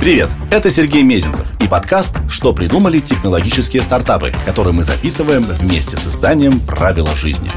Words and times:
Привет, 0.00 0.30
это 0.50 0.70
Сергей 0.70 1.02
Мезенцев 1.02 1.46
и 1.60 1.68
подкаст 1.68 2.12
«Что 2.30 2.54
придумали 2.54 3.00
технологические 3.00 3.82
стартапы», 3.82 4.32
который 4.46 4.72
мы 4.72 4.82
записываем 4.82 5.42
вместе 5.42 5.98
с 5.98 6.06
изданием 6.06 6.58
«Правила 6.60 7.14
жизни». 7.14 7.50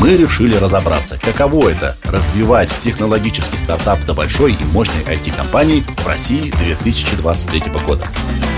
Мы 0.00 0.16
решили 0.16 0.56
разобраться, 0.56 1.18
каково 1.22 1.68
это– 1.68 1.94
развивать 2.04 2.70
технологический 2.82 3.58
стартап 3.58 4.02
до 4.06 4.14
большой 4.14 4.54
и 4.54 4.64
мощной 4.72 5.02
IT-компании 5.02 5.84
в 6.02 6.06
России 6.06 6.50
2023 6.64 7.72
года. 7.86 8.06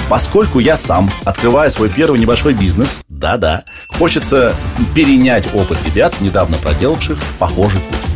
Поскольку 0.09 0.61
я 0.61 0.77
сам 0.77 1.11
открываю 1.25 1.73
свой 1.73 1.89
первый 1.89 2.21
небольшой 2.21 2.55
бизнес, 2.55 3.01
да-да, 3.09 3.65
хочется 3.89 4.55
перенять 4.95 5.53
опыт 5.55 5.79
ребят, 5.85 6.21
недавно 6.21 6.57
проделавших 6.59 7.19
похожий 7.41 7.81
путь. 7.81 8.10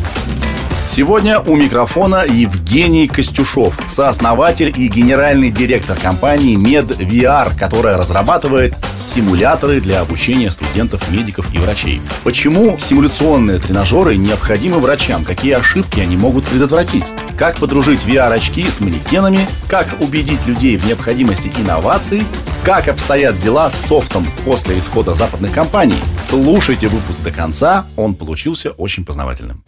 Сегодня 0.87 1.39
у 1.39 1.55
микрофона 1.55 2.23
Евгений 2.25 3.07
Костюшов, 3.07 3.79
сооснователь 3.87 4.71
и 4.75 4.87
генеральный 4.87 5.49
директор 5.49 5.97
компании 5.97 6.57
MedVR, 6.57 7.57
которая 7.57 7.97
разрабатывает 7.97 8.75
симуляторы 8.97 9.81
для 9.81 10.01
обучения 10.01 10.51
студентов, 10.51 11.09
медиков 11.09 11.53
и 11.53 11.57
врачей. 11.57 12.01
Почему 12.23 12.77
симуляционные 12.77 13.57
тренажеры 13.57 14.15
необходимы 14.15 14.79
врачам? 14.79 15.25
Какие 15.25 15.53
ошибки 15.53 15.99
они 15.99 16.17
могут 16.17 16.45
предотвратить? 16.45 17.05
Как 17.37 17.57
подружить 17.57 18.05
VR-очки 18.05 18.69
с 18.69 18.79
манекенами? 18.79 19.49
Как 19.67 19.87
убедить 19.99 20.45
людей 20.45 20.77
в 20.77 20.85
необходимости 20.85 21.51
инноваций? 21.57 22.23
Как 22.63 22.87
обстоят 22.87 23.39
дела 23.41 23.69
с 23.69 23.75
софтом 23.75 24.25
после 24.45 24.79
исхода 24.79 25.13
западных 25.13 25.51
компаний? 25.51 25.99
Слушайте 26.19 26.87
выпуск 26.87 27.21
до 27.21 27.31
конца, 27.31 27.85
он 27.97 28.15
получился 28.15 28.71
очень 28.71 29.03
познавательным. 29.03 29.63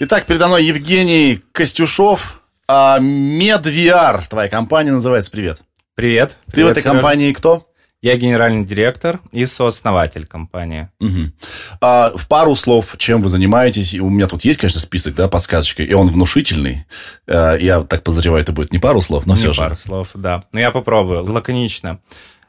Итак, 0.00 0.26
передо 0.26 0.48
мной 0.48 0.64
Евгений 0.64 1.42
Костюшов. 1.52 2.40
А, 2.68 2.98
MedVR, 3.00 4.22
твоя 4.28 4.48
компания 4.48 4.92
называется. 4.92 5.30
Привет. 5.30 5.62
Привет. 5.94 6.36
Ты 6.46 6.52
Привет, 6.52 6.68
в 6.68 6.70
этой 6.72 6.82
Сережа. 6.82 6.94
компании 6.94 7.32
кто? 7.32 7.64
Я 8.00 8.16
генеральный 8.16 8.64
директор 8.64 9.18
и 9.32 9.44
сооснователь 9.44 10.24
компании. 10.26 10.88
Мгм. 11.00 11.32
А, 11.80 12.12
в 12.16 12.28
пару 12.28 12.54
слов, 12.54 12.94
чем 12.98 13.22
вы 13.22 13.28
занимаетесь? 13.28 13.94
У 13.94 14.08
меня 14.08 14.28
тут 14.28 14.44
есть, 14.44 14.60
конечно, 14.60 14.80
список, 14.80 15.16
да, 15.16 15.26
подсказочкой, 15.26 15.86
и 15.86 15.94
он 15.94 16.08
внушительный. 16.08 16.84
А, 17.26 17.56
я 17.56 17.80
так 17.80 18.04
подозреваю, 18.04 18.42
это 18.42 18.52
будет 18.52 18.72
не 18.72 18.78
пару 18.78 19.02
слов, 19.02 19.26
но 19.26 19.34
все 19.34 19.48
Не 19.48 19.52
же. 19.54 19.58
пару 19.60 19.74
слов, 19.74 20.10
да. 20.14 20.44
Но 20.52 20.60
я 20.60 20.70
попробую, 20.70 21.24
лаконично. 21.24 21.98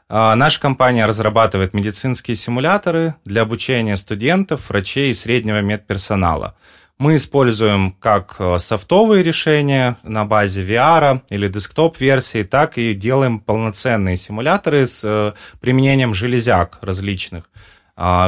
А, 0.08 0.36
Наша 0.36 0.60
компания 0.60 1.04
разрабатывает 1.04 1.74
медицинские 1.74 2.36
симуляторы 2.36 3.16
для 3.24 3.42
обучения 3.42 3.96
студентов, 3.96 4.68
врачей 4.68 5.10
и 5.10 5.14
среднего 5.14 5.60
медперсонала. 5.62 6.54
Мы 7.00 7.16
используем 7.16 7.92
как 7.92 8.36
э, 8.38 8.58
софтовые 8.58 9.22
решения 9.22 9.96
на 10.02 10.26
базе 10.26 10.62
VR 10.62 11.22
или 11.30 11.48
десктоп-версии, 11.48 12.42
так 12.42 12.76
и 12.76 12.92
делаем 12.92 13.40
полноценные 13.40 14.18
симуляторы 14.18 14.86
с 14.86 15.00
э, 15.02 15.32
применением 15.62 16.12
железяк 16.12 16.78
различных. 16.82 17.44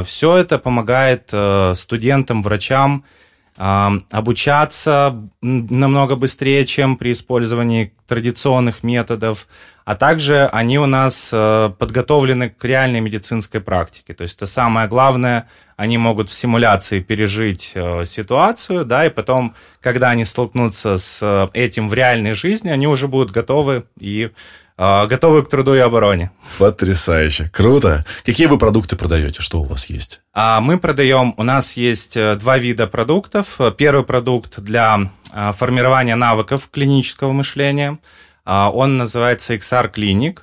Все 0.04 0.36
это 0.36 0.58
помогает 0.58 1.28
э, 1.32 1.74
студентам, 1.76 2.42
врачам 2.42 3.04
а, 3.04 3.08
обучаться 3.56 5.28
намного 5.40 6.16
быстрее, 6.16 6.64
чем 6.64 6.96
при 6.96 7.12
использовании 7.12 7.92
традиционных 8.06 8.82
методов, 8.82 9.46
а 9.84 9.94
также 9.94 10.46
они 10.46 10.78
у 10.78 10.86
нас 10.86 11.30
э, 11.32 11.72
подготовлены 11.78 12.50
к 12.50 12.64
реальной 12.64 13.00
медицинской 13.00 13.60
практике. 13.60 14.14
То 14.14 14.22
есть 14.22 14.36
это 14.36 14.46
самое 14.46 14.86
главное, 14.86 15.48
они 15.76 15.98
могут 15.98 16.28
в 16.28 16.32
симуляции 16.32 17.00
пережить 17.00 17.72
э, 17.74 18.04
ситуацию, 18.04 18.84
да, 18.84 19.06
и 19.06 19.10
потом, 19.10 19.54
когда 19.80 20.10
они 20.10 20.24
столкнутся 20.24 20.98
с 20.98 21.20
э, 21.22 21.48
этим 21.52 21.88
в 21.88 21.94
реальной 21.94 22.32
жизни, 22.32 22.70
они 22.70 22.86
уже 22.86 23.08
будут 23.08 23.32
готовы 23.32 23.84
и 23.98 24.30
готовы 25.06 25.44
к 25.44 25.48
труду 25.48 25.74
и 25.74 25.78
обороне. 25.78 26.30
Потрясающе. 26.58 27.50
Круто. 27.52 28.04
Какие 28.24 28.46
вы 28.46 28.58
продукты 28.58 28.96
продаете? 28.96 29.42
Что 29.42 29.60
у 29.60 29.64
вас 29.64 29.86
есть? 29.86 30.20
А 30.34 30.60
Мы 30.60 30.78
продаем, 30.78 31.34
у 31.36 31.42
нас 31.42 31.76
есть 31.76 32.16
э, 32.16 32.36
два 32.36 32.58
вида 32.58 32.86
продуктов. 32.86 33.58
Первый 33.76 34.04
продукт 34.04 34.60
для 34.60 35.10
а, 35.32 35.52
формирования 35.52 36.16
навыков 36.16 36.68
клинического 36.70 37.32
мышления. 37.32 37.98
А, 38.44 38.70
Он 38.70 38.96
называется 38.96 39.54
XR 39.54 39.92
Clinic. 39.92 40.40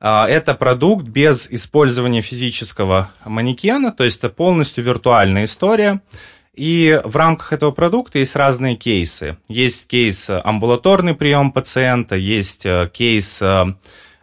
А, 0.00 0.26
Это 0.26 0.54
продукт 0.54 1.06
без 1.06 1.50
использования 1.50 2.22
физического 2.22 3.10
манекена, 3.24 3.92
то 3.92 4.04
есть 4.04 4.18
это 4.18 4.28
полностью 4.28 4.84
виртуальная 4.84 5.44
история. 5.44 6.00
И 6.56 6.98
в 7.04 7.14
рамках 7.16 7.52
этого 7.52 7.70
продукта 7.70 8.18
есть 8.18 8.34
разные 8.34 8.76
кейсы. 8.76 9.36
Есть 9.46 9.86
кейс 9.88 10.30
э, 10.30 10.40
амбулаторный 10.42 11.14
прием 11.14 11.52
пациента, 11.52 12.16
есть 12.16 12.64
э, 12.64 12.90
кейс 12.92 13.40
э, 13.42 13.66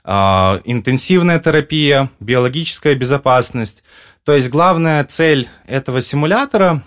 интенсивная 0.04 1.40
терапия, 1.40 2.10
биологическая 2.20 2.96
безопасность. 2.96 3.84
То 4.26 4.34
есть 4.34 4.50
главная 4.50 5.04
цель 5.06 5.48
этого 5.68 6.02
симулятора 6.02 6.82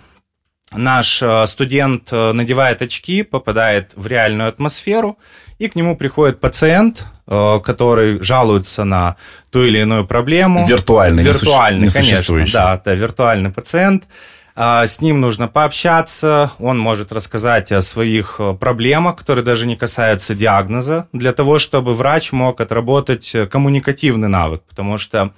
наш 0.71 1.23
студент 1.45 2.11
надевает 2.11 2.81
очки, 2.81 3.23
попадает 3.23 3.93
в 3.95 4.05
реальную 4.05 4.49
атмосферу, 4.49 5.17
и 5.59 5.67
к 5.67 5.75
нему 5.75 5.95
приходит 5.97 6.39
пациент, 6.39 7.07
который 7.25 8.21
жалуется 8.21 8.83
на 8.83 9.15
ту 9.51 9.63
или 9.63 9.79
иную 9.79 10.05
проблему. 10.05 10.67
Виртуальный, 10.67 11.23
не 11.23 11.29
суще- 11.31 11.45
Виртуальный, 11.45 11.87
не 11.87 11.89
конечно. 11.93 12.45
Да, 12.53 12.81
да, 12.83 12.93
виртуальный 12.93 13.49
пациент. 13.49 14.03
А, 14.59 14.87
С 14.87 15.01
ним 15.01 15.21
нужно 15.21 15.47
пообщаться, 15.47 16.49
он 16.57 16.79
может 16.79 17.11
рассказать 17.11 17.71
о 17.71 17.81
своих 17.81 18.37
э, 18.39 18.55
проблемах, 18.59 19.15
которые 19.17 19.45
даже 19.45 19.67
не 19.67 19.75
касаются 19.75 20.33
диагноза, 20.33 21.07
для 21.13 21.31
того, 21.31 21.59
чтобы 21.59 21.93
врач 21.93 22.31
мог 22.31 22.59
отработать 22.59 23.35
э, 23.35 23.45
коммуникативный 23.45 24.29
навык, 24.29 24.63
потому 24.67 24.97
что 24.97 25.31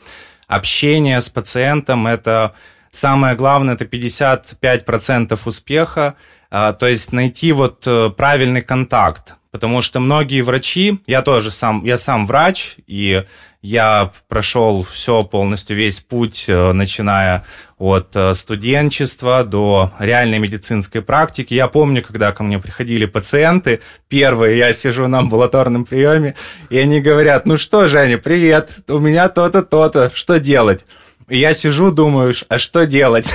общение 0.47 1.19
с 1.19 1.29
пациентом– 1.29 2.07
это 2.07 2.53
самое 2.91 3.35
главное, 3.35 3.75
это 3.75 3.83
55% 3.83 5.37
успеха, 5.43 6.15
а, 6.49 6.71
то 6.71 6.87
есть 6.87 7.11
найти 7.11 7.51
вот 7.51 7.83
э, 7.87 8.11
правильный 8.15 8.61
контакт, 8.61 9.33
потому 9.51 9.81
что 9.81 9.99
многие 9.99 10.41
врачи, 10.41 10.99
я 11.07 11.21
тоже 11.21 11.51
сам, 11.51 11.83
я 11.85 11.97
сам 11.97 12.27
врач, 12.27 12.75
и 12.87 13.23
я 13.61 14.11
прошел 14.27 14.83
все 14.83 15.23
полностью, 15.23 15.75
весь 15.75 15.99
путь, 15.99 16.45
э, 16.47 16.71
начиная 16.71 17.43
от 17.77 18.15
э, 18.15 18.33
студенчества 18.33 19.43
до 19.43 19.91
реальной 19.99 20.39
медицинской 20.39 21.01
практики. 21.01 21.53
Я 21.53 21.67
помню, 21.67 22.01
когда 22.01 22.31
ко 22.31 22.43
мне 22.43 22.59
приходили 22.59 23.05
пациенты, 23.05 23.81
первые, 24.07 24.57
я 24.57 24.71
сижу 24.71 25.07
на 25.07 25.19
амбулаторном 25.19 25.83
приеме, 25.83 26.35
и 26.69 26.77
они 26.77 27.01
говорят, 27.01 27.45
ну 27.45 27.57
что, 27.57 27.87
Женя, 27.87 28.17
привет, 28.17 28.79
у 28.87 28.99
меня 28.99 29.27
то-то, 29.27 29.61
то-то, 29.61 30.09
что 30.13 30.39
делать? 30.39 30.85
Я 31.29 31.53
сижу, 31.53 31.91
думаю, 31.91 32.33
а 32.47 32.57
что 32.57 32.87
делать? 32.87 33.31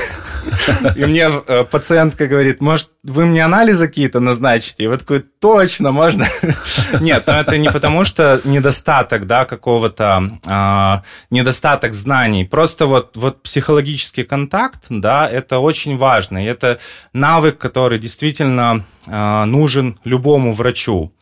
И 0.97 1.05
мне 1.05 1.31
э, 1.31 1.65
пациентка 1.65 2.27
говорит, 2.27 2.61
может, 2.61 2.91
вы 3.05 3.25
мне 3.25 3.45
анализы 3.45 3.87
какие-то 3.87 4.19
назначите? 4.19 4.85
И 4.85 4.87
вот 4.89 5.01
такой, 5.01 5.21
точно, 5.21 5.93
можно? 5.93 6.27
Нет, 7.01 7.25
но 7.27 7.35
это 7.35 7.57
не 7.57 7.71
потому, 7.71 8.05
что 8.05 8.41
недостаток, 8.45 9.27
да, 9.27 9.45
какого-то, 9.45 10.39
а, 10.47 11.03
недостаток 11.31 11.95
знаний. 11.95 12.45
Просто 12.45 12.87
вот, 12.87 13.17
вот 13.17 13.43
психологический 13.43 14.25
контакт, 14.25 14.87
да, 14.89 15.29
это 15.29 15.61
очень 15.61 15.97
важно. 15.97 16.45
И 16.45 16.49
это 16.49 16.79
навык, 17.13 17.59
который 17.59 18.01
действительно 18.01 18.85
а, 19.07 19.45
нужен 19.45 20.01
любому 20.05 20.53
врачу. 20.53 21.13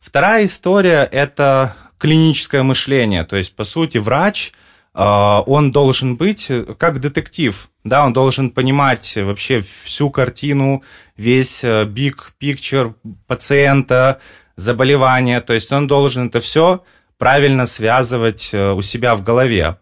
Вторая 0.00 0.46
история– 0.46 1.08
это 1.12 1.74
клиническое 1.98 2.62
мышление. 2.62 3.24
То 3.24 3.36
есть, 3.36 3.56
по 3.56 3.64
сути, 3.64 3.98
врач– 3.98 4.52
он 4.94 5.70
должен 5.70 6.16
быть 6.16 6.46
э, 6.50 6.74
как 6.76 7.00
детектив, 7.00 7.70
да, 7.84 8.04
он 8.04 8.12
должен 8.12 8.50
понимать 8.50 9.16
вообще 9.16 9.60
всю 9.60 10.10
картину, 10.10 10.82
весь 11.16 11.62
э, 11.62 11.84
big 11.84 12.16
picture 12.40 12.94
пациента, 13.26 14.20
заболевания, 14.56 15.40
то 15.40 15.54
есть 15.54 15.72
он 15.72 15.86
должен 15.86 16.28
это 16.28 16.40
все 16.40 16.82
правильно 17.18 17.66
связывать 17.66 18.50
э, 18.52 18.72
у 18.72 18.82
себя 18.82 19.14
в 19.14 19.22
голове. 19.22 19.78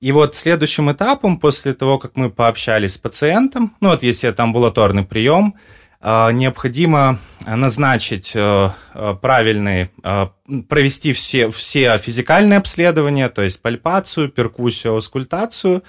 И 0.00 0.12
вот 0.12 0.34
следующим 0.34 0.90
этапом, 0.92 1.38
после 1.38 1.72
того, 1.74 1.98
как 1.98 2.16
мы 2.16 2.30
пообщались 2.30 2.94
с 2.94 2.98
пациентом, 2.98 3.74
ну 3.80 3.90
вот 3.90 4.02
если 4.02 4.28
это 4.28 4.42
амбулаторный 4.42 5.04
прием, 5.04 5.54
а, 5.54 5.60
необходимо 6.06 7.18
назначить 7.46 8.32
э, 8.34 8.70
э, 8.94 9.16
правильный, 9.20 9.90
э, 10.02 10.26
провести 10.68 11.12
все, 11.12 11.50
все 11.50 11.98
физикальные 11.98 12.58
обследования, 12.58 13.28
то 13.28 13.42
есть 13.42 13.60
пальпацию, 13.60 14.28
перкуссию, 14.28 14.94
аускультацию, 14.94 15.82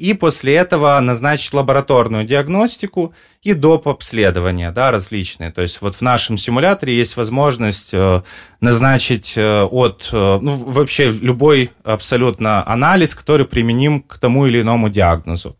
и 0.00 0.14
после 0.14 0.54
этого 0.54 0.98
назначить 1.00 1.52
лабораторную 1.52 2.24
диагностику 2.24 3.12
и 3.42 3.52
доп. 3.52 3.86
обследования, 3.86 4.70
да, 4.70 4.90
различные. 4.90 5.52
То 5.52 5.60
есть 5.60 5.82
вот 5.82 5.94
в 5.94 6.00
нашем 6.00 6.38
симуляторе 6.38 6.96
есть 6.96 7.18
возможность 7.18 7.90
э, 7.92 8.22
назначить 8.62 9.34
э, 9.36 9.62
от, 9.62 10.08
э, 10.10 10.38
ну, 10.40 10.52
вообще 10.52 11.10
любой 11.10 11.70
абсолютно 11.84 12.66
анализ, 12.66 13.14
который 13.14 13.44
применим 13.44 14.00
к 14.00 14.18
тому 14.18 14.46
или 14.46 14.62
иному 14.62 14.88
диагнозу. 14.88 15.56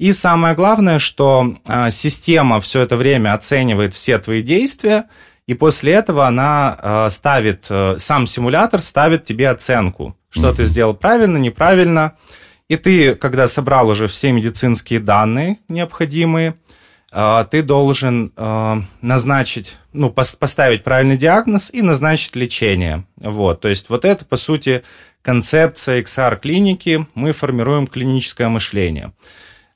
И 0.00 0.14
самое 0.14 0.54
главное, 0.54 0.98
что 0.98 1.56
э, 1.68 1.90
система 1.90 2.60
все 2.62 2.80
это 2.80 2.96
время 2.96 3.34
оценивает 3.34 3.92
все 3.92 4.18
твои 4.18 4.40
действия 4.40 5.04
и 5.50 5.54
после 5.54 5.94
этого 5.94 6.28
она 6.28 6.78
э, 6.80 7.10
ставит, 7.10 7.66
э, 7.68 7.96
сам 7.98 8.28
симулятор 8.28 8.80
ставит 8.82 9.24
тебе 9.24 9.50
оценку, 9.50 10.16
что 10.30 10.48
mm-hmm. 10.48 10.54
ты 10.54 10.64
сделал 10.64 10.94
правильно, 10.94 11.38
неправильно. 11.38 12.14
И 12.68 12.76
ты, 12.76 13.16
когда 13.16 13.48
собрал 13.48 13.88
уже 13.88 14.06
все 14.06 14.30
медицинские 14.30 15.00
данные 15.00 15.58
необходимые, 15.68 16.54
э, 17.12 17.44
ты 17.50 17.62
должен 17.62 18.32
назначить, 19.02 19.76
ну, 19.92 20.08
пос- 20.08 20.38
поставить 20.38 20.84
правильный 20.84 21.16
диагноз 21.16 21.68
и 21.72 21.82
назначить 21.82 22.36
лечение. 22.36 23.04
Вот, 23.16 23.60
то 23.60 23.68
есть 23.68 23.90
вот 23.90 24.06
это, 24.06 24.24
по 24.24 24.36
сути, 24.36 24.82
концепция 25.20 26.00
XR-клиники. 26.00 27.06
Мы 27.14 27.32
формируем 27.32 27.86
клиническое 27.86 28.48
мышление. 28.48 29.12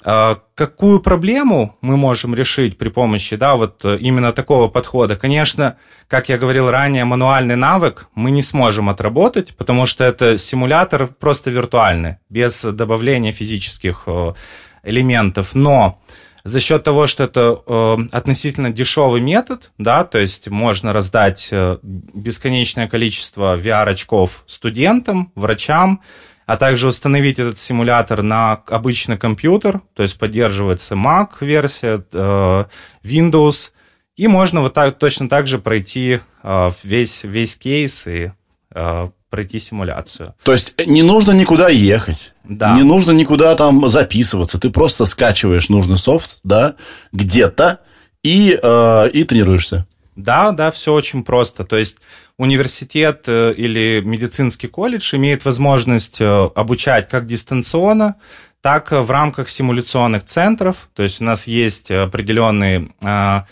А, 0.07 0.41
какую 0.55 1.01
проблему 1.01 1.77
мы 1.81 1.97
можем 1.97 2.35
решить 2.35 2.77
при 2.77 2.91
помощи 2.91 3.37
да, 3.37 3.57
вот 3.57 3.83
э, 3.85 3.97
именно 3.99 4.33
такого 4.33 4.69
подхода? 4.69 5.17
Конечно, 5.17 5.79
как 6.09 6.29
я 6.29 6.37
говорил 6.37 6.71
ранее, 6.71 7.07
мануальный 7.07 7.57
навык 7.57 8.09
мы 8.15 8.31
не 8.31 8.43
сможем 8.43 8.91
отработать, 8.91 9.57
потому 9.57 9.87
что 9.87 10.05
это 10.05 10.37
симулятор 10.37 11.07
просто 11.07 11.51
виртуальный, 11.51 12.19
без 12.29 12.63
добавления 12.63 13.33
физических 13.33 14.03
э, 14.07 14.35
элементов. 14.83 15.55
Но 15.55 16.03
за 16.45 16.61
счет 16.61 16.85
того, 16.85 17.07
что 17.07 17.25
это 17.25 17.63
э, 17.67 17.97
относительно 18.13 18.71
дешевый 18.71 19.23
метод, 19.23 19.73
да, 19.79 20.05
то 20.05 20.19
есть 20.19 20.49
можно 20.49 20.93
раздать 20.93 21.51
бесконечное 21.83 22.89
количество 22.89 23.57
VR-очков 23.57 24.45
студентам, 24.47 25.33
врачам, 25.35 26.03
а 26.47 26.57
также 26.57 26.89
установить 26.89 27.39
этот 27.39 27.59
симулятор 27.59 28.23
на 28.23 28.53
обычный 28.67 29.17
компьютер, 29.17 29.81
то 29.95 30.03
есть 30.03 30.19
поддерживается 30.19 30.95
Mac 30.95 31.29
версия, 31.41 32.05
э, 32.13 32.65
Windows, 33.03 33.71
и 34.17 34.29
можно 34.29 34.61
вот 34.61 34.75
так, 34.75 34.99
точно 34.99 35.29
так 35.29 35.47
же 35.47 35.59
пройти 35.59 36.21
э, 36.43 36.71
весь, 36.83 37.25
весь 37.25 37.57
кейс 37.57 38.07
и 38.07 38.33
э, 38.75 39.09
пройти 39.31 39.59
симуляцию. 39.59 40.35
То 40.45 40.53
есть 40.53 40.75
не 40.87 41.03
нужно 41.03 41.33
никуда 41.33 41.69
ехать, 41.69 42.33
да. 42.45 42.77
не 42.77 42.83
нужно 42.83 43.11
никуда 43.13 43.55
там 43.57 43.89
записываться, 43.89 44.61
ты 44.61 44.71
просто 44.71 45.07
скачиваешь 45.07 45.69
нужный 45.69 45.99
софт, 45.99 46.39
да, 46.45 46.77
где-то 47.13 47.81
и, 48.23 48.59
э, 48.63 49.11
и 49.13 49.25
тренируешься. 49.25 49.87
Да, 50.17 50.53
да, 50.53 50.71
все 50.71 50.93
очень 50.93 51.25
просто. 51.25 51.65
То 51.65 51.77
есть 51.77 51.97
университет 52.39 53.25
э, 53.27 53.53
или 53.57 54.03
медицинский 54.05 54.69
колледж 54.69 55.15
имеет 55.17 55.45
возможность 55.45 56.21
э, 56.21 56.51
обучать 56.55 57.09
как 57.09 57.27
дистанционно, 57.27 58.17
так 58.61 58.93
в 58.93 59.11
рамках 59.11 59.49
симуляционных 59.49 60.25
центров. 60.25 60.89
То 60.95 61.03
есть 61.03 61.21
у 61.21 61.25
нас 61.25 61.47
есть 61.47 61.91
определенные 61.91 62.89
а, 63.05 63.45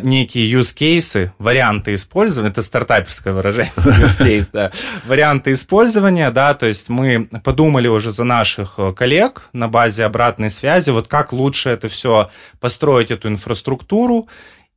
некие 0.00 0.50
use 0.50 0.74
cases, 0.74 1.32
варианты 1.38 1.92
использования, 1.92 2.50
это 2.50 2.62
стартаперское 2.62 3.34
выражение, 3.34 3.72
use 3.76 4.18
case, 4.18 4.48
да, 4.50 4.72
варианты 5.04 5.52
использования, 5.52 6.30
да, 6.30 6.54
то 6.54 6.64
есть 6.64 6.88
мы 6.88 7.26
подумали 7.44 7.86
уже 7.86 8.10
за 8.10 8.24
наших 8.24 8.76
э, 8.78 8.94
коллег 8.94 9.50
на 9.52 9.68
базе 9.68 10.04
обратной 10.04 10.48
связи, 10.48 10.88
вот 10.88 11.08
как 11.08 11.34
лучше 11.34 11.68
это 11.68 11.88
все 11.88 12.30
построить, 12.58 13.10
эту 13.10 13.28
инфраструктуру, 13.28 14.28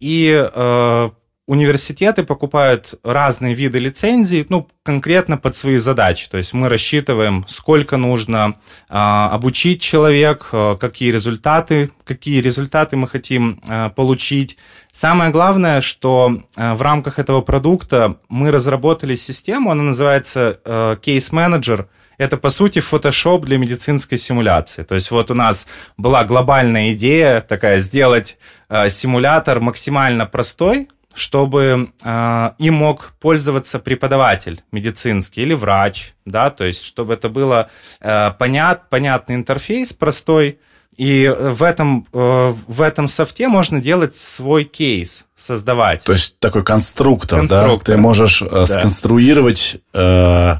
и 0.02 0.34
э, 0.36 1.10
университеты 1.50 2.22
покупают 2.22 2.94
разные 3.04 3.56
виды 3.56 3.80
лицензий, 3.80 4.46
ну, 4.50 4.68
конкретно 4.84 5.36
под 5.36 5.56
свои 5.56 5.78
задачи. 5.78 6.30
То 6.30 6.38
есть 6.38 6.54
мы 6.54 6.70
рассчитываем, 6.70 7.44
сколько 7.48 7.98
нужно 7.98 8.54
э, 8.88 8.94
обучить 8.94 9.82
человек, 9.82 10.50
э, 10.52 10.78
какие 10.80 11.12
результаты, 11.12 11.90
какие 12.06 12.40
результаты 12.40 12.98
мы 12.98 13.08
хотим 13.08 13.60
э, 13.68 13.90
получить. 13.96 14.60
Самое 14.92 15.32
главное, 15.32 15.82
что 15.82 16.40
э, 16.56 16.74
в 16.76 16.84
рамках 16.84 17.18
этого 17.18 17.42
продукта 17.42 18.18
мы 18.30 18.52
разработали 18.52 19.16
систему, 19.16 19.72
она 19.72 19.82
называется 19.82 20.60
э, 20.64 20.98
Case 21.02 21.32
Manager. 21.32 21.88
Это, 22.20 22.38
по 22.38 22.50
сути, 22.50 22.78
Photoshop 22.78 23.46
для 23.46 23.58
медицинской 23.58 24.20
симуляции. 24.20 24.84
То 24.84 24.94
есть 24.94 25.10
вот 25.10 25.32
у 25.32 25.34
нас 25.34 25.66
была 25.98 26.26
глобальная 26.26 26.94
идея 26.94 27.42
такая, 27.42 27.80
сделать 27.80 28.38
э, 28.70 28.90
симулятор 28.90 29.62
максимально 29.62 30.28
простой, 30.28 30.90
чтобы 31.14 31.92
э, 32.04 32.52
им 32.60 32.74
мог 32.76 33.14
пользоваться 33.20 33.80
преподаватель 33.80 34.62
медицинский 34.72 35.42
или 35.42 35.54
врач, 35.54 36.14
да, 36.26 36.50
то 36.50 36.64
есть 36.64 36.84
чтобы 36.84 37.14
это 37.14 37.30
было 37.30 37.70
э, 38.00 38.32
понят, 38.38 38.90
понятный 38.90 39.36
интерфейс 39.36 39.94
простой, 39.94 40.60
и 40.98 41.34
в 41.34 41.64
этом, 41.64 42.08
э, 42.12 42.54
в 42.68 42.82
этом 42.82 43.08
софте 43.08 43.48
можно 43.48 43.80
делать 43.80 44.18
свой 44.18 44.66
кейс, 44.66 45.26
создавать. 45.38 46.04
То 46.04 46.12
есть 46.12 46.38
такой 46.40 46.64
конструктор, 46.64 47.40
конструктор. 47.40 47.78
да? 47.78 47.94
Ты 47.94 47.98
можешь 47.98 48.42
э, 48.42 48.48
да. 48.50 48.66
сконструировать... 48.66 49.78
Э, 49.94 50.58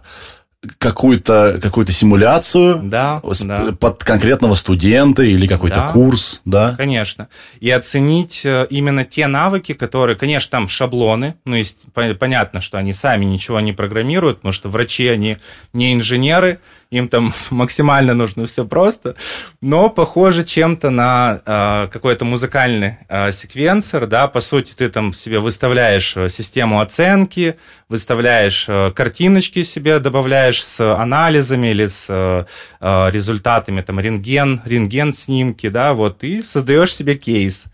какую-то 0.78 1.60
какую 1.62 1.88
симуляцию 1.88 2.82
да, 2.84 3.22
да. 3.42 3.72
под 3.80 4.04
конкретного 4.04 4.56
студента 4.56 5.24
или 5.24 5.48
какой-то 5.48 5.78
да, 5.78 5.92
курс, 5.92 6.42
да? 6.44 6.76
Конечно. 6.76 7.30
И 7.62 7.70
оценить 7.70 8.46
э, 8.46 8.68
именно 8.70 9.06
те 9.06 9.28
навыки, 9.28 9.74
которые, 9.74 10.18
конечно, 10.18 10.52
там 10.52 10.68
шаблоны, 10.68 11.36
ну, 11.46 11.56
есть 11.56 11.78
понятно, 11.94 12.60
что 12.60 12.78
они 12.78 12.94
сами 12.94 13.24
ничего 13.24 13.62
не 13.62 13.72
программируют, 13.72 14.40
потому 14.40 14.52
что 14.52 14.68
врачи, 14.68 15.08
они 15.08 15.38
не 15.72 15.94
инженеры, 15.94 16.60
им 16.92 17.08
там 17.08 17.34
максимально 17.50 18.14
нужно 18.14 18.46
все 18.46 18.66
просто, 18.66 19.16
но 19.62 19.90
похоже 19.90 20.44
чем-то 20.44 20.90
на 20.90 21.42
э, 21.46 21.88
какой-то 21.92 22.26
музыкальный 22.26 22.98
э, 23.08 23.32
секвенсор, 23.32 24.08
да, 24.08 24.28
по 24.28 24.42
сути 24.42 24.74
ты 24.74 24.90
там 24.90 25.14
себе 25.14 25.40
выставляешь 25.40 26.18
э, 26.18 26.30
систему 26.30 26.82
оценки, 26.82 27.58
выставляешь 27.90 28.66
э, 28.68 28.92
картиночки 28.96 29.64
себе, 29.64 30.00
добавляешь 30.00 30.64
с 30.64 30.96
анализами 30.96 31.68
или 31.68 31.88
с 31.88 32.08
э, 32.10 32.46
э 32.82 33.10
результатами, 33.12 33.82
там, 33.82 34.00
рентген, 34.00 34.62
рентген-снимки, 34.66 35.70
да, 35.70 35.94
вот, 35.94 36.24
и 36.24 36.42
создаешь 36.42 36.96
себе 36.96 37.16
кейс. 37.16 37.66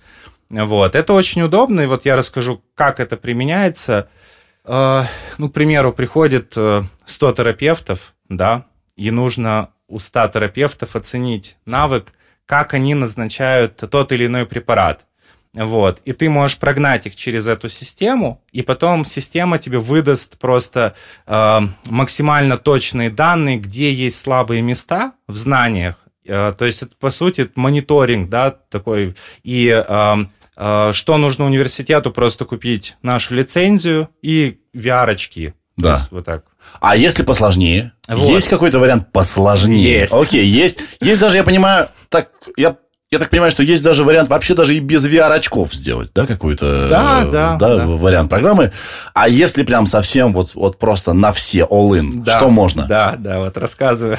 Вот, 0.49 0.95
это 0.95 1.13
очень 1.13 1.41
удобно, 1.41 1.81
и 1.81 1.85
вот 1.85 2.05
я 2.05 2.15
расскажу, 2.15 2.61
как 2.75 2.99
это 2.99 3.17
применяется. 3.17 4.09
Э, 4.65 5.03
ну, 5.37 5.49
к 5.49 5.53
примеру, 5.53 5.93
приходит 5.93 6.53
100 6.53 6.85
э, 7.05 7.33
терапевтов, 7.33 8.13
да, 8.29 8.65
и 8.95 9.11
нужно 9.11 9.69
у 9.87 9.99
100 9.99 10.27
терапевтов 10.29 10.95
оценить 10.95 11.57
навык, 11.65 12.13
как 12.45 12.73
они 12.73 12.93
назначают 12.95 13.77
тот 13.89 14.11
или 14.11 14.25
иной 14.25 14.45
препарат. 14.45 15.05
Вот. 15.55 16.01
И 16.03 16.11
ты 16.11 16.29
можешь 16.29 16.57
прогнать 16.57 17.05
их 17.05 17.15
через 17.15 17.47
эту 17.47 17.69
систему, 17.69 18.43
и 18.51 18.61
потом 18.61 19.05
система 19.05 19.57
тебе 19.57 19.79
выдаст 19.79 20.37
просто 20.37 20.95
э, 21.25 21.59
максимально 21.85 22.57
точные 22.57 23.09
данные, 23.09 23.57
где 23.57 23.93
есть 23.93 24.19
слабые 24.19 24.61
места 24.61 25.13
в 25.27 25.37
знаниях. 25.37 25.95
Э, 26.25 26.51
то 26.57 26.65
есть, 26.65 26.83
это, 26.83 26.95
по 26.99 27.09
сути, 27.09 27.41
это 27.41 27.57
мониторинг, 27.57 28.29
да, 28.29 28.51
такой. 28.51 29.15
И 29.43 29.67
э, 29.69 30.15
э, 30.57 30.91
что 30.91 31.17
нужно 31.17 31.45
университету? 31.45 32.11
Просто 32.11 32.43
купить 32.43 32.97
нашу 33.01 33.35
лицензию 33.35 34.09
и 34.21 34.59
VR-очки. 34.73 35.53
Да. 35.77 36.07
вот 36.11 36.25
так. 36.25 36.43
А 36.79 36.95
если 36.95 37.23
посложнее? 37.23 37.91
Вот. 38.07 38.29
Есть 38.29 38.47
какой-то 38.47 38.79
вариант 38.79 39.11
посложнее? 39.11 40.01
Есть. 40.01 40.13
Окей, 40.13 40.45
есть. 40.45 40.79
Есть 41.01 41.19
даже, 41.19 41.37
я 41.37 41.43
понимаю, 41.43 41.89
так, 42.09 42.29
я 42.55 42.77
я 43.11 43.19
так 43.19 43.29
понимаю, 43.29 43.51
что 43.51 43.63
есть 43.63 43.83
даже 43.83 44.03
вариант 44.03 44.29
вообще 44.29 44.55
даже 44.55 44.75
и 44.75 44.79
без 44.79 45.05
VR-очков 45.07 45.73
сделать, 45.73 46.11
да, 46.13 46.25
какой-то 46.25 46.89
да, 46.89 47.23
э, 47.23 47.31
да, 47.31 47.55
да, 47.55 47.75
да. 47.77 47.85
вариант 47.85 48.29
программы. 48.29 48.71
А 49.13 49.29
если 49.29 49.63
прям 49.63 49.85
совсем 49.85 50.33
вот, 50.33 50.55
вот 50.55 50.79
просто 50.79 51.13
на 51.13 51.31
все 51.31 51.59
all-in, 51.69 52.23
да, 52.23 52.37
что 52.37 52.49
можно? 52.49 52.85
Да, 52.87 53.15
да, 53.17 53.39
вот 53.39 53.55
рассказываю. 53.57 54.17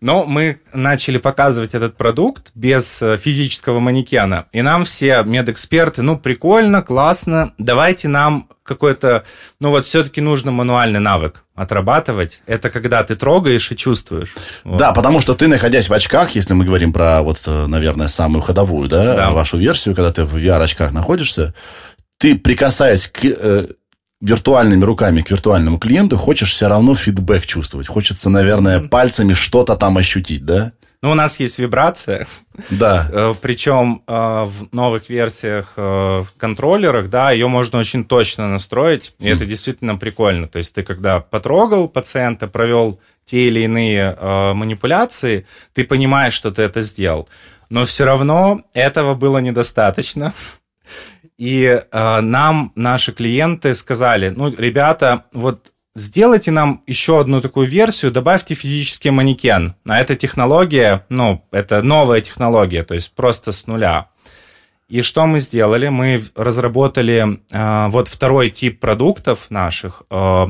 Но 0.00 0.24
мы 0.24 0.60
начали 0.72 1.18
показывать 1.18 1.74
этот 1.74 1.96
продукт 1.96 2.50
без 2.54 3.02
э, 3.02 3.16
физического 3.16 3.80
манекена. 3.80 4.46
И 4.52 4.62
нам 4.62 4.84
все 4.84 5.22
медэксперты, 5.22 6.02
ну, 6.02 6.18
прикольно, 6.18 6.82
классно, 6.82 7.52
давайте 7.58 8.08
нам 8.08 8.48
какой-то, 8.62 9.24
ну 9.58 9.70
вот 9.70 9.84
все-таки 9.84 10.20
нужно 10.20 10.52
мануальный 10.52 11.00
навык 11.00 11.44
отрабатывать. 11.54 12.42
Это 12.46 12.70
когда 12.70 13.02
ты 13.02 13.16
трогаешь 13.16 13.70
и 13.72 13.76
чувствуешь. 13.76 14.34
Вот. 14.64 14.78
Да, 14.78 14.92
потому 14.92 15.20
что 15.20 15.34
ты, 15.34 15.48
находясь 15.48 15.88
в 15.88 15.92
очках, 15.92 16.30
если 16.30 16.54
мы 16.54 16.64
говорим 16.64 16.92
про 16.92 17.22
вот, 17.22 17.42
э, 17.46 17.66
наверное, 17.66 18.08
самую 18.08 18.42
ходовую, 18.42 18.88
да, 18.88 19.16
да. 19.16 19.30
вашу 19.30 19.56
версию, 19.56 19.94
когда 19.94 20.12
ты 20.12 20.24
в 20.24 20.36
VR-очках 20.36 20.92
находишься, 20.92 21.52
ты, 22.18 22.38
прикасаясь 22.38 23.08
к 23.08 23.24
э, 23.24 23.66
виртуальными 24.20 24.84
руками 24.84 25.22
к 25.22 25.30
виртуальному 25.30 25.78
клиенту, 25.78 26.16
хочешь 26.16 26.52
все 26.52 26.68
равно 26.68 26.94
фидбэк 26.94 27.46
чувствовать. 27.46 27.88
Хочется, 27.88 28.30
наверное, 28.30 28.80
пальцами 28.80 29.32
что-то 29.32 29.76
там 29.76 29.96
ощутить, 29.96 30.44
да? 30.44 30.72
Ну, 31.02 31.12
у 31.12 31.14
нас 31.14 31.40
есть 31.40 31.58
вибрация. 31.58 32.26
Да. 32.68 33.08
Э, 33.10 33.34
Причем 33.40 34.02
э, 34.06 34.12
в 34.12 34.74
новых 34.74 35.08
версиях 35.08 35.72
э, 35.76 36.24
контроллерах, 36.36 37.08
да, 37.08 37.30
ее 37.30 37.48
можно 37.48 37.78
очень 37.78 38.04
точно 38.04 38.48
настроить, 38.48 39.14
и 39.18 39.28
mm. 39.28 39.34
это 39.34 39.46
действительно 39.46 39.96
прикольно. 39.96 40.46
То 40.46 40.58
есть 40.58 40.74
ты 40.74 40.82
когда 40.82 41.20
потрогал 41.20 41.88
пациента, 41.88 42.48
провел 42.48 43.00
те 43.24 43.44
или 43.44 43.60
иные 43.60 44.16
манипуляции, 44.54 45.46
ты 45.72 45.84
понимаешь, 45.84 46.32
что 46.32 46.50
ты 46.50 46.62
это 46.62 46.82
сделал. 46.82 47.28
Но 47.70 47.84
все 47.84 48.04
равно 48.04 48.62
этого 48.74 49.14
было 49.14 49.38
недостаточно. 49.38 50.34
И 51.40 51.64
э, 51.64 52.20
нам 52.20 52.70
наши 52.74 53.12
клиенты 53.12 53.74
сказали, 53.74 54.28
ну, 54.28 54.54
ребята, 54.54 55.24
вот 55.32 55.72
сделайте 55.94 56.50
нам 56.50 56.82
еще 56.86 57.18
одну 57.18 57.40
такую 57.40 57.66
версию, 57.66 58.12
добавьте 58.12 58.54
физический 58.54 59.08
манекен. 59.08 59.74
А 59.88 59.98
эта 59.98 60.16
технология, 60.16 61.06
ну, 61.08 61.42
это 61.50 61.80
новая 61.80 62.20
технология, 62.20 62.82
то 62.82 62.92
есть 62.92 63.14
просто 63.14 63.52
с 63.52 63.66
нуля. 63.66 64.08
И 64.90 65.00
что 65.00 65.24
мы 65.24 65.40
сделали? 65.40 65.88
Мы 65.88 66.22
разработали 66.34 67.40
э, 67.50 67.88
вот 67.88 68.08
второй 68.08 68.50
тип 68.50 68.78
продуктов 68.78 69.46
наших, 69.48 70.02
э, 70.10 70.46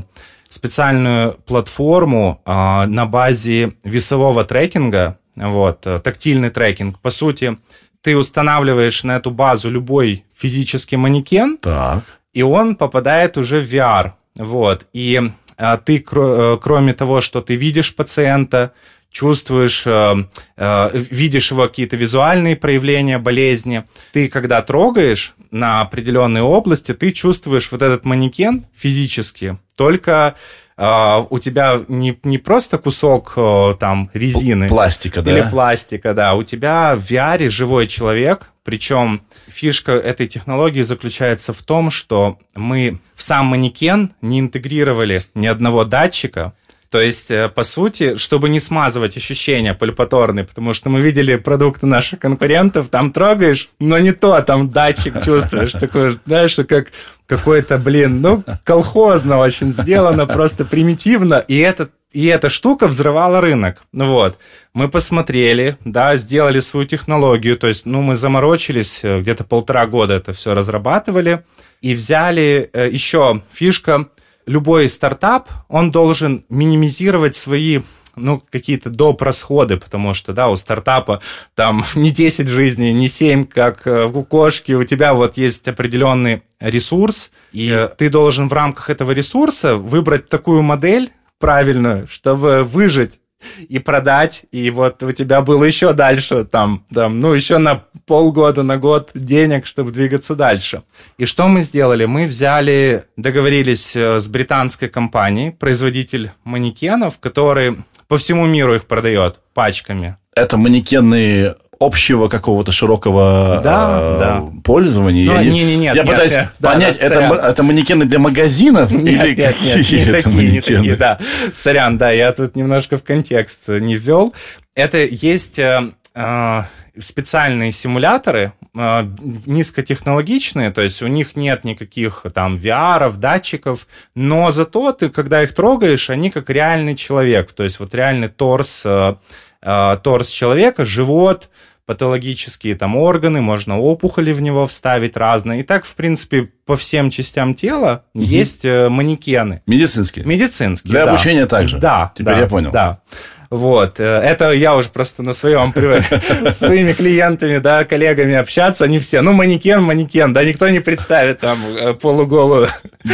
специальную 0.49 1.35
платформу 1.47 2.43
э, 2.45 2.51
на 2.87 3.07
базе 3.07 3.75
весового 3.85 4.43
трекинга, 4.43 5.21
вот, 5.37 5.87
э, 5.87 6.01
тактильный 6.01 6.51
трекинг. 6.51 6.99
По 6.99 7.11
сути, 7.11 7.59
ты 8.03 8.17
устанавливаешь 8.17 9.05
на 9.05 9.17
эту 9.17 9.31
базу 9.31 9.71
любой 9.71 10.25
физический 10.41 10.97
манекен, 10.97 11.59
так. 11.59 12.03
и 12.33 12.43
он 12.43 12.77
попадает 12.77 13.37
уже 13.37 13.61
в 13.61 13.73
VR. 13.73 14.13
Вот. 14.37 14.87
И 14.93 15.21
а, 15.61 15.77
ты, 15.77 16.05
э, 16.11 16.59
кроме 16.63 16.95
того, 16.95 17.21
что 17.21 17.43
ты 17.43 17.55
видишь 17.55 17.95
пациента, 17.95 18.73
чувствуешь, 19.11 19.87
э, 19.87 20.15
э, 20.57 20.91
видишь 20.95 21.51
его 21.51 21.69
какие-то 21.69 21.97
визуальные 21.97 22.57
проявления 22.57 23.19
болезни. 23.19 23.85
Ты, 24.13 24.29
когда 24.29 24.63
трогаешь 24.63 25.35
на 25.51 25.83
определенные 25.83 26.43
области, 26.43 26.95
ты 26.95 27.13
чувствуешь 27.13 27.71
вот 27.71 27.83
этот 27.83 28.05
манекен 28.05 28.65
физически, 28.75 29.59
только 29.77 30.35
Uh, 30.79 31.27
у 31.29 31.39
тебя 31.39 31.83
не, 31.89 32.19
не 32.23 32.39
просто 32.39 32.79
кусок 32.79 33.35
там 33.79 34.09
резины. 34.15 34.67
Пластика, 34.67 35.21
да? 35.21 35.31
Или 35.31 35.43
пластика, 35.51 36.15
да. 36.15 36.33
У 36.33 36.43
тебя 36.43 36.97
в 36.97 37.01
VR 37.01 37.51
живой 37.51 37.87
человек, 37.87 38.51
причем 38.65 39.23
фишка 39.49 39.93
этой 39.93 40.27
технологии 40.27 40.83
заключается 40.83 41.53
в 41.53 41.63
том, 41.63 41.91
что 41.91 42.39
мы 42.55 42.99
в 43.15 43.23
сам 43.23 43.47
манекен 43.47 44.13
не 44.23 44.41
интегрировали 44.41 45.23
ни 45.35 45.47
одного 45.47 45.85
датчика, 45.85 46.55
то 46.91 47.01
есть, 47.01 47.31
э, 47.31 47.49
по 47.49 47.63
сути, 47.63 48.17
чтобы 48.17 48.49
не 48.49 48.59
смазывать 48.59 49.17
ощущения 49.17 49.75
пальпаторные, 49.75 50.45
потому 50.45 50.75
что 50.75 50.91
мы 50.91 51.01
видели 51.01 51.37
продукты 51.37 51.87
наших 51.87 52.19
конкурентов, 52.19 52.89
там 52.89 53.13
трогаешь, 53.13 53.71
но 53.79 53.99
не 54.01 54.11
то, 54.13 54.41
там 54.43 54.71
датчик 54.71 55.25
чувствуешь, 55.25 55.73
такой, 55.73 56.19
знаешь, 56.27 56.51
что 56.51 56.65
как 56.65 56.89
какой-то, 57.27 57.79
блин, 57.79 58.21
ну, 58.21 58.43
колхозно 58.65 59.39
очень 59.39 59.73
сделано, 59.73 60.27
просто 60.27 60.65
примитивно, 60.65 61.35
и 61.35 61.59
это 61.59 61.91
и 62.13 62.27
эта 62.27 62.49
штука 62.49 62.89
взрывала 62.89 63.41
рынок. 63.41 63.83
Вот. 63.93 64.39
Мы 64.75 64.89
посмотрели, 64.89 65.77
да, 65.85 66.17
сделали 66.17 66.61
свою 66.61 66.87
технологию, 66.87 67.57
то 67.57 67.69
есть, 67.69 67.87
ну, 67.87 68.03
мы 68.03 68.17
заморочились, 68.17 69.01
э, 69.05 69.21
где-то 69.21 69.45
полтора 69.45 69.87
года 69.87 70.15
это 70.15 70.33
все 70.33 70.55
разрабатывали, 70.55 71.45
и 71.81 71.95
взяли 71.95 72.71
э, 72.73 72.89
еще 72.91 73.43
фишка, 73.53 74.09
любой 74.47 74.89
стартап, 74.89 75.49
он 75.69 75.91
должен 75.91 76.45
минимизировать 76.49 77.37
свои 77.37 77.81
ну, 78.17 78.43
какие-то 78.51 78.91
доп. 78.91 79.23
расходы, 79.23 79.77
потому 79.77 80.15
что, 80.15 80.33
да, 80.33 80.49
у 80.51 80.57
стартапа 80.57 81.21
там 81.55 81.85
не 81.95 82.11
10 82.11 82.49
жизней, 82.49 82.93
не 82.93 83.09
7, 83.09 83.45
как 83.45 83.87
э, 83.87 84.07
у 84.07 84.25
кошки, 84.25 84.73
у 84.73 84.85
тебя 84.85 85.15
вот 85.15 85.37
есть 85.37 85.67
определенный 85.69 86.43
ресурс, 86.59 87.31
и 87.53 87.89
ты 87.99 88.09
должен 88.09 88.49
в 88.49 88.53
рамках 88.53 88.91
этого 88.91 89.13
ресурса 89.13 89.77
выбрать 89.77 90.27
такую 90.27 90.63
модель 90.63 91.11
правильную, 91.41 92.07
чтобы 92.07 92.63
выжить 92.63 93.21
и 93.69 93.79
продать, 93.79 94.45
и 94.53 94.71
вот 94.71 95.03
у 95.03 95.13
тебя 95.13 95.41
было 95.41 95.65
еще 95.65 95.93
дальше, 95.93 96.45
там, 96.45 96.85
там, 96.93 97.19
ну, 97.19 97.33
еще 97.33 97.59
на 97.59 97.85
полгода, 98.07 98.63
на 98.63 98.77
год 98.77 99.11
денег, 99.15 99.67
чтобы 99.67 99.91
двигаться 99.93 100.35
дальше. 100.35 100.83
И 101.17 101.25
что 101.25 101.49
мы 101.49 101.63
сделали? 101.63 102.05
Мы 102.05 102.27
взяли, 102.27 103.07
договорились 103.17 103.97
э, 103.97 104.21
с 104.21 104.29
британской 104.29 104.89
компанией, 104.89 105.51
производитель 105.53 106.33
манекенов, 106.45 107.19
который 107.19 107.79
по 108.09 108.19
всему 108.19 108.47
миру 108.47 108.75
их 108.75 108.85
продает 108.87 109.41
пачками. 109.55 110.17
Это 110.37 110.57
манекены 110.57 111.55
общего 111.81 112.29
какого-то 112.29 112.73
широкого 112.73 113.63
да, 113.65 113.99
э, 114.01 114.19
да. 114.19 114.45
пользования. 114.63 115.27
Ну, 115.27 115.41
я, 115.41 115.45
не, 115.45 115.65
не, 115.65 115.77
нет, 115.77 115.97
я 115.97 116.03
нет, 116.03 116.11
пытаюсь 116.11 116.33
нет, 116.33 116.53
понять, 116.61 116.99
да, 117.01 117.07
это, 117.07 117.35
это 117.35 117.63
манекены 117.63 118.05
для 118.05 118.19
магазина 118.19 118.87
нет, 118.91 119.25
или 119.27 119.35
нет, 119.35 119.55
какие 119.55 119.77
нет, 119.77 119.91
не 119.91 119.99
это 119.99 120.13
такие, 120.13 120.37
манекены? 120.37 120.53
не 120.53 120.61
такие, 120.61 120.97
да. 120.97 121.19
Сорян, 121.55 121.97
да, 121.97 122.11
я 122.11 122.33
тут 122.33 122.55
немножко 122.55 122.99
в 122.99 123.03
контекст 123.03 123.67
не 123.69 123.97
ввел. 123.97 124.35
Это 124.75 124.99
есть 124.99 125.59
э, 125.59 125.91
э, 126.15 126.63
специальные 126.99 127.73
симуляторы, 127.73 128.53
э, 128.75 129.05
низкотехнологичные, 129.47 130.71
то 130.71 130.83
есть 130.83 131.03
у 131.03 131.07
них 131.07 131.37
нет 131.37 131.65
никаких 131.65 132.25
там 132.35 132.57
VR, 132.57 133.17
датчиков, 133.17 133.87
но 134.15 134.51
зато 134.51 134.93
ты, 134.93 135.09
когда 135.09 135.43
их 135.43 135.55
трогаешь, 135.55 136.11
они 136.11 136.31
как 136.31 136.51
реальный 136.51 136.95
человек, 136.95 137.53
то 137.53 137.65
есть 137.65 137.81
вот 137.81 137.95
реальный 137.95 138.29
торс, 138.29 138.83
э, 138.85 139.15
э, 139.63 139.97
торс 140.03 140.29
человека, 140.29 140.85
живот, 140.85 141.49
патологические 141.87 142.75
там 142.75 142.97
органы, 142.97 143.41
можно 143.41 143.79
опухоли 143.79 144.33
в 144.33 144.41
него 144.41 144.67
вставить 144.67 145.17
разные. 145.17 145.61
И 145.61 145.63
так, 145.63 145.85
в 145.85 145.95
принципе, 145.95 146.51
по 146.65 146.77
всем 146.77 147.11
частям 147.11 147.55
тела 147.55 148.05
угу. 148.15 148.25
есть 148.25 148.65
э, 148.65 148.89
манекены. 148.89 149.63
Медицинские? 149.67 150.25
Медицинские, 150.25 150.91
Для 150.91 151.05
да. 151.05 151.13
обучения 151.13 151.47
также? 151.47 151.79
Да. 151.79 152.13
Теперь 152.15 152.35
да, 152.35 152.41
я 152.41 152.47
понял. 152.47 152.71
Да. 152.71 153.01
Вот, 153.51 153.99
э, 153.99 154.05
это 154.05 154.53
я 154.53 154.77
уже 154.77 154.91
просто 154.91 155.23
на 155.25 155.33
своем 155.35 155.73
привык 155.75 156.05
с 156.05 156.59
своими 156.59 156.93
клиентами, 156.93 157.59
да, 157.59 157.85
коллегами 157.85 158.35
общаться, 158.35 158.85
они 158.85 158.99
все, 159.01 159.23
ну, 159.23 159.33
манекен, 159.33 159.83
манекен, 159.83 160.33
да, 160.33 160.45
никто 160.45 160.69
не 160.69 160.79
представит 160.81 161.41
там 161.41 161.59
э, 161.77 161.95
полуголую. 161.95 162.69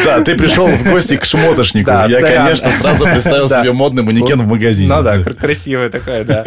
Да, 0.04 0.20
ты 0.22 0.34
пришел 0.38 0.66
в 0.66 0.90
гости 0.90 1.16
к 1.16 1.24
шмотошнику, 1.24 1.86
Да, 1.86 2.06
я, 2.06 2.20
сорян. 2.20 2.42
конечно, 2.44 2.70
сразу 2.70 3.04
представил 3.04 3.48
Да. 3.48 3.62
себе 3.62 3.72
модный 3.72 4.02
манекен 4.02 4.38
в 4.42 4.46
магазине. 4.46 4.92
Ну 4.94 5.02
да, 5.02 5.22
кр- 5.22 5.34
красивая 5.34 5.88
такая, 5.88 6.24
да, 6.24 6.44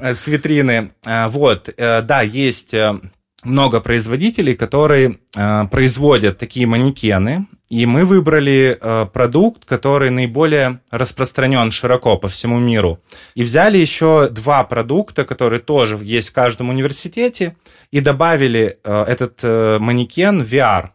э, 0.00 0.14
с 0.14 0.26
витрины. 0.26 0.90
Вот, 1.28 1.70
да, 1.78 2.22
есть 2.22 2.74
много 3.44 3.80
производителей, 3.80 4.54
которые 4.54 5.18
э, 5.36 5.64
производят 5.70 6.36
такие 6.38 6.66
манекены, 6.66 7.46
и 7.70 7.86
мы 7.86 8.04
выбрали 8.04 8.76
э, 8.80 9.06
продукт, 9.12 9.64
который 9.64 10.10
наиболее 10.10 10.80
распространен 10.90 11.70
широко 11.70 12.18
по 12.18 12.26
всему 12.26 12.58
миру. 12.58 12.98
И 13.36 13.44
взяли 13.44 13.78
еще 13.78 14.28
два 14.28 14.64
продукта, 14.64 15.24
которые 15.24 15.60
тоже 15.60 15.96
есть 16.02 16.30
в 16.30 16.32
каждом 16.32 16.68
университете, 16.68 17.56
и 17.92 18.00
добавили 18.00 18.78
э, 18.82 19.04
этот 19.04 19.38
э, 19.44 19.78
манекен 19.78 20.42
VR. 20.42 20.88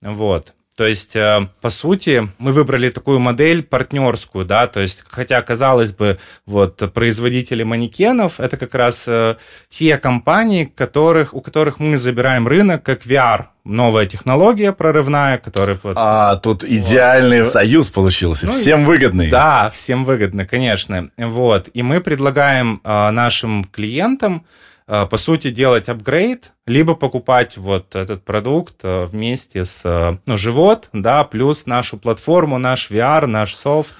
Вот. 0.00 0.54
То 0.76 0.86
есть, 0.86 1.16
э, 1.16 1.48
по 1.60 1.68
сути, 1.68 2.28
мы 2.38 2.52
выбрали 2.52 2.88
такую 2.88 3.18
модель 3.20 3.62
партнерскую, 3.62 4.46
да, 4.46 4.66
то 4.66 4.80
есть, 4.80 5.04
хотя, 5.06 5.42
казалось 5.42 5.92
бы, 5.92 6.18
вот 6.46 6.92
производители 6.94 7.62
манекенов 7.62 8.40
это 8.40 8.56
как 8.56 8.74
раз 8.74 9.04
э, 9.06 9.36
те 9.68 9.98
компании, 9.98 10.64
которых, 10.64 11.34
у 11.34 11.42
которых 11.42 11.78
мы 11.78 11.98
забираем 11.98 12.48
рынок 12.48 12.82
как 12.84 13.04
VR, 13.04 13.46
новая 13.64 14.06
технология 14.06 14.72
прорывная, 14.72 15.36
которая 15.36 15.78
вот, 15.82 15.94
А 15.98 16.36
тут 16.36 16.64
идеальный 16.64 17.44
союз 17.44 17.90
получился, 17.90 18.46
Ну, 18.46 18.52
всем 18.52 18.86
выгодный. 18.86 19.28
да, 19.28 19.70
всем 19.74 20.06
выгодно, 20.06 20.46
конечно. 20.46 21.10
Вот. 21.18 21.68
И 21.74 21.82
мы 21.82 22.00
предлагаем 22.00 22.80
э, 22.82 23.10
нашим 23.10 23.64
клиентам, 23.64 24.46
по 24.86 25.16
сути, 25.16 25.50
делать 25.50 25.88
апгрейд, 25.88 26.52
либо 26.66 26.94
покупать 26.94 27.56
вот 27.56 27.94
этот 27.94 28.24
продукт 28.24 28.76
э, 28.82 29.04
вместе 29.04 29.64
с 29.64 29.82
э, 29.84 30.18
ну, 30.26 30.36
живот, 30.36 30.88
да, 30.92 31.24
плюс 31.24 31.66
нашу 31.66 31.98
платформу, 31.98 32.58
наш 32.58 32.90
VR, 32.90 33.26
наш 33.26 33.54
софт 33.54 33.94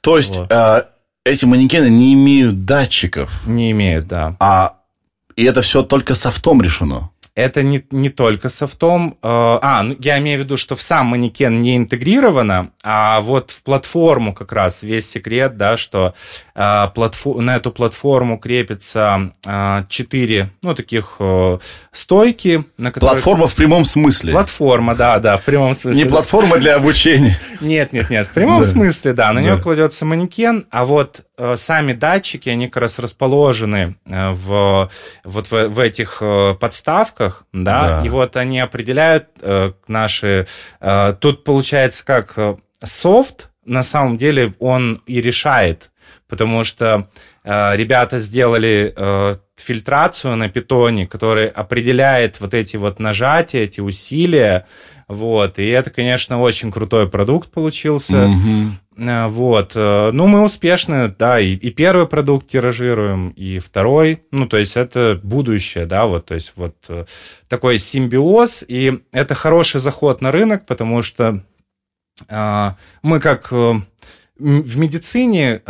То 0.00 0.16
есть 0.16 0.36
Вот. 0.36 0.52
э, 0.52 0.84
эти 1.24 1.44
манекены 1.44 1.90
не 1.90 2.14
имеют 2.14 2.64
датчиков, 2.64 3.46
не 3.46 3.70
имеют, 3.70 4.06
да. 4.08 4.36
а 4.40 4.74
и 5.36 5.44
это 5.44 5.62
все 5.62 5.82
только 5.82 6.14
софтом 6.14 6.62
решено. 6.62 7.10
Это 7.38 7.62
не, 7.62 7.84
не 7.92 8.08
только 8.08 8.48
софтом. 8.48 9.16
э, 9.22 9.58
А, 9.62 9.82
ну, 9.84 9.94
я 10.00 10.18
имею 10.18 10.40
в 10.40 10.42
виду, 10.42 10.56
что 10.56 10.74
в 10.74 10.82
сам 10.82 11.06
манекен 11.06 11.62
не 11.62 11.76
интегрировано, 11.76 12.70
а 12.82 13.20
вот 13.20 13.52
в 13.52 13.62
платформу 13.62 14.34
как 14.34 14.52
раз 14.52 14.82
весь 14.82 15.08
секрет, 15.08 15.56
да, 15.56 15.76
что 15.76 16.14
э, 16.56 16.60
платфо- 16.60 17.40
на 17.40 17.54
эту 17.54 17.70
платформу 17.70 18.38
крепится 18.38 19.30
э, 19.46 19.84
четыре, 19.88 20.50
ну, 20.62 20.74
таких 20.74 21.14
э, 21.20 21.58
стойки, 21.92 22.64
на 22.76 22.90
которые... 22.90 23.12
Платформа 23.12 23.46
в 23.46 23.54
прямом 23.54 23.84
смысле. 23.84 24.32
Платформа, 24.32 24.96
да, 24.96 25.20
да, 25.20 25.36
в 25.36 25.44
прямом 25.44 25.76
смысле. 25.76 26.02
Не 26.02 26.08
платформа 26.08 26.58
для 26.58 26.74
обучения. 26.74 27.38
Нет, 27.60 27.92
нет, 27.92 28.10
нет. 28.10 28.26
В 28.26 28.30
прямом 28.30 28.64
смысле, 28.64 29.12
да. 29.12 29.32
На 29.32 29.38
нее 29.40 29.58
кладется 29.58 30.04
манекен, 30.04 30.66
а 30.70 30.84
вот 30.84 31.22
сами 31.56 31.92
датчики, 31.92 32.48
они 32.48 32.66
как 32.68 32.82
раз 32.82 32.98
расположены 32.98 33.96
э, 34.06 34.30
в, 34.30 34.90
вот 35.24 35.50
в, 35.50 35.68
в 35.68 35.80
этих 35.80 36.18
э, 36.20 36.54
подставках, 36.58 37.44
да, 37.52 38.00
Да. 38.00 38.02
и 38.06 38.08
вот 38.08 38.36
они 38.36 38.60
определяют 38.60 39.28
э, 39.40 39.72
наши... 39.86 40.46
э, 40.80 41.14
тут 41.20 41.44
получается 41.44 42.04
как 42.04 42.34
э, 42.36 42.56
софт, 42.82 43.50
на 43.64 43.82
самом 43.82 44.16
деле 44.16 44.54
он 44.58 45.02
и 45.06 45.20
решает, 45.20 45.90
потому 46.28 46.64
что 46.64 47.08
э, 47.44 47.76
ребята 47.76 48.18
сделали 48.18 48.92
э, 48.96 49.34
фильтрацию 49.56 50.36
на 50.36 50.48
питоне, 50.48 51.06
который 51.06 51.48
определяет 51.48 52.40
вот 52.40 52.54
эти 52.54 52.76
вот 52.76 52.98
нажатия, 52.98 53.62
эти 53.62 53.80
усилия, 53.80 54.66
вот, 55.08 55.58
и 55.58 55.66
это, 55.66 55.90
конечно, 55.90 56.40
очень 56.40 56.70
крутой 56.70 57.08
продукт 57.08 57.50
получился. 57.50 58.26
Угу. 58.26 58.72
Вот, 58.98 59.72
э, 59.76 60.10
ну, 60.12 60.26
мы 60.26 60.42
успешны, 60.42 61.14
да, 61.16 61.38
и, 61.38 61.52
и 61.52 61.70
первый 61.70 62.08
продукт 62.08 62.48
тиражируем, 62.48 63.30
и 63.30 63.60
второй, 63.60 64.24
ну, 64.32 64.48
то 64.48 64.56
есть 64.56 64.76
это 64.76 65.20
будущее, 65.22 65.86
да, 65.86 66.06
вот, 66.06 66.26
то 66.26 66.34
есть 66.34 66.54
вот 66.56 66.74
э, 66.88 67.04
такой 67.48 67.78
симбиоз, 67.78 68.64
и 68.66 69.04
это 69.12 69.36
хороший 69.36 69.80
заход 69.80 70.20
на 70.20 70.32
рынок, 70.32 70.66
потому 70.66 71.02
что 71.02 71.44
э, 72.28 72.70
мы 73.02 73.20
как 73.20 73.52
в 73.52 73.84
медицине 74.78 75.62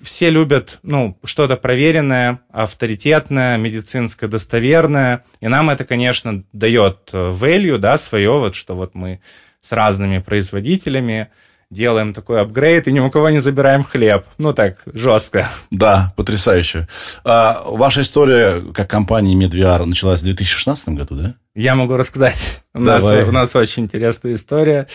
все 0.00 0.30
любят, 0.30 0.78
ну, 0.82 1.18
что-то 1.24 1.56
проверенное, 1.56 2.40
авторитетное, 2.50 3.56
медицинское, 3.56 4.28
достоверное. 4.28 5.24
И 5.40 5.48
нам 5.48 5.70
это, 5.70 5.84
конечно, 5.84 6.44
дает 6.52 7.10
э, 7.12 7.32
value, 7.32 7.78
да, 7.78 7.96
свое, 7.96 8.30
вот 8.30 8.54
что 8.54 8.74
вот 8.74 8.94
мы 8.94 9.20
с 9.60 9.72
разными 9.72 10.18
производителями 10.18 11.28
делаем 11.70 12.14
такой 12.14 12.40
апгрейд 12.40 12.88
и 12.88 12.92
ни 12.92 13.00
у 13.00 13.10
кого 13.10 13.30
не 13.30 13.40
забираем 13.40 13.84
хлеб. 13.84 14.24
Ну, 14.38 14.52
так, 14.52 14.82
жестко. 14.86 15.48
Да, 15.70 16.12
потрясающе. 16.16 16.88
А, 17.24 17.62
ваша 17.66 18.02
история 18.02 18.62
как 18.72 18.88
компании 18.88 19.36
MedVR 19.36 19.84
началась 19.84 20.20
в 20.20 20.24
2016 20.24 20.88
году, 20.90 21.16
да? 21.16 21.34
Я 21.54 21.74
могу 21.74 21.96
рассказать. 21.96 22.62
У, 22.74 22.80
нас, 22.80 23.02
у 23.02 23.32
нас 23.32 23.56
очень 23.56 23.84
интересная 23.84 24.34
история. 24.34 24.86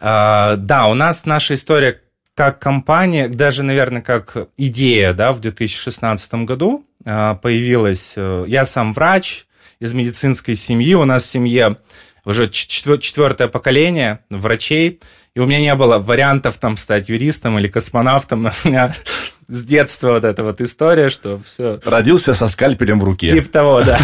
А, 0.00 0.56
да, 0.56 0.86
у 0.86 0.94
нас 0.94 1.24
наша 1.24 1.54
история 1.54 2.00
как 2.34 2.58
компания, 2.58 3.28
даже, 3.28 3.62
наверное, 3.62 4.02
как 4.02 4.48
идея, 4.56 5.12
да, 5.12 5.32
в 5.32 5.40
2016 5.40 6.34
году 6.46 6.86
а, 7.04 7.34
появилась. 7.34 8.14
Э, 8.16 8.44
я 8.46 8.64
сам 8.64 8.94
врач 8.94 9.46
из 9.78 9.92
медицинской 9.94 10.54
семьи. 10.54 10.94
У 10.94 11.04
нас 11.04 11.24
в 11.24 11.26
семье 11.26 11.76
уже 12.24 12.48
четвертое 12.48 13.48
поколение 13.48 14.20
врачей. 14.30 15.00
И 15.34 15.40
у 15.40 15.46
меня 15.46 15.60
не 15.60 15.74
было 15.74 15.98
вариантов 15.98 16.58
там 16.58 16.76
стать 16.76 17.08
юристом 17.08 17.58
или 17.58 17.68
космонавтом. 17.68 18.50
У 18.64 18.68
меня 18.68 18.94
с 19.48 19.64
детства 19.64 20.12
вот 20.12 20.24
эта 20.24 20.44
вот 20.44 20.60
история, 20.60 21.08
что 21.08 21.38
все... 21.38 21.80
Родился 21.84 22.34
со 22.34 22.48
скальпелем 22.48 23.00
в 23.00 23.04
руке. 23.04 23.30
Тип 23.30 23.50
того, 23.50 23.82
да. 23.82 23.98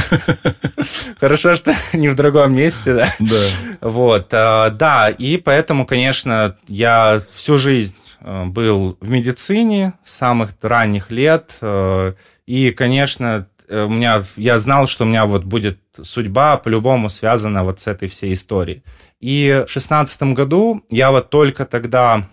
Хорошо, 1.21 1.55
что 1.55 1.75
не 1.93 2.09
в 2.09 2.17
другом 2.17 2.55
месте, 2.55 2.95
да. 2.95 3.13
Да. 3.19 3.37
Вот, 3.81 4.29
а, 4.33 4.71
да, 4.71 5.09
и 5.09 5.37
поэтому, 5.37 5.87
конечно, 5.87 6.57
я 6.69 7.21
всю 7.33 7.59
жизнь 7.59 7.97
Э, 8.27 8.45
был 8.45 8.99
в 9.01 9.09
медицине 9.09 9.95
с 10.05 10.17
самых 10.17 10.51
ранних 10.61 11.11
лет. 11.13 11.57
Э, 11.61 12.15
и, 12.47 12.73
конечно, 12.73 13.49
у 13.69 13.89
меня, 13.89 14.25
я 14.37 14.59
знал, 14.59 14.87
что 14.87 15.05
у 15.05 15.07
меня 15.07 15.27
вот 15.27 15.45
будет 15.45 15.79
судьба 16.01 16.57
по-любому 16.57 17.09
связана 17.09 17.65
вот 17.65 17.81
с 17.81 17.87
этой 17.87 18.09
всей 18.09 18.33
историей. 18.33 18.83
И 19.21 19.65
в 19.67 19.71
шестнадцатом 19.71 20.35
году 20.35 20.85
я 20.91 21.11
вот 21.11 21.31
только 21.31 21.65
тогда, 21.65 22.27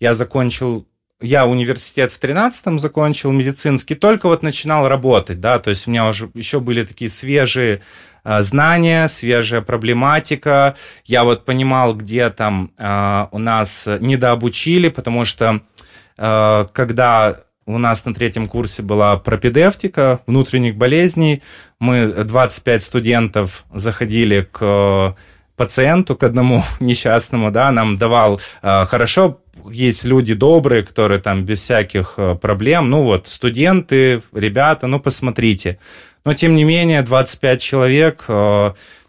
я 0.00 0.14
закончил 0.14 0.86
я 1.18 1.46
университет 1.46 2.12
в 2.12 2.22
13-м 2.22 2.78
закончил 2.78 3.32
медицинский, 3.32 3.94
только 3.94 4.28
вот 4.28 4.42
начинал 4.42 4.86
работать, 4.86 5.40
да, 5.40 5.58
то 5.58 5.70
есть 5.70 5.86
у 5.86 5.90
меня 5.90 6.06
уже 6.06 6.30
еще 6.34 6.60
были 6.60 6.84
такие 6.84 7.08
свежие 7.08 7.80
Э, 8.28 8.42
знания, 8.42 9.06
свежая 9.06 9.60
проблематика. 9.60 10.74
Я 11.04 11.22
вот 11.22 11.44
понимал, 11.44 11.94
где 11.94 12.28
там 12.30 12.72
э, 12.76 13.26
у 13.30 13.38
нас 13.38 13.86
недообучили, 14.00 14.88
потому 14.88 15.24
что 15.24 15.60
э, 16.18 16.66
когда 16.72 17.36
у 17.66 17.78
нас 17.78 18.04
на 18.04 18.14
третьем 18.14 18.46
курсе 18.46 18.82
была 18.82 19.16
пропедевтика 19.16 20.20
внутренних 20.26 20.76
болезней, 20.76 21.42
мы 21.80 22.06
25 22.06 22.82
студентов 22.82 23.64
заходили 23.74 24.48
к 24.50 25.16
пациенту, 25.56 26.16
к 26.16 26.22
одному 26.22 26.62
несчастному, 26.80 27.50
да, 27.50 27.70
нам 27.72 27.96
давал 27.96 28.40
хорошо 28.62 29.40
есть 29.70 30.04
люди 30.04 30.34
добрые, 30.34 30.84
которые 30.84 31.20
там 31.20 31.44
без 31.44 31.60
всяких 31.60 32.18
проблем, 32.40 32.88
ну 32.88 33.02
вот, 33.02 33.26
студенты, 33.26 34.22
ребята, 34.32 34.86
ну 34.86 35.00
посмотрите. 35.00 35.78
Но, 36.24 36.34
тем 36.34 36.54
не 36.54 36.64
менее, 36.64 37.02
25 37.02 37.62
человек, 37.62 38.24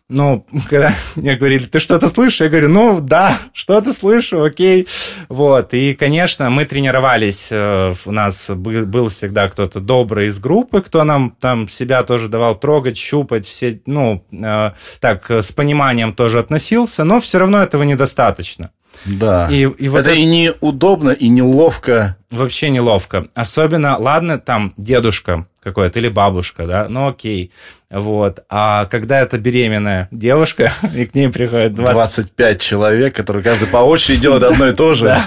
э, 0.09 0.13
ну, 0.13 0.45
когда 0.69 0.93
мне 1.15 1.35
говорили, 1.35 1.65
ты 1.65 1.79
что-то 1.79 2.07
слышишь? 2.07 2.41
Я 2.41 2.49
говорю, 2.49 2.69
ну, 2.69 3.01
да, 3.01 3.37
что-то 3.53 3.93
слышу, 3.93 4.43
окей. 4.43 4.87
Вот, 5.29 5.73
и, 5.73 5.93
конечно, 5.93 6.49
мы 6.49 6.65
тренировались, 6.65 7.47
э, 7.51 7.93
у 8.05 8.11
нас 8.11 8.49
был 8.49 9.09
всегда 9.09 9.49
кто-то 9.49 9.79
добрый 9.79 10.27
из 10.27 10.39
группы, 10.39 10.81
кто 10.81 11.03
нам 11.03 11.35
там 11.39 11.67
себя 11.67 12.03
тоже 12.03 12.29
давал 12.29 12.55
трогать, 12.55 12.97
щупать, 12.97 13.45
все, 13.45 13.81
ну, 13.85 14.25
э, 14.31 14.71
так, 14.99 15.29
с 15.29 15.51
пониманием 15.51 16.13
тоже 16.13 16.39
относился, 16.39 17.03
но 17.03 17.19
все 17.19 17.39
равно 17.39 17.61
этого 17.61 17.83
недостаточно. 17.83 18.71
Да. 19.05 19.47
И, 19.49 19.61
и 19.61 19.87
вот 19.87 19.99
это, 19.99 20.11
это 20.11 20.19
и 20.19 20.25
неудобно, 20.25 21.11
и 21.11 21.27
неловко. 21.27 22.17
Вообще 22.31 22.69
неловко. 22.69 23.27
Особенно, 23.35 23.97
ладно, 23.97 24.37
там 24.37 24.73
дедушка 24.77 25.45
какой-то 25.61 25.99
или 25.99 26.09
бабушка, 26.09 26.65
да, 26.65 26.87
ну 26.89 27.07
окей. 27.07 27.51
Вот. 27.89 28.43
А 28.49 28.85
когда 28.85 29.19
это 29.21 29.37
беременная 29.37 30.07
девушка, 30.11 30.71
и 30.95 31.05
к 31.05 31.15
ней 31.15 31.29
приходит 31.29 31.73
20... 31.73 31.93
25 31.93 32.61
человек, 32.61 33.15
которые 33.15 33.43
каждый 33.43 33.67
по 33.67 33.77
очереди 33.77 34.21
делает 34.21 34.43
одно 34.43 34.67
и 34.67 34.73
то 34.73 34.93
же. 34.93 35.21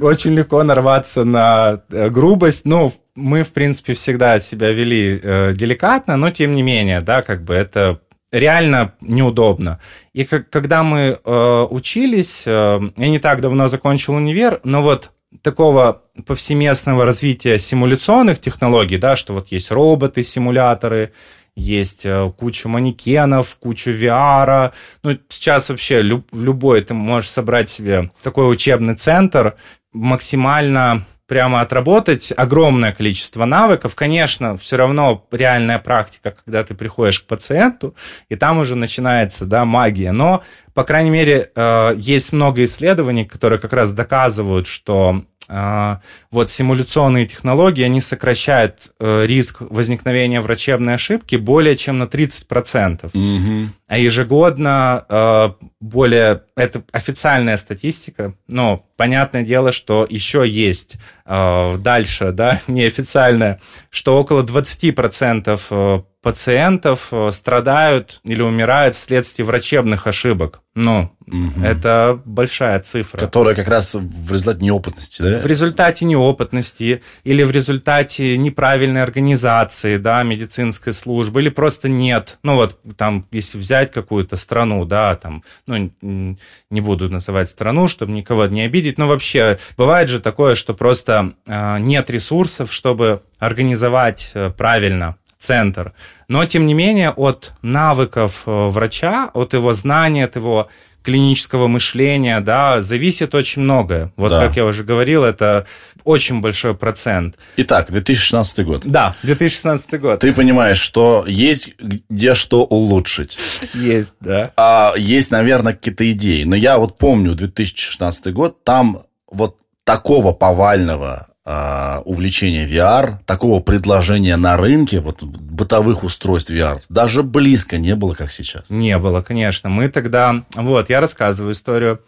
Очень 0.00 0.34
легко 0.34 0.62
нарваться 0.62 1.24
на 1.24 1.82
э, 1.90 2.08
грубость. 2.08 2.64
Ну, 2.64 2.92
мы, 3.16 3.42
в 3.42 3.50
принципе, 3.50 3.94
всегда 3.94 4.38
себя 4.38 4.70
вели 4.70 5.18
э, 5.20 5.52
деликатно, 5.54 6.16
но 6.16 6.30
тем 6.30 6.54
не 6.54 6.62
менее, 6.62 7.00
да, 7.00 7.22
как 7.22 7.42
бы 7.42 7.54
это 7.54 7.98
реально 8.32 8.94
неудобно. 9.00 9.80
И 10.12 10.24
как, 10.24 10.50
когда 10.50 10.82
мы 10.82 11.18
э, 11.22 11.66
учились, 11.70 12.44
э, 12.46 12.80
я 12.96 13.08
не 13.08 13.18
так 13.18 13.40
давно 13.40 13.68
закончил 13.68 14.14
универ, 14.14 14.60
но 14.64 14.82
вот 14.82 15.12
такого 15.42 16.02
повсеместного 16.26 17.04
развития 17.04 17.58
симуляционных 17.58 18.40
технологий, 18.40 18.98
да, 18.98 19.16
что 19.16 19.34
вот 19.34 19.48
есть 19.48 19.70
роботы, 19.70 20.22
симуляторы, 20.22 21.12
есть 21.56 22.06
э, 22.06 22.32
куча 22.38 22.68
манекенов, 22.68 23.56
куча 23.56 23.90
VR. 23.90 24.72
Ну, 25.02 25.18
сейчас 25.28 25.70
вообще 25.70 26.02
люб, 26.02 26.26
любой 26.32 26.82
ты 26.82 26.94
можешь 26.94 27.30
собрать 27.30 27.68
себе 27.68 28.10
такой 28.22 28.50
учебный 28.50 28.94
центр 28.94 29.56
максимально 29.92 31.04
прямо 31.28 31.60
отработать 31.60 32.32
огромное 32.36 32.92
количество 32.92 33.44
навыков. 33.44 33.94
Конечно, 33.94 34.56
все 34.56 34.76
равно 34.76 35.24
реальная 35.30 35.78
практика, 35.78 36.34
когда 36.44 36.64
ты 36.64 36.74
приходишь 36.74 37.20
к 37.20 37.26
пациенту, 37.26 37.94
и 38.30 38.34
там 38.34 38.58
уже 38.58 38.74
начинается 38.74 39.44
да, 39.44 39.64
магия. 39.64 40.12
Но, 40.12 40.42
по 40.74 40.84
крайней 40.84 41.10
мере, 41.10 41.50
э, 41.54 41.94
есть 41.98 42.32
много 42.32 42.64
исследований, 42.64 43.26
которые 43.26 43.60
как 43.60 43.74
раз 43.74 43.92
доказывают, 43.92 44.66
что 44.66 45.22
а, 45.50 46.00
вот 46.30 46.50
симуляционные 46.50 47.26
технологии, 47.26 47.82
они 47.82 48.02
сокращают 48.02 48.90
э, 49.00 49.24
риск 49.26 49.58
возникновения 49.60 50.40
врачебной 50.40 50.94
ошибки 50.94 51.36
более 51.36 51.74
чем 51.76 51.98
на 51.98 52.04
30%. 52.04 53.06
Угу. 53.14 53.70
А 53.88 53.96
ежегодно 53.96 55.06
э, 55.08 55.50
более... 55.80 56.42
Это 56.56 56.82
официальная 56.92 57.56
статистика, 57.56 58.34
но 58.46 58.84
понятное 58.96 59.44
дело, 59.44 59.72
что 59.72 60.06
еще 60.08 60.46
есть 60.46 60.96
э, 61.24 61.76
дальше, 61.78 62.32
да, 62.32 62.60
неофициальная, 62.66 63.60
что 63.90 64.20
около 64.20 64.42
20% 64.42 66.04
пациентов 66.20 67.08
э, 67.12 67.30
страдают 67.32 68.20
или 68.24 68.42
умирают 68.42 68.94
вследствие 68.94 69.46
врачебных 69.46 70.06
ошибок. 70.06 70.60
Ну, 70.74 71.10
угу. 71.26 71.60
это 71.64 72.20
большая 72.24 72.78
цифра. 72.80 73.18
Которая 73.18 73.54
как 73.54 73.68
раз 73.68 73.94
в 73.94 74.32
результате 74.32 74.64
неопытности, 74.64 75.22
да? 75.22 75.38
В 75.38 75.46
результате 75.46 76.04
неопытности 76.04 77.02
или 77.24 77.42
в 77.44 77.50
результате 77.50 78.36
неправильной 78.36 79.02
организации, 79.02 79.96
да, 79.96 80.22
медицинской 80.22 80.92
службы, 80.92 81.40
или 81.40 81.48
просто 81.48 81.88
нет. 81.88 82.38
Ну, 82.42 82.56
вот 82.56 82.78
там, 82.96 83.26
если 83.30 83.58
взять 83.58 83.77
какую-то 83.86 84.36
страну, 84.36 84.84
да, 84.84 85.16
там, 85.16 85.42
ну, 85.66 85.90
не 86.02 86.80
буду 86.80 87.08
называть 87.08 87.48
страну, 87.48 87.88
чтобы 87.88 88.12
никого 88.12 88.46
не 88.46 88.62
обидеть, 88.62 88.98
но 88.98 89.06
вообще 89.06 89.58
бывает 89.76 90.08
же 90.08 90.20
такое, 90.20 90.54
что 90.54 90.74
просто 90.74 91.32
э, 91.46 91.78
нет 91.80 92.10
ресурсов, 92.10 92.72
чтобы 92.72 93.22
организовать 93.38 94.32
э, 94.34 94.50
правильно 94.50 95.16
центр. 95.38 95.92
Но, 96.26 96.44
тем 96.46 96.66
не 96.66 96.74
менее, 96.74 97.10
от 97.10 97.52
навыков 97.62 98.42
э, 98.46 98.68
врача, 98.68 99.30
от 99.32 99.54
его 99.54 99.72
знания, 99.72 100.24
от 100.24 100.36
его 100.36 100.68
клинического 101.02 101.68
мышления, 101.68 102.40
да, 102.40 102.80
зависит 102.80 103.34
очень 103.34 103.62
многое. 103.62 104.12
Вот, 104.16 104.30
да. 104.30 104.46
как 104.46 104.56
я 104.56 104.64
уже 104.64 104.84
говорил, 104.84 105.24
это 105.24 105.66
очень 106.04 106.40
большой 106.40 106.74
процент. 106.74 107.36
Итак, 107.56 107.90
2016 107.90 108.64
год. 108.64 108.82
Да, 108.84 109.14
2016 109.22 110.00
год. 110.00 110.20
Ты 110.20 110.32
понимаешь, 110.32 110.78
что 110.78 111.24
есть 111.26 111.74
где 111.78 112.34
что 112.34 112.64
улучшить. 112.64 113.38
Есть, 113.74 114.14
да. 114.20 114.52
А 114.56 114.94
есть, 114.96 115.30
наверное, 115.30 115.74
какие-то 115.74 116.10
идеи. 116.12 116.44
Но 116.44 116.56
я 116.56 116.78
вот 116.78 116.98
помню 116.98 117.34
2016 117.34 118.32
год, 118.32 118.64
там 118.64 119.02
вот 119.30 119.56
такого 119.84 120.32
повального 120.32 121.28
а, 121.50 122.02
увлечения 122.04 122.68
VR, 122.68 123.14
такого 123.24 123.60
предложения 123.60 124.36
на 124.36 124.58
рынке, 124.58 125.00
вот 125.00 125.22
бытовых 125.22 126.04
устройств 126.04 126.50
VR, 126.50 126.82
даже 126.90 127.22
близко 127.22 127.78
не 127.78 127.94
было, 127.94 128.12
как 128.12 128.32
сейчас. 128.32 128.64
Не 128.68 128.98
было, 128.98 129.22
конечно. 129.22 129.70
Мы 129.70 129.88
тогда, 129.88 130.44
вот, 130.56 130.90
я 130.90 131.00
рассказываю 131.00 131.54
историю. 131.54 132.00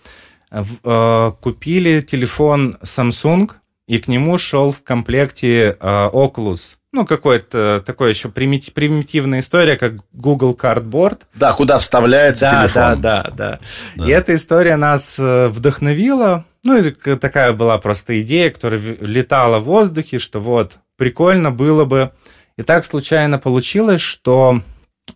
Э, 0.50 1.32
купили 1.40 2.02
телефон 2.02 2.76
Samsung, 2.82 3.50
и 3.88 3.98
к 3.98 4.08
нему 4.08 4.36
шел 4.36 4.72
в 4.72 4.82
комплекте 4.82 5.74
э, 5.80 6.10
Oculus 6.12 6.76
ну, 6.92 7.06
какой-то 7.06 7.82
такой 7.86 8.10
еще 8.10 8.30
примитивная 8.30 9.40
история, 9.40 9.76
как 9.76 9.94
Google 10.12 10.58
Cardboard. 10.60 11.20
Да, 11.34 11.52
куда 11.52 11.78
вставляется 11.78 12.48
да, 12.50 12.50
телефон. 12.50 12.82
Да, 12.82 12.94
да, 12.96 13.30
да, 13.36 13.60
да. 13.94 14.06
И 14.06 14.10
эта 14.10 14.34
история 14.34 14.76
нас 14.76 15.16
э, 15.16 15.46
вдохновила. 15.46 16.44
Ну, 16.64 16.76
и 16.76 16.90
такая 16.90 17.52
была 17.52 17.78
просто 17.78 18.20
идея, 18.20 18.50
которая 18.50 18.80
летала 19.00 19.60
в 19.60 19.64
воздухе, 19.64 20.18
что 20.18 20.40
вот, 20.40 20.78
прикольно 20.96 21.50
было 21.50 21.84
бы. 21.84 22.12
И 22.58 22.62
так 22.62 22.84
случайно 22.84 23.38
получилось, 23.38 24.02
что 24.02 24.60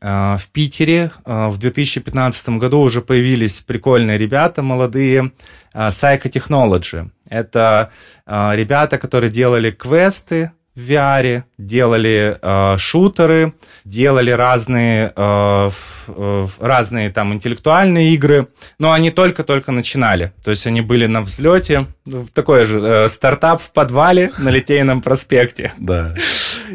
э, 0.00 0.36
в 0.38 0.48
Питере 0.52 1.10
э, 1.24 1.48
в 1.48 1.58
2015 1.58 2.48
году 2.50 2.80
уже 2.80 3.02
появились 3.02 3.60
прикольные 3.60 4.16
ребята, 4.16 4.62
молодые, 4.62 5.32
Psycho 5.74 6.30
Technology. 6.30 7.10
Это 7.28 7.90
ребята, 8.26 8.96
которые 8.96 9.30
делали 9.30 9.70
квесты, 9.70 10.52
в 10.74 10.90
VR, 10.90 11.44
делали 11.56 12.38
э, 12.40 12.76
шутеры, 12.78 13.54
делали 13.84 14.30
разные, 14.30 15.12
э, 15.14 15.70
э, 16.08 16.46
разные 16.60 17.10
там 17.10 17.32
интеллектуальные 17.32 18.14
игры, 18.14 18.48
но 18.78 18.92
они 18.92 19.10
только-только 19.10 19.72
начинали. 19.72 20.32
То 20.42 20.50
есть 20.50 20.66
они 20.66 20.80
были 20.80 21.06
на 21.06 21.22
взлете, 21.22 21.86
в 22.04 22.30
такой 22.30 22.64
же 22.64 22.80
э, 22.80 23.08
стартап 23.08 23.62
в 23.62 23.70
подвале 23.70 24.30
на 24.38 24.48
Литейном 24.50 25.00
проспекте. 25.00 25.72
Да. 25.84 26.14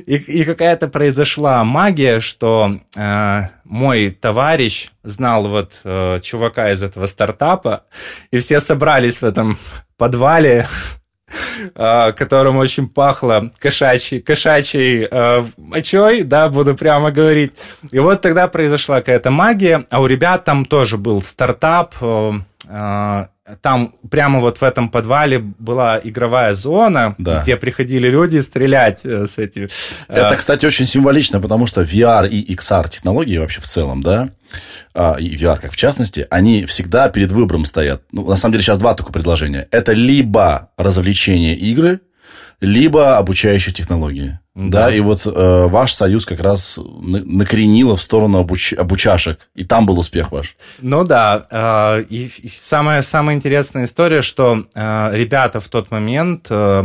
И, 0.05 0.15
и 0.15 0.43
какая-то 0.43 0.87
произошла 0.87 1.63
магия, 1.63 2.19
что 2.19 2.79
э, 2.95 3.41
мой 3.63 4.11
товарищ 4.11 4.89
знал 5.03 5.47
вот 5.47 5.79
э, 5.83 6.19
чувака 6.21 6.71
из 6.71 6.83
этого 6.83 7.07
стартапа, 7.07 7.85
и 8.31 8.39
все 8.39 8.59
собрались 8.59 9.21
в 9.21 9.25
этом 9.25 9.57
подвале 9.97 10.67
которым 11.75 12.57
очень 12.57 12.87
пахло 12.87 13.51
кошачьей, 13.59 14.21
кошачьей 14.21 15.07
э, 15.09 15.43
мочой, 15.57 16.23
да, 16.23 16.49
буду 16.49 16.75
прямо 16.75 17.11
говорить. 17.11 17.53
И 17.91 17.99
вот 17.99 18.21
тогда 18.21 18.47
произошла 18.47 18.99
какая-то 18.99 19.31
магия, 19.31 19.85
а 19.89 20.01
у 20.01 20.07
ребят 20.07 20.45
там 20.45 20.65
тоже 20.65 20.97
был 20.97 21.21
стартап, 21.21 21.95
э, 22.01 22.31
э, 22.67 23.25
там 23.61 23.93
прямо 24.09 24.39
вот 24.39 24.59
в 24.59 24.63
этом 24.63 24.89
подвале 24.89 25.39
была 25.39 25.99
игровая 26.03 26.53
зона, 26.53 27.15
да. 27.17 27.41
где 27.41 27.57
приходили 27.57 28.09
люди 28.09 28.39
стрелять 28.39 29.05
э, 29.05 29.25
с 29.27 29.37
этим. 29.37 29.69
Это, 30.07 30.35
кстати, 30.35 30.65
очень 30.65 30.85
символично, 30.85 31.39
потому 31.39 31.67
что 31.67 31.81
VR 31.81 32.27
и 32.27 32.53
XR 32.53 32.89
технологии 32.89 33.37
вообще 33.37 33.61
в 33.61 33.67
целом, 33.67 34.03
да, 34.03 34.29
а, 34.93 35.15
и 35.19 35.35
VR 35.35 35.59
как 35.59 35.71
в 35.71 35.77
частности, 35.77 36.27
они 36.29 36.65
всегда 36.65 37.09
перед 37.09 37.31
выбором 37.31 37.65
стоят. 37.65 38.03
Ну, 38.11 38.27
на 38.27 38.37
самом 38.37 38.53
деле 38.53 38.63
сейчас 38.63 38.77
два 38.77 38.93
только 38.93 39.11
предложения. 39.11 39.67
Это 39.71 39.93
либо 39.93 40.69
развлечение 40.77 41.55
игры, 41.55 42.01
либо 42.61 43.17
обучающие 43.17 43.73
технологии. 43.73 44.39
Да, 44.59 44.87
да 44.87 44.93
и 44.93 44.99
вот 44.99 45.25
э, 45.25 45.67
ваш 45.67 45.93
союз 45.93 46.25
как 46.25 46.41
раз 46.41 46.77
накоренило 47.01 47.95
в 47.95 48.01
сторону 48.01 48.39
обуч... 48.39 48.73
обучашек, 48.73 49.47
и 49.55 49.63
там 49.63 49.85
был 49.85 49.97
успех 49.97 50.33
ваш. 50.33 50.57
Ну 50.79 51.05
да, 51.05 51.47
э, 51.49 52.03
и, 52.09 52.25
и 52.25 52.49
самая, 52.49 53.01
самая 53.01 53.37
интересная 53.37 53.85
история, 53.85 54.21
что 54.21 54.65
э, 54.75 55.11
ребята 55.13 55.61
в 55.61 55.69
тот 55.69 55.91
момент, 55.91 56.47
э, 56.49 56.83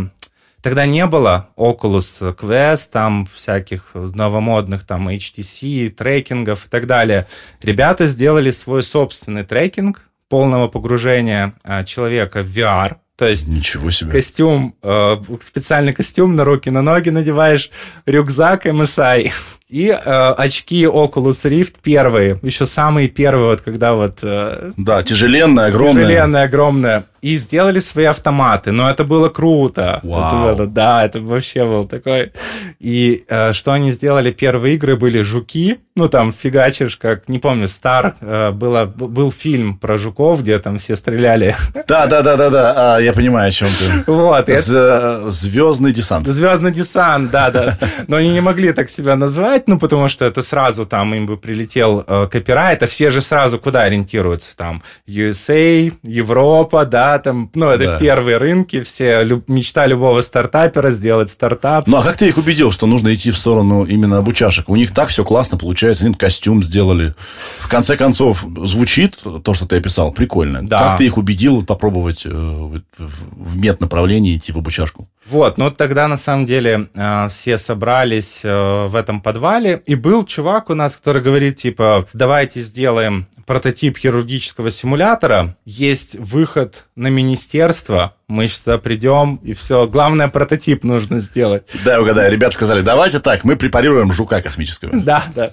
тогда 0.62 0.87
не 0.87 1.04
было 1.06 1.48
Oculus 1.56 2.37
Quest, 2.37 2.90
там 2.92 3.26
всяких 3.34 3.90
новомодных 3.94 4.87
там 4.87 5.08
HTC, 5.08 5.88
трекингов 5.88 6.66
и 6.66 6.68
так 6.68 6.87
далее. 6.87 7.26
Ребята 7.60 8.06
сделали 8.06 8.52
свой 8.52 8.84
собственный 8.84 9.42
трекинг 9.42 10.02
полного 10.28 10.68
погружения 10.68 11.54
э, 11.64 11.82
человека 11.82 12.42
в 12.42 12.56
VR, 12.56 12.98
то 13.16 13.27
есть 13.27 13.46
Ничего 13.48 13.90
себе. 13.90 14.11
костюм, 14.11 14.74
э, 14.83 15.16
специальный 15.40 15.92
костюм 15.92 16.35
на 16.37 16.44
руки, 16.44 16.70
на 16.70 16.83
ноги 16.83 17.11
надеваешь, 17.11 17.70
рюкзак 18.07 18.66
MSI 18.66 19.31
и 19.74 19.88
э, 19.88 20.34
очки 20.38 20.84
Oculus 20.84 21.50
Rift 21.50 21.78
первые, 21.82 22.38
еще 22.42 22.64
самые 22.64 23.08
первые, 23.08 23.48
вот 23.48 23.60
когда 23.60 23.94
вот... 23.94 24.18
Э, 24.22 24.70
да, 24.76 25.02
тяжеленная, 25.02 25.66
огромная. 25.66 26.04
Тяжеленная, 26.04 26.44
огромная. 26.44 27.04
И 27.22 27.38
сделали 27.38 27.80
свои 27.80 28.04
автоматы, 28.04 28.70
но 28.70 28.88
это 28.88 29.02
было 29.02 29.30
круто. 29.30 29.98
Вау. 30.04 30.44
Вот 30.44 30.54
это, 30.54 30.66
да, 30.66 31.04
это 31.04 31.20
вообще 31.20 31.64
был 31.64 31.87
такой... 31.87 32.30
И 32.78 33.24
э, 33.28 33.52
что 33.52 33.72
они 33.72 33.90
сделали, 33.92 34.30
первые 34.30 34.74
игры 34.74 34.94
были 34.94 35.22
жуки, 35.22 35.78
ну 35.96 36.08
там 36.08 36.32
фигачишь, 36.32 36.96
как, 36.96 37.28
не 37.28 37.38
помню, 37.38 37.66
Стар, 37.66 38.14
э, 38.20 38.50
было, 38.50 38.84
был 38.84 39.32
фильм 39.32 39.78
про 39.78 39.96
жуков, 39.96 40.42
где 40.42 40.58
там 40.58 40.78
все 40.78 40.94
стреляли. 40.96 41.56
Да, 41.88 42.06
да, 42.06 42.22
да, 42.22 42.37
да, 42.37 42.50
да, 42.50 42.96
а, 42.96 42.98
я 43.00 43.12
понимаю, 43.12 43.48
о 43.48 43.50
чем 43.50 43.68
ты. 43.68 44.10
Вот. 44.12 44.48
З- 44.48 45.30
Звездный 45.30 45.92
десант. 45.92 46.26
Звездный 46.26 46.72
десант, 46.72 47.30
да, 47.30 47.50
да. 47.50 47.78
Но 48.06 48.16
они 48.16 48.30
не 48.30 48.40
могли 48.40 48.72
так 48.72 48.90
себя 48.90 49.16
назвать, 49.16 49.63
ну, 49.66 49.79
потому 49.79 50.09
что 50.09 50.24
это 50.24 50.42
сразу 50.42 50.85
там 50.85 51.14
им 51.14 51.27
бы 51.27 51.37
прилетел 51.37 52.05
э, 52.07 52.29
копирайт, 52.31 52.83
а 52.83 52.87
все 52.87 53.11
же 53.11 53.20
сразу 53.20 53.59
куда 53.59 53.83
ориентируются? 53.83 54.57
Там 54.57 54.83
USA, 55.07 55.92
Европа, 56.03 56.85
да, 56.85 57.18
там, 57.18 57.50
ну, 57.55 57.68
это 57.68 57.85
да. 57.85 57.98
первые 57.98 58.37
рынки, 58.37 58.83
все, 58.83 59.22
люб, 59.22 59.48
мечта 59.48 59.87
любого 59.87 60.20
стартапера 60.20 60.90
сделать 60.90 61.31
стартап. 61.31 61.87
Ну, 61.87 61.96
а 61.96 62.03
как 62.03 62.16
ты 62.16 62.29
их 62.29 62.38
убедил, 62.38 62.72
что 62.72 62.87
нужно 62.87 63.14
идти 63.14 63.31
в 63.31 63.37
сторону 63.37 63.85
именно 63.85 64.18
обучашек? 64.18 64.68
У 64.68 64.77
них 64.77 64.92
так 64.92 65.09
все 65.09 65.24
классно 65.24 65.59
получается, 65.59 66.05
они 66.05 66.14
костюм 66.14 66.62
сделали. 66.62 67.14
В 67.61 67.68
конце 67.68 67.96
концов, 67.96 68.44
звучит 68.64 69.18
то, 69.42 69.55
что 69.55 69.66
ты 69.66 69.77
описал, 69.77 70.12
прикольно. 70.12 70.66
Да. 70.66 70.79
Как 70.79 70.98
ты 70.98 71.07
их 71.07 71.18
убедил 71.18 71.64
попробовать 71.64 72.22
э, 72.24 72.31
в 72.31 73.57
меднаправлении 73.57 74.37
идти 74.37 74.53
в 74.53 74.59
обучашку? 74.59 75.09
Вот, 75.27 75.57
ну 75.57 75.70
тогда 75.70 76.07
на 76.07 76.18
самом 76.18 76.44
деле 76.44 76.88
э, 76.94 77.29
все 77.31 77.57
собрались 77.57 78.40
э, 78.44 78.87
в 78.87 78.94
этом 78.94 79.22
подвале, 79.22 79.54
и 79.61 79.95
был 79.95 80.25
чувак 80.25 80.71
у 80.71 80.75
нас, 80.75 80.97
который 80.97 81.23
говорит, 81.23 81.57
типа, 81.57 82.07
давайте 82.12 82.61
сделаем 82.61 83.27
прототип 83.47 83.99
хирургического 83.99 84.71
симулятора, 84.71 85.57
есть 85.64 86.17
выход 86.17 86.87
на 86.97 87.09
министерство, 87.09 88.14
мы 88.28 88.48
сюда 88.48 88.78
придем, 88.78 89.37
и 89.42 89.52
все. 89.52 89.87
Главное, 89.87 90.28
прототип 90.28 90.82
нужно 90.82 91.18
сделать. 91.18 91.64
Да, 91.84 92.00
угадаю. 92.00 92.32
Ребята 92.32 92.54
сказали, 92.54 92.80
давайте 92.80 93.20
так, 93.20 93.44
мы 93.44 93.56
препарируем 93.56 94.12
жука 94.12 94.40
космического. 94.40 94.92
Да, 95.04 95.24
да. 95.34 95.50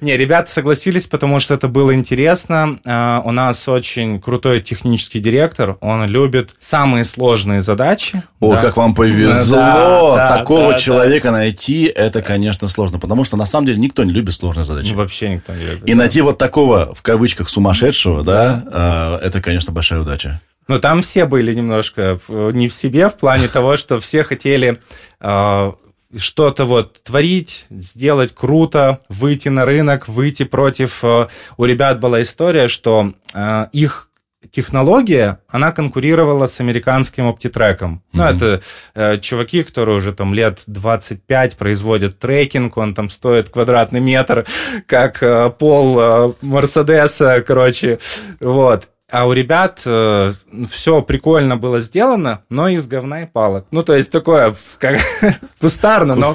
Не, 0.00 0.16
ребята 0.16 0.50
согласились, 0.50 1.06
потому 1.06 1.38
что 1.38 1.52
это 1.52 1.68
было 1.68 1.94
интересно. 1.94 2.78
А, 2.86 3.20
у 3.22 3.32
нас 3.32 3.68
очень 3.68 4.18
крутой 4.18 4.60
технический 4.60 5.20
директор, 5.20 5.76
он 5.80 6.06
любит 6.06 6.54
самые 6.58 7.04
сложные 7.04 7.60
задачи. 7.60 8.22
О, 8.40 8.54
да. 8.54 8.62
как 8.62 8.78
вам 8.78 8.94
повезло! 8.94 10.16
Да, 10.16 10.28
да, 10.28 10.38
Такого 10.38 10.72
да, 10.72 10.78
человека 10.78 11.28
да. 11.28 11.38
найти, 11.38 11.84
это, 11.84 12.22
конечно, 12.22 12.68
сложно, 12.68 12.98
потому 12.98 13.24
что, 13.24 13.36
на 13.36 13.44
самом 13.44 13.66
деле, 13.66 13.78
никто 13.78 14.04
не 14.04 14.12
любит 14.12 14.34
сложные 14.34 14.64
задачи. 14.64 14.92
Ну, 14.92 14.96
вообще 14.96 15.28
никто 15.28 15.52
не 15.52 15.64
любит. 15.64 15.84
И 15.84 15.92
да. 15.92 15.98
найти 15.98 16.22
вот 16.22 16.38
такого, 16.38 16.94
в 16.94 17.02
кавычках, 17.02 17.50
сумасшедшего, 17.50 18.24
да, 18.24 18.64
а, 18.72 19.18
это, 19.22 19.42
конечно, 19.42 19.70
большая 19.70 20.00
удача. 20.00 20.40
Ну, 20.68 20.78
там 20.78 21.02
все 21.02 21.26
были 21.26 21.54
немножко 21.54 22.18
не 22.28 22.68
в 22.68 22.72
себе 22.72 23.08
в 23.08 23.16
плане 23.16 23.48
того, 23.48 23.76
что 23.76 24.00
все 24.00 24.22
хотели 24.22 24.80
э, 25.20 25.72
что-то 26.16 26.64
вот 26.64 27.02
творить, 27.02 27.66
сделать 27.70 28.34
круто, 28.34 29.00
выйти 29.08 29.48
на 29.48 29.64
рынок, 29.64 30.08
выйти 30.08 30.44
против... 30.44 31.04
Э, 31.04 31.28
у 31.56 31.64
ребят 31.64 32.00
была 32.00 32.22
история, 32.22 32.68
что 32.68 33.12
э, 33.34 33.66
их 33.72 34.10
технология, 34.50 35.40
она 35.48 35.72
конкурировала 35.72 36.46
с 36.46 36.60
американским 36.60 37.26
оптитреком. 37.26 38.02
Mm-hmm. 38.12 38.12
Ну, 38.12 38.24
это 38.24 38.62
э, 38.94 39.18
чуваки, 39.18 39.62
которые 39.62 39.96
уже 39.96 40.12
там 40.12 40.34
лет 40.34 40.62
25 40.66 41.56
производят 41.56 42.18
трекинг, 42.18 42.76
он 42.76 42.94
там 42.94 43.10
стоит 43.10 43.48
квадратный 43.48 44.00
метр, 44.00 44.46
как 44.86 45.22
э, 45.22 45.50
пол 45.50 45.98
э, 45.98 46.32
Мерседеса, 46.42 47.42
короче, 47.46 47.98
вот. 48.40 48.88
А 49.14 49.26
у 49.26 49.32
ребят 49.32 49.80
э, 49.86 50.32
все 50.68 51.00
прикольно 51.00 51.56
было 51.56 51.78
сделано, 51.78 52.40
но 52.48 52.66
из 52.66 52.88
говна 52.88 53.22
и 53.22 53.26
палок. 53.26 53.64
Ну, 53.70 53.84
то 53.84 53.94
есть 53.94 54.10
такое, 54.10 54.56
как 54.80 54.98
кустарно, 55.60 56.16
но, 56.16 56.34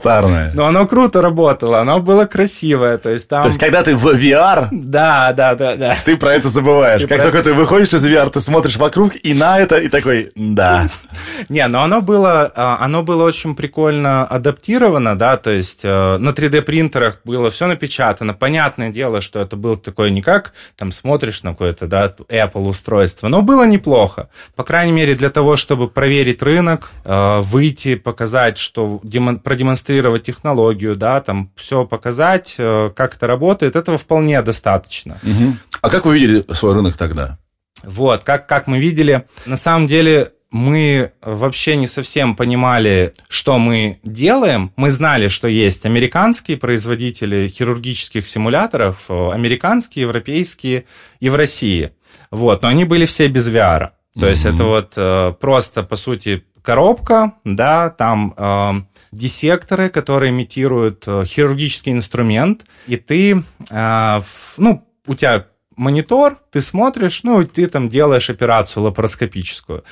но 0.54 0.66
оно 0.66 0.88
круто 0.88 1.22
работало, 1.22 1.82
оно 1.82 2.00
было 2.00 2.24
красивое. 2.24 2.98
То 2.98 3.10
есть, 3.10 3.28
там... 3.28 3.42
то 3.42 3.50
есть, 3.50 3.60
когда 3.60 3.84
ты 3.84 3.98
в 3.98 4.08
VR, 4.08 4.70
да, 4.72 5.34
да, 5.34 5.56
да, 5.56 5.76
да. 5.76 5.98
ты 6.06 6.16
про 6.16 6.36
это 6.36 6.48
забываешь. 6.48 7.02
Ты 7.02 7.10
как 7.10 7.18
про... 7.18 7.26
только 7.26 7.44
ты 7.44 7.54
выходишь 7.54 7.94
из 7.94 8.08
VR, 8.08 8.30
ты 8.30 8.40
смотришь 8.40 8.78
вокруг 8.78 9.12
и 9.22 9.34
на 9.34 9.60
это, 9.60 9.76
и 9.76 9.90
такой, 9.90 10.32
да. 10.36 10.88
Не, 11.50 11.68
но 11.68 11.84
оно 11.84 12.02
было, 12.02 12.50
а, 12.56 12.78
оно 12.80 13.04
было 13.04 13.26
очень 13.26 13.56
прикольно 13.56 14.24
адаптировано, 14.24 15.18
да, 15.18 15.36
то 15.36 15.50
есть 15.50 15.82
э, 15.84 16.18
на 16.18 16.30
3D 16.30 16.62
принтерах 16.62 17.20
было 17.26 17.50
все 17.50 17.68
напечатано. 17.68 18.34
Понятное 18.34 18.90
дело, 18.90 19.20
что 19.20 19.42
это 19.42 19.58
был 19.58 19.76
такой 19.76 20.12
не 20.12 20.22
как, 20.22 20.54
там 20.78 20.94
смотришь 20.94 21.44
на 21.44 21.52
какой-то, 21.52 21.86
да, 21.88 22.16
Apple 22.30 22.69
устройство. 22.70 23.28
Но 23.28 23.42
было 23.42 23.68
неплохо. 23.68 24.30
По 24.56 24.64
крайней 24.64 24.94
мере, 24.94 25.16
для 25.16 25.30
того, 25.30 25.56
чтобы 25.56 25.88
проверить 25.88 26.42
рынок, 26.42 26.92
э, 27.04 27.42
выйти, 27.42 27.96
показать, 27.96 28.58
что 28.58 29.02
продемонстрировать 29.44 30.24
технологию, 30.24 30.96
да, 30.96 31.22
там 31.22 31.52
все 31.56 31.86
показать, 31.86 32.56
э, 32.58 32.92
как 32.96 33.16
это 33.16 33.28
работает, 33.28 33.76
этого 33.76 33.98
вполне 33.98 34.42
достаточно. 34.42 35.18
Угу. 35.24 35.58
А 35.82 35.90
как 35.90 36.06
вы 36.06 36.20
видели 36.20 36.46
свой 36.54 36.74
рынок 36.74 36.98
тогда? 36.98 37.38
Вот, 37.84 38.24
как, 38.24 38.48
как 38.48 38.68
мы 38.68 38.80
видели, 38.80 39.26
на 39.46 39.58
самом 39.58 39.88
деле 39.88 40.34
мы 40.52 41.12
вообще 41.22 41.76
не 41.76 41.88
совсем 41.88 42.36
понимали, 42.36 43.14
что 43.28 43.60
мы 43.60 44.00
делаем. 44.04 44.72
Мы 44.76 44.90
знали, 44.90 45.28
что 45.28 45.48
есть 45.48 45.86
американские 45.86 46.58
производители 46.58 47.48
хирургических 47.48 48.26
симуляторов, 48.26 49.06
э, 49.10 49.32
американские, 49.32 50.04
европейские 50.04 50.86
и 51.20 51.30
в 51.30 51.36
России. 51.36 51.92
Вот, 52.32 52.62
но 52.62 52.68
они 52.68 52.86
были 52.86 53.06
все 53.06 53.28
без 53.28 53.48
VR. 53.50 53.90
То 54.14 54.26
mm-hmm. 54.26 54.30
есть 54.30 54.46
это 54.46 54.64
вот 54.64 54.94
э, 54.98 55.34
просто, 55.40 55.84
по 55.84 55.96
сути, 55.96 56.44
коробка, 56.62 57.34
да, 57.44 57.90
там 57.90 58.34
э, 58.36 58.72
диссекторы, 59.12 59.90
которые 59.90 60.32
имитируют 60.32 61.04
э, 61.08 61.24
хирургический 61.26 61.92
инструмент, 61.92 62.66
и 62.88 62.98
ты, 62.98 63.44
э, 63.72 64.22
ну, 64.58 64.88
у 65.08 65.14
тебя 65.14 65.48
монитор, 65.76 66.38
ты 66.52 66.62
смотришь, 66.62 67.24
ну, 67.24 67.42
и 67.42 67.46
ты 67.46 67.68
там 67.68 67.90
делаешь 67.90 68.30
операцию 68.30 68.84
лапароскопическую. 68.84 69.84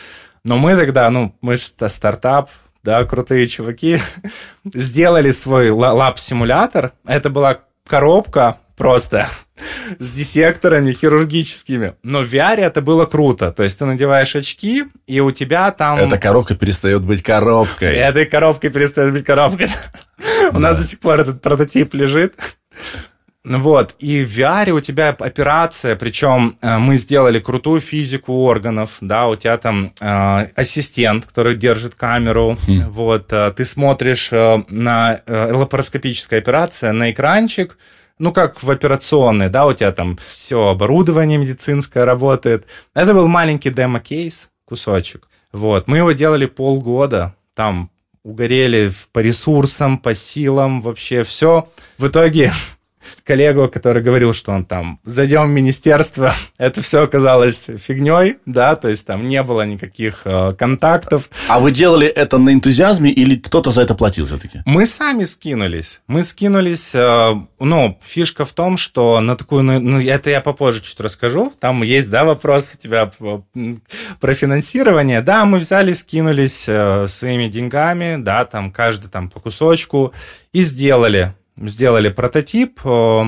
Но 0.44 0.58
мы 0.58 0.76
тогда, 0.76 1.10
ну, 1.10 1.36
мы 1.42 1.58
же 1.58 1.64
стартап, 1.90 2.50
да, 2.84 3.04
крутые 3.06 3.48
чуваки, 3.48 4.00
сделали 4.66 5.32
свой 5.32 5.70
лаб-симулятор. 5.70 6.92
Это 7.06 7.30
была 7.30 7.62
коробка 7.88 8.58
просто 8.78 9.28
с 10.00 10.10
диссекторами 10.12 10.94
хирургическими. 10.94 11.96
Но 12.04 12.22
в 12.22 12.34
VR 12.34 12.58
это 12.58 12.82
было 12.82 13.06
круто. 13.06 13.52
То 13.52 13.64
есть 13.64 13.80
ты 13.80 13.86
надеваешь 13.86 14.36
очки, 14.36 14.86
и 15.08 15.20
у 15.20 15.32
тебя 15.32 15.72
там... 15.72 15.98
Эта 15.98 16.18
коробка 16.18 16.56
перестает 16.56 17.02
быть 17.02 17.24
коробкой. 17.24 17.96
Этой 17.96 18.26
коробкой 18.26 18.70
перестает 18.70 19.12
быть 19.12 19.26
коробкой. 19.26 19.70
У 20.52 20.60
нас 20.60 20.78
до 20.78 20.84
сих 20.84 21.00
пор 21.00 21.20
этот 21.20 21.42
прототип 21.42 21.94
лежит. 21.94 22.36
Вот, 23.44 23.96
и 24.00 24.26
в 24.26 24.38
VR 24.38 24.72
у 24.72 24.82
тебя 24.82 25.16
операция, 25.18 25.96
причем 25.96 26.58
э, 26.62 26.78
мы 26.80 26.98
сделали 26.98 27.40
крутую 27.40 27.80
физику 27.80 28.44
органов, 28.44 28.98
да, 29.00 29.28
у 29.28 29.38
тебя 29.38 29.56
там 29.56 29.94
э, 30.02 30.48
ассистент, 30.54 31.26
который 31.26 31.56
держит 31.56 31.96
камеру, 31.96 32.58
хм. 32.68 32.90
вот, 32.90 33.32
э, 33.32 33.54
ты 33.56 33.64
смотришь 33.64 34.34
э, 34.34 34.64
на 34.68 35.22
э, 35.26 35.52
лапароскопическая 35.54 36.42
операция, 36.42 36.92
на 36.92 37.10
экранчик, 37.12 37.78
ну, 38.20 38.32
как 38.32 38.62
в 38.64 38.70
операционной, 38.70 39.50
да, 39.50 39.66
у 39.66 39.74
тебя 39.74 39.92
там 39.92 40.18
все 40.28 40.68
оборудование 40.68 41.38
медицинское 41.38 42.04
работает. 42.04 42.66
Это 42.94 43.14
был 43.14 43.28
маленький 43.28 43.70
демо-кейс, 43.70 44.50
кусочек. 44.66 45.28
Вот, 45.52 45.88
мы 45.88 45.98
его 45.98 46.12
делали 46.12 46.46
полгода, 46.46 47.36
там 47.56 47.90
угорели 48.24 48.92
по 49.14 49.20
ресурсам, 49.20 49.98
по 49.98 50.14
силам, 50.14 50.82
вообще 50.82 51.24
все. 51.24 51.70
В 51.98 52.08
итоге 52.08 52.52
коллегу, 53.28 53.68
который 53.68 54.02
говорил, 54.02 54.34
что 54.34 54.54
он 54.54 54.66
там 54.66 55.00
зайдем 55.04 55.44
в 55.44 55.50
министерство, 55.50 56.34
это 56.58 56.82
все 56.82 57.04
оказалось 57.04 57.68
фигней, 57.78 58.38
да, 58.46 58.76
то 58.76 58.88
есть 58.88 59.06
там 59.06 59.26
не 59.26 59.44
было 59.44 59.64
никаких 59.64 60.22
э, 60.24 60.54
контактов. 60.58 61.30
А 61.50 61.60
вы 61.60 61.72
делали 61.72 62.08
это 62.08 62.38
на 62.38 62.54
энтузиазме 62.54 63.12
или 63.12 63.36
кто-то 63.36 63.72
за 63.72 63.82
это 63.82 63.96
платил 63.96 64.26
все-таки? 64.26 64.62
Мы 64.66 64.86
сами 64.86 65.26
скинулись. 65.26 66.02
Мы 66.08 66.24
скинулись, 66.24 66.96
э, 66.96 67.34
ну, 67.60 68.00
фишка 68.04 68.46
в 68.46 68.54
том, 68.54 68.78
что 68.78 69.20
на 69.20 69.36
такую, 69.36 69.64
ну, 69.64 69.80
ну, 69.80 70.02
это 70.02 70.30
я 70.30 70.40
попозже 70.40 70.82
чуть 70.82 71.00
расскажу, 71.02 71.52
там 71.60 71.84
есть, 71.84 72.10
да, 72.10 72.24
вопрос 72.24 72.74
у 72.76 72.78
тебя 72.78 73.12
про 74.20 74.34
финансирование, 74.34 75.22
да, 75.22 75.44
мы 75.46 75.58
взяли, 75.58 75.94
скинулись 75.94 76.66
э, 76.70 77.08
своими 77.08 77.50
деньгами, 77.50 78.16
да, 78.18 78.46
там 78.46 78.72
каждый 78.72 79.10
там 79.10 79.30
по 79.30 79.42
кусочку 79.42 80.14
и 80.54 80.62
сделали 80.62 81.34
сделали 81.58 82.10
прототип 82.10 82.80
э, 82.84 83.24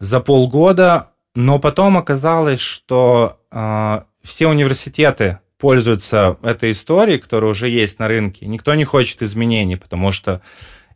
за 0.00 0.20
полгода, 0.20 1.10
но 1.34 1.58
потом 1.58 1.96
оказалось, 1.98 2.60
что 2.60 3.40
э, 3.50 4.00
все 4.22 4.48
университеты 4.48 5.38
пользуются 5.58 6.36
этой 6.42 6.72
историей, 6.72 7.18
которая 7.18 7.50
уже 7.50 7.68
есть 7.68 7.98
на 7.98 8.08
рынке. 8.08 8.46
Никто 8.46 8.74
не 8.74 8.84
хочет 8.84 9.22
изменений, 9.22 9.76
потому 9.76 10.12
что 10.12 10.40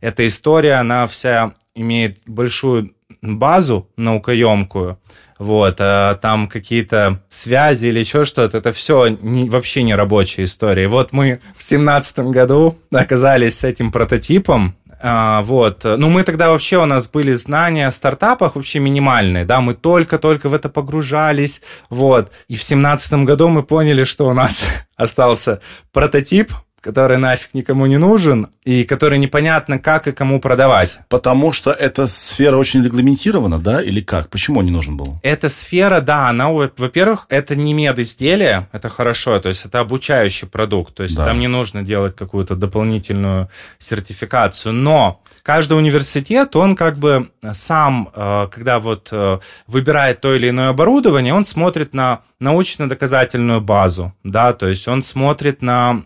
эта 0.01 0.25
история, 0.27 0.75
она 0.75 1.07
вся 1.07 1.53
имеет 1.75 2.19
большую 2.25 2.91
базу 3.21 3.89
наукоемкую, 3.97 4.99
вот, 5.39 5.77
а 5.79 6.15
там 6.15 6.47
какие-то 6.47 7.21
связи 7.29 7.87
или 7.87 7.99
еще 7.99 8.25
что-то, 8.25 8.57
это 8.57 8.71
все 8.71 9.07
не, 9.07 9.49
вообще 9.49 9.83
не 9.83 9.95
рабочая 9.95 10.43
история. 10.43 10.83
И 10.83 10.87
вот 10.87 11.13
мы 11.13 11.39
в 11.57 11.63
семнадцатом 11.63 12.31
году 12.31 12.77
оказались 12.91 13.59
с 13.59 13.63
этим 13.63 13.91
прототипом, 13.91 14.75
а, 15.01 15.41
вот. 15.43 15.83
Ну, 15.83 16.09
мы 16.09 16.23
тогда 16.23 16.49
вообще, 16.49 16.77
у 16.77 16.85
нас 16.85 17.09
были 17.09 17.33
знания 17.33 17.87
о 17.87 17.91
стартапах 17.91 18.55
вообще 18.55 18.79
минимальные, 18.79 19.45
да, 19.45 19.61
мы 19.61 19.73
только-только 19.73 20.49
в 20.49 20.53
это 20.53 20.69
погружались, 20.69 21.61
вот. 21.89 22.31
И 22.47 22.55
в 22.55 22.63
семнадцатом 22.63 23.25
году 23.25 23.47
мы 23.47 23.63
поняли, 23.63 24.03
что 24.03 24.27
у 24.27 24.33
нас 24.33 24.63
остался 24.95 25.61
прототип, 25.93 26.51
который 26.81 27.17
нафиг 27.17 27.53
никому 27.53 27.85
не 27.85 27.97
нужен 27.97 28.47
и 28.63 28.83
который 28.83 29.17
непонятно 29.17 29.79
как 29.79 30.07
и 30.07 30.11
кому 30.11 30.39
продавать. 30.39 30.99
Потому 31.09 31.51
что 31.51 31.71
эта 31.71 32.07
сфера 32.07 32.57
очень 32.57 32.83
регламентирована, 32.83 33.59
да, 33.59 33.81
или 33.81 34.01
как? 34.01 34.29
Почему 34.29 34.59
он 34.59 34.65
не 34.65 34.71
нужен 34.71 34.97
был? 34.97 35.19
Эта 35.23 35.49
сфера, 35.49 36.01
да, 36.01 36.29
она, 36.29 36.49
во-первых, 36.49 37.25
это 37.29 37.55
не 37.55 37.73
медизделие, 37.73 38.67
это 38.71 38.89
хорошо, 38.89 39.39
то 39.39 39.49
есть 39.49 39.65
это 39.65 39.79
обучающий 39.79 40.47
продукт, 40.47 40.93
то 40.93 41.03
есть 41.03 41.15
да. 41.15 41.25
там 41.25 41.39
не 41.39 41.47
нужно 41.47 41.81
делать 41.83 42.15
какую-то 42.15 42.55
дополнительную 42.55 43.49
сертификацию, 43.79 44.73
но 44.73 45.21
каждый 45.41 45.77
университет, 45.77 46.55
он 46.55 46.75
как 46.75 46.97
бы 46.99 47.29
сам, 47.53 48.09
э, 48.13 48.47
когда 48.51 48.79
вот 48.79 49.09
э, 49.11 49.39
выбирает 49.67 50.21
то 50.21 50.35
или 50.35 50.49
иное 50.49 50.69
оборудование, 50.69 51.33
он 51.33 51.45
смотрит 51.45 51.93
на 51.93 52.21
научно-доказательную 52.39 53.61
базу, 53.61 54.13
да, 54.23 54.53
то 54.53 54.67
есть 54.67 54.87
он 54.87 55.01
смотрит 55.01 55.61
на 55.61 56.03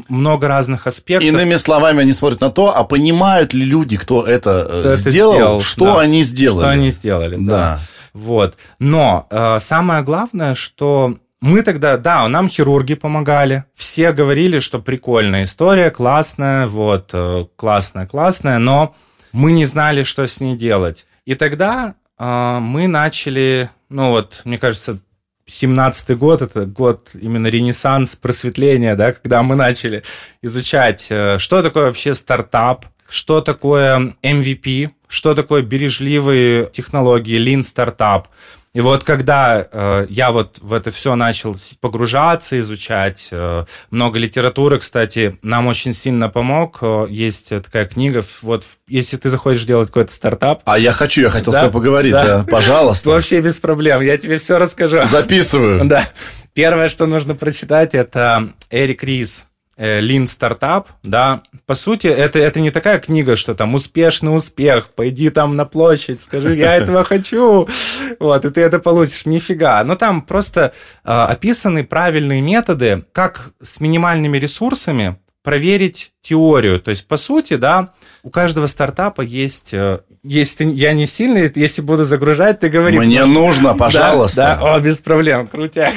э, 0.00 0.12
много 0.12 0.48
разных 0.48 0.86
аспектов. 0.86 1.28
Иными 1.28 1.56
словами, 1.56 2.00
они 2.00 2.12
смотрят 2.12 2.40
на 2.40 2.50
то, 2.50 2.76
а 2.76 2.84
понимают 2.84 3.54
ли 3.54 3.64
люди, 3.64 3.96
кто 3.96 4.24
это, 4.26 4.66
кто 4.68 4.96
сделал, 4.96 4.96
это 4.98 5.10
сделал, 5.10 5.60
что 5.60 5.84
да, 5.94 6.00
они 6.00 6.22
сделали. 6.22 6.60
Что 6.60 6.70
они 6.70 6.90
сделали, 6.90 7.36
да. 7.36 7.50
да. 7.50 7.80
Вот. 8.14 8.56
Но 8.78 9.26
э, 9.30 9.58
самое 9.58 10.02
главное, 10.02 10.54
что 10.54 11.18
мы 11.40 11.62
тогда, 11.62 11.98
да, 11.98 12.26
нам 12.28 12.48
хирурги 12.48 12.94
помогали, 12.94 13.64
все 13.74 14.12
говорили, 14.12 14.60
что 14.60 14.78
прикольная 14.78 15.42
история, 15.42 15.90
классная, 15.90 16.66
вот, 16.66 17.10
э, 17.12 17.44
классная, 17.56 18.06
классная, 18.06 18.58
но 18.58 18.94
мы 19.32 19.52
не 19.52 19.66
знали, 19.66 20.04
что 20.04 20.26
с 20.26 20.40
ней 20.40 20.56
делать. 20.56 21.06
И 21.26 21.34
тогда 21.34 21.96
э, 22.18 22.58
мы 22.60 22.86
начали, 22.86 23.68
ну 23.90 24.10
вот, 24.10 24.42
мне 24.44 24.56
кажется, 24.56 25.00
17 25.46 26.16
год, 26.16 26.42
это 26.42 26.64
год 26.66 27.08
именно 27.14 27.48
ренессанс 27.48 28.16
просветления, 28.16 28.96
да, 28.96 29.12
когда 29.12 29.42
мы 29.42 29.56
начали 29.56 30.02
изучать, 30.42 31.06
э, 31.10 31.38
что 31.38 31.62
такое 31.62 31.86
вообще 31.86 32.14
стартап, 32.14 32.86
что 33.08 33.40
такое 33.40 34.16
MVP, 34.22 34.90
что 35.08 35.34
такое 35.34 35.62
бережливые 35.62 36.70
технологии, 36.72 37.38
lean 37.38 37.62
стартап, 37.62 38.28
и 38.74 38.80
вот 38.80 39.04
когда 39.04 39.66
э, 39.70 40.06
я 40.10 40.32
вот 40.32 40.58
в 40.60 40.72
это 40.72 40.90
все 40.90 41.14
начал 41.14 41.56
погружаться, 41.80 42.58
изучать, 42.58 43.28
э, 43.30 43.64
много 43.90 44.18
литературы, 44.18 44.80
кстати, 44.80 45.38
нам 45.42 45.68
очень 45.68 45.92
сильно 45.92 46.28
помог. 46.28 46.78
Э, 46.82 47.06
есть 47.08 47.50
такая 47.50 47.86
книга, 47.86 48.24
вот 48.42 48.66
если 48.88 49.16
ты 49.16 49.30
захочешь 49.30 49.64
делать 49.64 49.88
какой-то 49.88 50.12
стартап. 50.12 50.62
А 50.64 50.76
я 50.76 50.92
хочу, 50.92 51.22
я 51.22 51.30
хотел 51.30 51.52
да? 51.52 51.60
с 51.60 51.62
тобой 51.62 51.80
поговорить, 51.80 52.12
да, 52.12 52.42
да 52.42 52.44
пожалуйста. 52.50 53.10
Вообще 53.10 53.40
без 53.40 53.60
проблем, 53.60 54.00
я 54.00 54.18
тебе 54.18 54.38
все 54.38 54.58
расскажу. 54.58 55.04
Записываю. 55.04 55.84
Да. 55.94 56.08
Первое, 56.54 56.88
что 56.88 57.06
нужно 57.06 57.34
прочитать, 57.34 57.94
это 57.94 58.54
Эрик 58.70 59.04
Рис 59.04 59.44
Lean 59.78 60.26
стартап, 60.26 60.88
да, 61.02 61.42
по 61.66 61.74
сути, 61.74 62.06
это, 62.06 62.38
это 62.38 62.60
не 62.60 62.70
такая 62.70 62.98
книга, 62.98 63.36
что 63.36 63.54
там 63.54 63.74
успешный 63.74 64.36
успех, 64.36 64.90
пойди 64.90 65.30
там 65.30 65.56
на 65.56 65.64
площадь, 65.64 66.22
скажи, 66.22 66.54
я 66.54 66.74
этого 66.76 67.04
хочу, 67.04 67.68
вот, 68.20 68.44
и 68.44 68.50
ты 68.50 68.60
это 68.60 68.78
получишь, 68.78 69.26
нифига. 69.26 69.82
Но 69.84 69.96
там 69.96 70.22
просто 70.22 70.72
э, 71.04 71.10
описаны 71.10 71.84
правильные 71.84 72.40
методы, 72.40 73.04
как 73.12 73.52
с 73.60 73.80
минимальными 73.80 74.38
ресурсами 74.38 75.16
проверить 75.44 76.12
теорию. 76.22 76.80
То 76.80 76.88
есть, 76.90 77.06
по 77.06 77.18
сути, 77.18 77.56
да, 77.56 77.90
у 78.24 78.30
каждого 78.30 78.66
стартапа 78.66 79.20
есть... 79.20 79.74
э, 79.74 80.00
есть 80.22 80.56
я 80.60 80.94
не 80.94 81.06
сильный, 81.06 81.52
если 81.54 81.82
буду 81.82 82.04
загружать, 82.04 82.60
ты 82.60 82.70
говори. 82.70 82.98
Мне 82.98 83.20
потому 83.20 83.44
нужно, 83.46 83.74
пожалуйста. 83.74 84.36
Да, 84.36 84.56
да, 84.56 84.74
о, 84.74 84.80
без 84.80 84.98
проблем, 85.00 85.46
крутяк. 85.46 85.92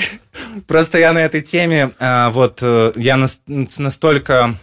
Просто 0.68 0.98
я 0.98 1.14
на 1.14 1.20
этой 1.20 1.40
теме, 1.40 1.92
а, 1.98 2.30
вот, 2.32 2.60
э, 2.62 2.92
я 2.98 3.16
нас- 3.16 3.42
настолько 3.78 4.56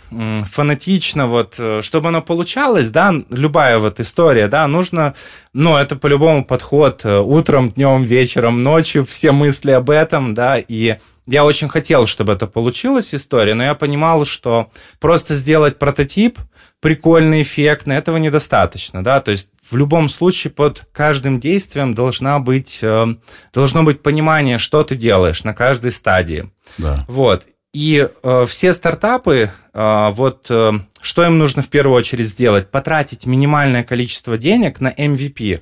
фанатично, 0.44 1.27
вот, 1.27 1.57
э, 1.59 1.81
чтобы 1.83 2.09
оно 2.09 2.20
получалось, 2.20 2.90
да, 2.90 3.14
любая 3.31 3.79
вот 3.79 4.01
история, 4.01 4.49
да, 4.49 4.68
нужно, 4.68 5.14
ну, 5.55 5.79
это 5.79 5.97
по-любому 5.97 6.44
подход 6.44 7.01
э, 7.05 7.18
утром, 7.18 7.70
днем, 7.70 8.05
вечером, 8.05 8.62
ночью, 8.62 9.07
все 9.07 9.33
мысли 9.33 9.70
об 9.70 9.88
этом, 9.88 10.35
да, 10.35 10.59
и 10.59 10.97
я 11.27 11.45
очень 11.45 11.69
хотел, 11.69 12.07
чтобы 12.07 12.33
это 12.33 12.47
получилась 12.47 13.15
история, 13.15 13.55
но 13.55 13.65
я 13.65 13.75
понимал, 13.75 14.25
что 14.25 14.71
просто 15.01 15.35
сделать 15.35 15.79
прототип, 15.79 16.39
прикольный, 16.81 17.43
эффектный, 17.43 17.97
этого 17.97 18.19
недостаточно, 18.19 19.03
да, 19.03 19.21
то 19.21 19.31
есть 19.31 19.49
в 19.63 19.77
любом 19.77 20.09
случае 20.09 20.51
под 20.51 20.87
каждым 20.93 21.41
действием 21.41 21.95
должна 21.95 22.39
быть, 22.39 22.81
э, 22.83 23.07
должно 23.53 23.83
быть 23.83 24.03
понимание, 24.03 24.59
что 24.59 24.85
ты 24.85 24.95
делаешь 24.95 25.45
на 25.45 25.55
каждой 25.55 25.91
стадии. 25.91 26.51
Да. 26.77 27.05
Вот. 27.09 27.47
И 27.73 28.09
э, 28.23 28.45
все 28.47 28.73
стартапы, 28.73 29.51
э, 29.73 30.09
вот 30.13 30.47
э, 30.49 30.73
что 31.01 31.25
им 31.25 31.39
нужно 31.39 31.61
в 31.63 31.69
первую 31.69 31.97
очередь 31.97 32.29
сделать? 32.29 32.71
Потратить 32.71 33.27
минимальное 33.27 33.83
количество 33.83 34.39
денег 34.39 34.81
на 34.81 34.93
MVP. 34.93 35.61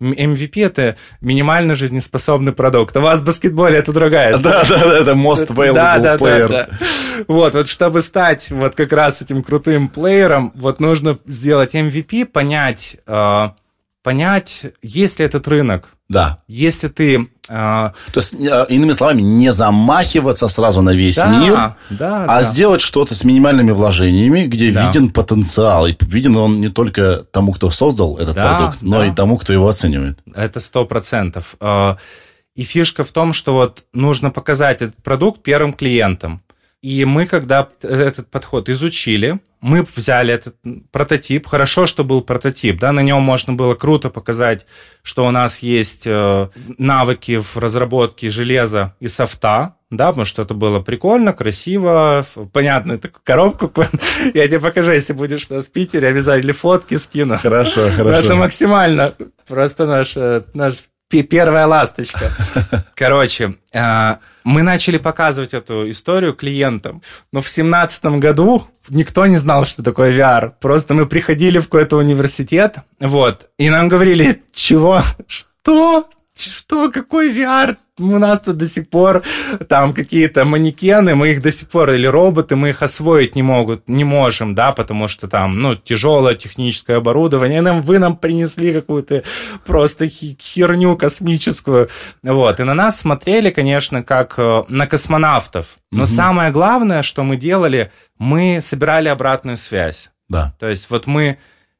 MVP 0.00 0.64
это 0.64 0.96
минимально 1.20 1.74
жизнеспособный 1.74 2.52
продукт. 2.52 2.96
У 2.96 3.00
вас 3.00 3.20
в 3.20 3.24
баскетболе 3.24 3.78
это 3.78 3.92
другая 3.92 4.36
Да, 4.38 4.64
да, 4.64 4.78
да, 4.78 4.98
это 4.98 5.12
most 5.12 5.48
available 5.48 5.74
да, 5.74 5.98
да, 5.98 6.16
player. 6.16 6.48
Да, 6.48 6.68
да. 6.70 6.78
Вот, 7.28 7.54
вот 7.54 7.68
чтобы 7.68 8.02
стать 8.02 8.50
вот 8.50 8.74
как 8.74 8.92
раз 8.92 9.20
этим 9.22 9.42
крутым 9.42 9.88
плеером, 9.88 10.52
вот 10.54 10.80
нужно 10.80 11.18
сделать 11.26 11.74
MVP, 11.74 12.26
понять, 12.26 12.96
э, 13.06 13.48
понять, 14.02 14.66
есть 14.82 15.18
ли 15.18 15.26
этот 15.26 15.46
рынок. 15.48 15.90
Да. 16.10 16.38
Если 16.48 16.88
ты... 16.88 17.28
э, 17.48 17.52
То 17.52 17.92
есть, 18.16 18.34
э, 18.34 18.66
иными 18.68 18.92
словами, 18.92 19.22
не 19.22 19.52
замахиваться 19.52 20.48
сразу 20.48 20.82
на 20.82 20.90
весь 20.90 21.16
да, 21.16 21.38
мир, 21.38 21.54
да, 21.90 22.24
а 22.24 22.26
да. 22.26 22.42
сделать 22.42 22.80
что-то 22.80 23.14
с 23.14 23.22
минимальными 23.24 23.70
вложениями, 23.70 24.42
где 24.46 24.72
Да. 24.72 24.86
виден 24.86 25.10
потенциал. 25.10 25.86
И 25.86 25.94
виден 26.00 26.36
он 26.36 26.60
не 26.60 26.68
только 26.68 27.24
тому, 27.30 27.52
кто 27.52 27.70
создал 27.70 28.18
этот 28.18 28.34
Да, 28.34 28.42
продукт, 28.56 28.82
но 28.82 28.98
да. 28.98 29.06
и 29.06 29.10
тому, 29.14 29.38
кто 29.38 29.52
его 29.52 29.68
оценивает. 29.68 30.18
Это 30.34 30.60
сто 30.60 30.84
процентов. 30.84 31.54
Э, 31.60 31.94
И 32.56 32.64
фишка 32.64 33.04
в 33.04 33.12
том, 33.12 33.32
что 33.32 33.54
вот 33.54 33.84
нужно 33.94 34.30
показать 34.30 34.82
этот 34.82 34.96
продукт 35.02 35.42
первым 35.42 35.72
клиентам. 35.72 36.42
И 36.82 37.04
мы, 37.04 37.26
когда 37.26 37.68
этот 37.82 38.28
подход 38.28 38.68
изучили, 38.68 39.38
мы 39.60 39.82
взяли 39.82 40.34
этот 40.34 40.56
прототип. 40.90 41.46
Хорошо, 41.46 41.86
что 41.86 42.04
был 42.04 42.22
прототип, 42.22 42.78
да, 42.78 42.92
на 42.92 43.00
нем 43.00 43.22
можно 43.22 43.52
было 43.52 43.74
круто 43.74 44.10
показать, 44.10 44.66
что 45.02 45.26
у 45.26 45.30
нас 45.30 45.60
есть 45.60 46.06
э, 46.06 46.48
навыки 46.78 47.38
в 47.38 47.56
разработке 47.56 48.28
железа 48.28 48.94
и 49.00 49.08
софта, 49.08 49.74
да, 49.90 50.08
потому 50.08 50.24
что 50.24 50.42
это 50.42 50.54
было 50.54 50.80
прикольно, 50.80 51.32
красиво, 51.32 52.24
понятно, 52.52 52.98
такую 52.98 53.22
коробку. 53.24 53.72
Я 54.34 54.46
тебе 54.46 54.60
покажу, 54.60 54.92
если 54.92 55.12
будешь 55.12 55.46
у 55.50 55.54
нас 55.54 55.66
в 55.66 55.72
Питере, 55.72 56.08
обязательно 56.08 56.52
фотки 56.52 56.94
скину. 56.94 57.36
Хорошо, 57.36 57.90
хорошо. 57.96 58.24
Это 58.24 58.34
максимально. 58.36 59.14
Просто 59.46 59.86
наш, 59.86 60.16
э, 60.16 60.42
наш 60.54 60.74
первая 61.10 61.66
ласточка. 61.66 62.30
Короче, 62.94 63.56
э, 63.72 64.16
мы 64.44 64.62
начали 64.62 64.98
показывать 64.98 65.54
эту 65.54 65.90
историю 65.90 66.34
клиентам, 66.34 67.02
но 67.32 67.40
в 67.40 67.48
семнадцатом 67.48 68.20
году 68.20 68.66
никто 68.88 69.26
не 69.26 69.36
знал, 69.36 69.64
что 69.64 69.82
такое 69.82 70.12
VR. 70.12 70.52
Просто 70.60 70.94
мы 70.94 71.06
приходили 71.06 71.58
в 71.58 71.64
какой-то 71.64 71.96
университет, 71.96 72.78
вот, 73.00 73.50
и 73.58 73.70
нам 73.70 73.88
говорили, 73.88 74.42
чего, 74.52 75.02
что, 75.26 76.08
что, 76.34 76.90
какой 76.90 77.32
VR? 77.32 77.76
У 78.00 78.18
нас 78.18 78.40
тут 78.40 78.56
до 78.56 78.66
сих 78.66 78.88
пор 78.88 79.22
там 79.68 79.92
какие-то 79.92 80.44
манекены, 80.44 81.14
мы 81.14 81.28
их 81.32 81.42
до 81.42 81.52
сих 81.52 81.68
пор, 81.68 81.90
или 81.90 82.06
роботы, 82.06 82.56
мы 82.56 82.70
их 82.70 82.82
освоить 82.82 83.36
не 83.36 83.42
могут, 83.42 83.88
не 83.88 84.04
можем, 84.04 84.54
да, 84.54 84.72
потому 84.72 85.08
что 85.08 85.28
там, 85.28 85.58
ну, 85.58 85.74
тяжелое 85.74 86.34
техническое 86.34 86.96
оборудование, 86.96 87.60
нам, 87.60 87.82
вы 87.82 87.98
нам 87.98 88.16
принесли 88.16 88.72
какую-то 88.72 89.22
просто 89.66 90.08
херню 90.08 90.96
космическую, 90.96 91.88
вот, 92.22 92.60
и 92.60 92.64
на 92.64 92.74
нас 92.74 93.00
смотрели, 93.00 93.50
конечно, 93.50 94.02
как 94.02 94.34
э, 94.38 94.64
на 94.68 94.86
космонавтов, 94.86 95.78
но 95.92 96.06
самое 96.06 96.50
главное, 96.50 97.02
что 97.02 97.22
мы 97.22 97.36
делали, 97.36 97.90
мы 98.18 98.60
собирали 98.62 99.08
обратную 99.08 99.56
связь, 99.56 100.10
Да. 100.28 100.54
то 100.58 100.68
есть 100.68 100.90
вот 100.90 101.06
мы 101.06 101.36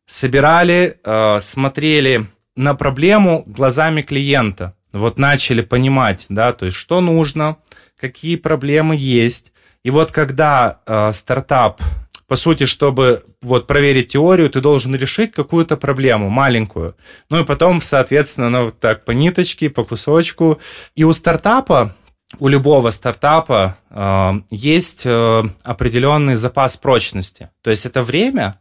собирали, 0.06 0.96
э, 1.04 1.38
смотрели 1.40 2.26
на 2.56 2.74
проблему 2.74 3.44
глазами 3.46 4.02
клиента. 4.02 4.74
Вот 4.92 5.18
начали 5.18 5.62
понимать, 5.62 6.26
да, 6.28 6.52
то 6.52 6.66
есть 6.66 6.76
что 6.76 7.00
нужно, 7.00 7.56
какие 7.98 8.36
проблемы 8.36 8.96
есть. 8.96 9.52
И 9.82 9.90
вот 9.90 10.10
когда 10.10 10.80
э, 10.86 11.12
стартап, 11.12 11.80
по 12.26 12.36
сути, 12.36 12.64
чтобы 12.64 13.24
вот 13.42 13.66
проверить 13.66 14.08
теорию, 14.08 14.50
ты 14.50 14.60
должен 14.60 14.94
решить 14.94 15.32
какую-то 15.32 15.76
проблему 15.76 16.28
маленькую. 16.28 16.96
Ну 17.30 17.40
и 17.40 17.44
потом, 17.44 17.80
соответственно, 17.80 18.50
ну 18.50 18.64
вот 18.64 18.78
так 18.78 19.04
по 19.04 19.12
ниточке, 19.12 19.70
по 19.70 19.84
кусочку. 19.84 20.60
И 20.94 21.04
у 21.04 21.12
стартапа 21.12 21.94
у 22.38 22.48
любого 22.48 22.90
стартапа 22.90 23.76
э, 23.90 24.32
есть 24.50 25.02
э, 25.04 25.42
определенный 25.64 26.36
запас 26.36 26.76
прочности. 26.76 27.50
То 27.62 27.70
есть 27.70 27.86
это 27.86 28.02
время, 28.02 28.56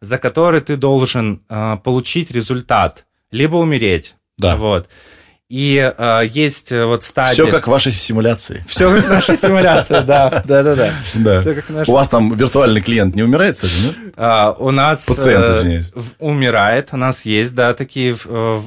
за 0.00 0.18
которое 0.18 0.60
ты 0.60 0.76
должен 0.76 1.42
э, 1.48 1.78
получить 1.82 2.30
результат, 2.30 3.06
либо 3.32 3.56
умереть. 3.56 4.14
Да. 4.38 4.56
Вот. 4.56 4.88
И 5.50 5.78
э, 5.96 6.22
есть 6.30 6.72
э, 6.72 6.84
вот 6.84 7.02
стадия... 7.04 7.32
Все 7.32 7.46
как 7.50 7.66
в 7.68 7.70
вашей 7.70 7.90
симуляции. 7.90 8.62
Все 8.66 8.94
как 8.94 9.08
наша 9.08 9.34
симуляция, 9.34 10.02
да, 10.02 10.42
да, 10.44 10.62
да, 10.62 10.76
да. 10.76 10.90
Да. 11.14 11.40
Всё 11.40 11.54
как 11.54 11.70
наша 11.70 11.90
У 11.90 11.94
вас 11.94 12.06
там 12.10 12.34
виртуальный 12.36 12.82
клиент 12.82 13.14
не 13.16 13.22
умирает, 13.22 13.54
кстати, 13.54 13.72
нет? 13.82 13.94
А, 14.18 14.52
у 14.58 14.70
нас 14.70 15.06
Пациент, 15.06 15.48
э, 15.48 15.52
извиняюсь. 15.52 15.90
в- 15.94 16.12
умирает, 16.18 16.90
у 16.92 16.98
нас 16.98 17.24
есть, 17.24 17.54
да, 17.54 17.72
такие 17.72 18.12
э, 18.12 18.14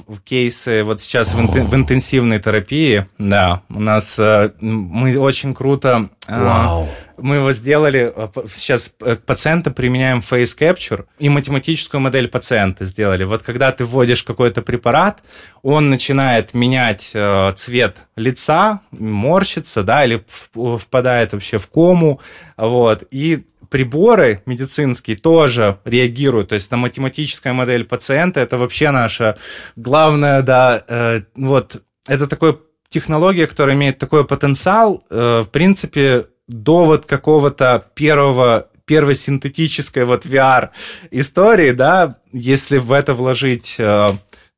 в- 0.07 0.19
кейсы. 0.23 0.81
Вот 0.81 1.01
сейчас 1.03 1.35
в, 1.35 1.39
интен- 1.39 1.67
в 1.67 1.75
интенсивной 1.75 2.39
терапии, 2.39 3.05
да, 3.19 3.61
у 3.69 3.79
нас 3.79 4.15
э, 4.17 4.49
мы 4.59 5.15
очень 5.19 5.53
круто. 5.53 6.09
э, 6.27 6.43
Вау. 6.43 6.89
Мы 7.21 7.35
его 7.35 7.51
сделали, 7.51 8.11
э, 8.15 8.27
сейчас 8.47 8.95
э, 8.99 9.15
к 9.15 9.21
пациенту 9.21 9.71
применяем 9.71 10.19
face 10.19 10.57
capture 10.57 11.05
и 11.19 11.29
математическую 11.29 12.01
модель 12.01 12.27
пациента 12.27 12.85
сделали. 12.85 13.23
Вот 13.23 13.43
когда 13.43 13.71
ты 13.71 13.85
вводишь 13.85 14.23
какой-то 14.23 14.63
препарат, 14.63 15.21
он 15.61 15.89
начинает 15.89 16.55
менять 16.55 17.11
э, 17.13 17.53
цвет 17.55 18.07
лица, 18.15 18.81
морщится, 18.91 19.83
да, 19.83 20.03
или 20.03 20.23
впадает 20.27 21.33
вообще 21.33 21.59
в 21.59 21.67
кому, 21.67 22.19
вот, 22.57 23.03
и 23.11 23.45
приборы 23.69 24.41
медицинские 24.47 25.15
тоже 25.15 25.77
реагируют, 25.85 26.49
то 26.49 26.55
есть 26.55 26.71
на 26.71 26.77
математическая 26.77 27.53
модель 27.53 27.85
пациента, 27.85 28.39
это 28.39 28.57
вообще 28.57 28.91
наша 28.91 29.37
главная, 29.75 30.41
да, 30.41 31.23
вот, 31.35 31.81
это 32.07 32.27
такой 32.27 32.59
технология, 32.89 33.47
которая 33.47 33.75
имеет 33.75 33.97
такой 33.97 34.25
потенциал, 34.25 35.05
в 35.09 35.47
принципе, 35.51 36.25
до 36.51 36.85
вот 36.85 37.05
какого-то 37.05 37.85
первого 37.95 38.67
первой 38.85 39.15
синтетической 39.15 40.03
вот 40.03 40.25
VR 40.25 40.69
истории, 41.11 41.71
да, 41.71 42.15
если 42.33 42.77
в 42.77 42.91
это 42.91 43.13
вложить 43.13 43.75
э, 43.79 44.11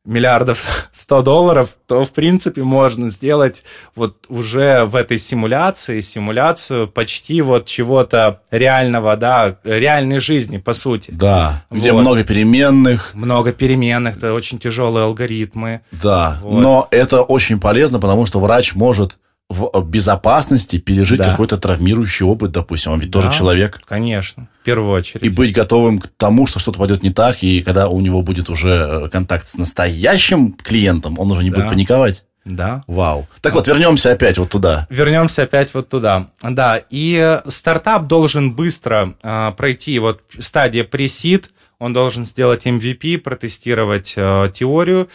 миллиардов 0.05 0.89
100 0.91 1.21
долларов, 1.21 1.69
то, 1.85 2.03
в 2.03 2.11
принципе, 2.11 2.63
можно 2.63 3.09
сделать 3.11 3.63
вот 3.95 4.25
уже 4.29 4.85
в 4.85 4.95
этой 4.95 5.19
симуляции, 5.19 5.99
симуляцию 5.99 6.87
почти 6.87 7.41
вот 7.41 7.67
чего-то 7.67 8.41
реального, 8.49 9.15
да, 9.17 9.57
реальной 9.63 10.19
жизни, 10.19 10.57
по 10.57 10.73
сути. 10.73 11.11
Да. 11.11 11.63
Где 11.69 11.91
Вот. 11.91 12.01
много 12.01 12.23
переменных. 12.23 13.13
Много 13.13 13.51
переменных, 13.51 14.17
это 14.17 14.33
очень 14.33 14.57
тяжелые 14.57 15.03
алгоритмы. 15.03 15.81
Да. 15.91 16.39
Вот. 16.41 16.59
Но 16.59 16.87
это 16.89 17.21
очень 17.21 17.59
полезно, 17.59 17.99
потому 17.99 18.25
что 18.25 18.39
врач 18.39 18.73
может 18.73 19.17
в 19.49 19.83
безопасности 19.87 20.79
пережить 20.79 21.19
Да. 21.19 21.31
какой-то 21.31 21.57
травмирующий 21.57 22.25
опыт, 22.25 22.51
допустим. 22.51 22.93
Он 22.93 22.99
ведь 22.99 23.11
тоже 23.11 23.27
Да, 23.27 23.33
человек. 23.33 23.81
Конечно, 23.85 24.47
в 24.61 24.65
первую 24.65 24.91
очередь. 24.91 25.23
И 25.23 25.29
быть 25.29 25.53
готовым 25.53 25.99
к 25.99 26.07
тому, 26.17 26.47
что 26.47 26.59
что-то 26.59 26.79
пойдет 26.79 27.03
не 27.03 27.11
так, 27.11 27.43
и 27.43 27.61
когда 27.61 27.87
у 27.87 27.99
него 27.99 28.21
будет 28.21 28.49
уже 28.49 28.69
э, 29.05 29.09
контакт 29.09 29.47
с 29.47 29.55
настоящим 29.57 30.53
клиентом, 30.53 31.19
он 31.19 31.29
уже 31.31 31.43
не 31.43 31.49
Да. 31.51 31.57
будет 31.57 31.69
паниковать. 31.69 32.23
Да. 32.45 32.83
Вау. 32.87 33.27
Так 33.41 33.53
вот, 33.53 33.67
вернемся 33.67 34.11
опять 34.11 34.37
вот 34.37 34.49
туда. 34.49 34.85
Вернемся 34.89 35.43
опять 35.43 35.73
вот 35.73 35.87
туда. 35.87 36.27
Да, 36.41 36.81
и 36.89 37.17
э, 37.45 37.49
стартап 37.49 38.07
должен 38.07 38.53
быстро 38.53 39.13
э, 39.23 39.51
пройти 39.55 39.97
вот 39.99 40.21
стадия 40.39 40.83
пресид, 40.83 41.51
он 41.79 41.93
должен 41.93 42.25
сделать 42.25 42.65
MVP, 42.65 43.17
протестировать 43.19 44.13
э, 44.17 44.51
теорию, 44.53 45.09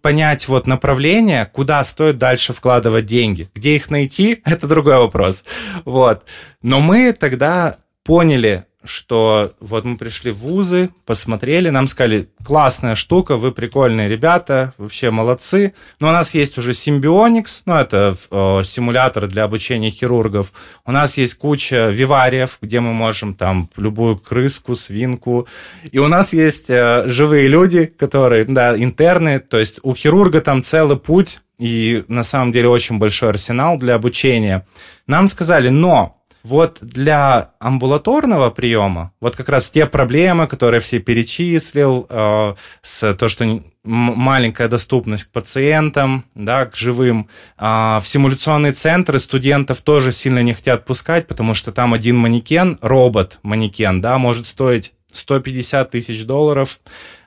понять 0.00 0.46
вот 0.46 0.66
направление, 0.66 1.46
куда 1.46 1.82
стоит 1.82 2.18
дальше 2.18 2.52
вкладывать 2.52 3.06
деньги. 3.06 3.50
Где 3.54 3.76
их 3.76 3.90
найти, 3.90 4.40
это 4.44 4.68
другой 4.68 4.98
вопрос. 4.98 5.44
Вот. 5.84 6.24
Но 6.62 6.80
мы 6.80 7.12
тогда 7.12 7.76
поняли, 8.04 8.66
что 8.84 9.54
вот 9.60 9.84
мы 9.84 9.96
пришли 9.96 10.30
в 10.30 10.38
вузы, 10.38 10.90
посмотрели, 11.06 11.70
нам 11.70 11.88
сказали, 11.88 12.28
классная 12.44 12.94
штука, 12.94 13.36
вы 13.36 13.52
прикольные 13.52 14.08
ребята, 14.08 14.74
вообще 14.78 15.10
молодцы. 15.10 15.74
Но 16.00 16.08
у 16.08 16.12
нас 16.12 16.34
есть 16.34 16.58
уже 16.58 16.72
Symbionix, 16.72 17.62
ну, 17.66 17.74
это 17.74 18.16
э, 18.30 18.62
симулятор 18.64 19.26
для 19.26 19.44
обучения 19.44 19.90
хирургов. 19.90 20.52
У 20.84 20.92
нас 20.92 21.16
есть 21.16 21.34
куча 21.34 21.88
вивариев, 21.88 22.58
где 22.60 22.80
мы 22.80 22.92
можем 22.92 23.34
там 23.34 23.70
любую 23.76 24.18
крыску, 24.18 24.74
свинку. 24.74 25.48
И 25.90 25.98
у 25.98 26.08
нас 26.08 26.32
есть 26.32 26.68
э, 26.68 27.04
живые 27.06 27.48
люди, 27.48 27.86
которые, 27.86 28.44
да, 28.44 28.76
интерны, 28.76 29.40
то 29.40 29.58
есть 29.58 29.80
у 29.82 29.94
хирурга 29.94 30.40
там 30.40 30.62
целый 30.62 30.98
путь, 30.98 31.40
и 31.58 32.04
на 32.08 32.22
самом 32.24 32.52
деле 32.52 32.68
очень 32.68 32.98
большой 32.98 33.30
арсенал 33.30 33.78
для 33.78 33.94
обучения. 33.94 34.66
Нам 35.06 35.28
сказали, 35.28 35.68
но 35.68 36.20
вот 36.44 36.78
для 36.82 37.52
амбулаторного 37.58 38.50
приема, 38.50 39.12
вот 39.20 39.34
как 39.34 39.48
раз 39.48 39.70
те 39.70 39.86
проблемы, 39.86 40.46
которые 40.46 40.80
все 40.80 41.00
перечислил, 41.00 42.06
э, 42.08 42.54
с 42.82 43.14
то, 43.14 43.28
что 43.28 43.62
маленькая 43.82 44.68
доступность 44.68 45.24
к 45.24 45.30
пациентам, 45.30 46.24
да, 46.34 46.66
к 46.66 46.76
живым. 46.76 47.28
А 47.56 48.00
в 48.00 48.08
симуляционные 48.08 48.72
центры 48.72 49.18
студентов 49.18 49.80
тоже 49.80 50.12
сильно 50.12 50.42
не 50.42 50.52
хотят 50.52 50.84
пускать, 50.84 51.26
потому 51.26 51.54
что 51.54 51.72
там 51.72 51.94
один 51.94 52.16
манекен, 52.16 52.78
робот-манекен, 52.82 54.00
да, 54.00 54.18
может 54.18 54.46
стоить 54.46 54.92
150 55.12 55.90
тысяч 55.90 56.24
долларов. 56.24 56.80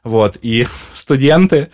Вот, 0.04 0.38
и 0.44 0.68
студенты, 0.94 1.70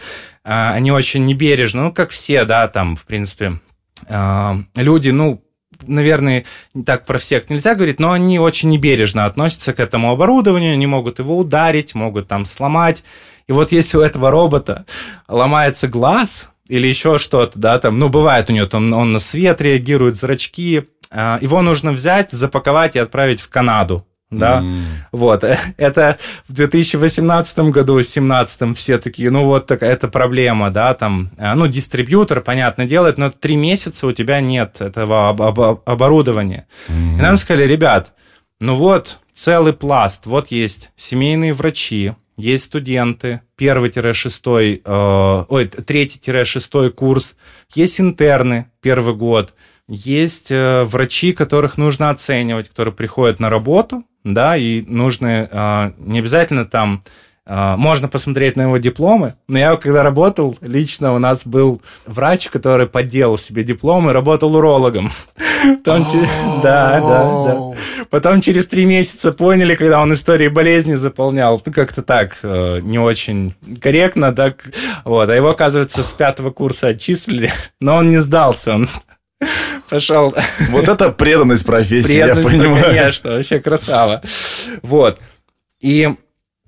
а, 0.46 0.74
они 0.74 0.92
очень 0.92 1.26
небережно, 1.26 1.84
ну, 1.84 1.94
как 1.94 2.12
все, 2.12 2.46
да, 2.46 2.70
там, 2.70 2.96
в 2.96 3.06
принципе, 3.06 3.60
а, 4.08 4.58
люди, 4.76 5.10
ну, 5.10 5.44
наверное, 5.88 6.46
так 6.86 7.06
про 7.06 7.18
всех 7.18 7.50
нельзя 7.50 7.76
говорить, 7.76 8.00
но 8.00 8.12
они 8.12 8.40
очень 8.40 8.70
небережно 8.70 9.26
относятся 9.26 9.74
к 9.74 9.80
этому 9.80 10.12
оборудованию, 10.12 10.74
они 10.74 10.88
могут 10.88 11.20
его 11.20 11.38
ударить, 11.38 11.96
могут 11.96 12.28
там 12.28 12.46
сломать. 12.46 13.04
И 13.48 13.52
вот 13.52 13.72
если 13.72 13.98
у 13.98 14.02
этого 14.02 14.32
робота 14.32 14.86
ломается 15.28 15.88
глаз 15.88 16.50
или 16.68 16.88
еще 16.88 17.18
что-то, 17.18 17.60
да, 17.60 17.80
там, 17.80 18.00
ну, 18.00 18.10
бывает 18.10 18.50
у 18.50 18.54
него 18.54 18.66
там, 18.66 18.94
он 18.94 19.12
на 19.12 19.20
свет 19.20 19.62
реагирует, 19.62 20.16
зрачки, 20.16 20.84
а, 21.12 21.38
его 21.42 21.62
нужно 21.62 21.92
взять, 21.92 22.32
запаковать 22.32 22.96
и 22.96 23.00
отправить 23.00 23.42
в 23.42 23.50
Канаду 23.50 24.06
да, 24.40 24.62
mm. 24.62 24.84
вот, 25.12 25.44
это 25.78 26.18
в 26.48 26.54
2018 26.54 27.60
году, 27.60 27.94
в 27.94 27.98
2017 27.98 28.78
все 28.78 28.98
такие, 28.98 29.30
ну 29.30 29.46
вот 29.46 29.68
такая 29.68 29.92
это 29.92 30.08
проблема, 30.08 30.70
да, 30.70 30.94
там, 30.94 31.30
э, 31.38 31.54
ну, 31.54 31.68
дистрибьютор, 31.68 32.42
понятно, 32.42 32.86
делает, 32.86 33.18
но 33.18 33.30
три 33.30 33.56
месяца 33.56 34.08
у 34.08 34.12
тебя 34.12 34.42
нет 34.42 34.82
этого 34.82 35.30
об- 35.30 35.42
об- 35.42 35.82
оборудования. 35.86 36.68
Mm. 36.88 37.18
И 37.18 37.22
нам 37.22 37.38
сказали, 37.38 37.64
ребят, 37.64 38.14
ну 38.60 38.76
вот, 38.76 39.20
целый 39.34 39.74
пласт, 39.74 40.26
вот 40.26 40.48
есть 40.48 40.92
семейные 40.96 41.54
врачи, 41.54 42.14
есть 42.38 42.66
студенты, 42.66 43.42
первый-шестой, 43.56 44.82
э, 44.84 45.46
ой, 45.48 45.68
третий-шестой 45.68 46.92
курс, 46.92 47.38
есть 47.76 48.00
интерны, 48.00 48.72
первый 48.82 49.16
год, 49.16 49.54
есть 49.88 50.48
э, 50.50 50.84
врачи, 50.84 51.34
которых 51.34 51.78
нужно 51.78 52.10
оценивать, 52.10 52.70
которые 52.70 52.94
приходят 52.94 53.40
на 53.40 53.50
работу, 53.50 54.04
да, 54.24 54.58
и 54.58 54.82
нужно 54.88 55.50
э, 55.52 55.92
не 55.98 56.20
обязательно 56.20 56.66
там 56.66 57.04
э, 57.46 57.76
можно 57.78 58.08
посмотреть 58.08 58.56
на 58.56 58.64
его 58.64 58.78
дипломы, 58.78 59.36
но 59.48 59.60
я 59.60 59.76
когда 59.76 60.04
работал, 60.04 60.58
лично 60.62 61.14
у 61.14 61.20
нас 61.20 61.46
был 61.46 61.82
врач, 62.06 62.50
который 62.50 62.88
подделал 62.88 63.38
себе 63.38 63.64
дипломы, 63.64 64.14
работал 64.14 64.56
урологом. 64.56 65.12
Потом, 65.84 66.06
да, 66.62 67.00
да, 67.00 67.46
да. 67.46 67.74
Потом 68.10 68.42
через 68.42 68.68
три 68.68 68.86
месяца 68.86 69.32
поняли, 69.32 69.76
когда 69.76 70.02
он 70.02 70.14
истории 70.14 70.48
болезни 70.48 70.96
заполнял, 70.96 71.62
ну, 71.66 71.72
как-то 71.72 72.02
так, 72.02 72.38
э, 72.44 72.80
не 72.82 73.00
очень 73.00 73.56
корректно, 73.82 74.34
так, 74.34 74.64
вот, 75.06 75.30
а 75.30 75.36
его, 75.36 75.50
оказывается, 75.50 76.04
с 76.04 76.14
пятого 76.14 76.52
курса 76.52 76.88
отчислили, 76.88 77.52
но 77.80 77.96
он 77.98 78.10
не 78.10 78.18
сдался, 78.18 78.76
он 78.76 78.90
пошел. 79.90 80.34
Вот 80.70 80.88
это 80.88 81.10
преданность 81.12 81.66
профессии, 81.66 82.20
преданность, 82.20 82.52
я 82.52 82.60
понимаю. 82.60 82.84
конечно, 82.84 83.32
вообще 83.32 83.60
красава. 83.60 84.22
Вот. 84.82 85.20
И 85.80 86.16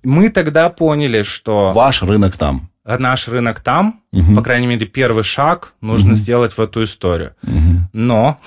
мы 0.04 0.30
тогда 0.30 0.70
поняли, 0.70 1.24
что... 1.24 1.72
Ваш 1.74 2.04
рынок 2.04 2.38
там. 2.38 2.70
Наш 2.86 3.28
рынок 3.28 3.62
там, 3.62 4.02
угу. 4.12 4.36
по 4.36 4.42
крайней 4.44 4.68
мере, 4.68 4.86
первый 4.86 5.24
шаг 5.24 5.74
нужно 5.82 6.12
угу. 6.12 6.18
сделать 6.18 6.54
в 6.54 6.62
эту 6.62 6.84
историю. 6.84 7.34
Угу. 7.42 7.90
Но 7.94 8.40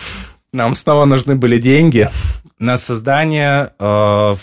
нам 0.53 0.77
снова 0.77 1.05
нужны 1.07 1.35
были 1.35 1.59
деньги 1.59 2.09
на 2.59 2.77
создание 2.79 3.73
э, 3.79 4.35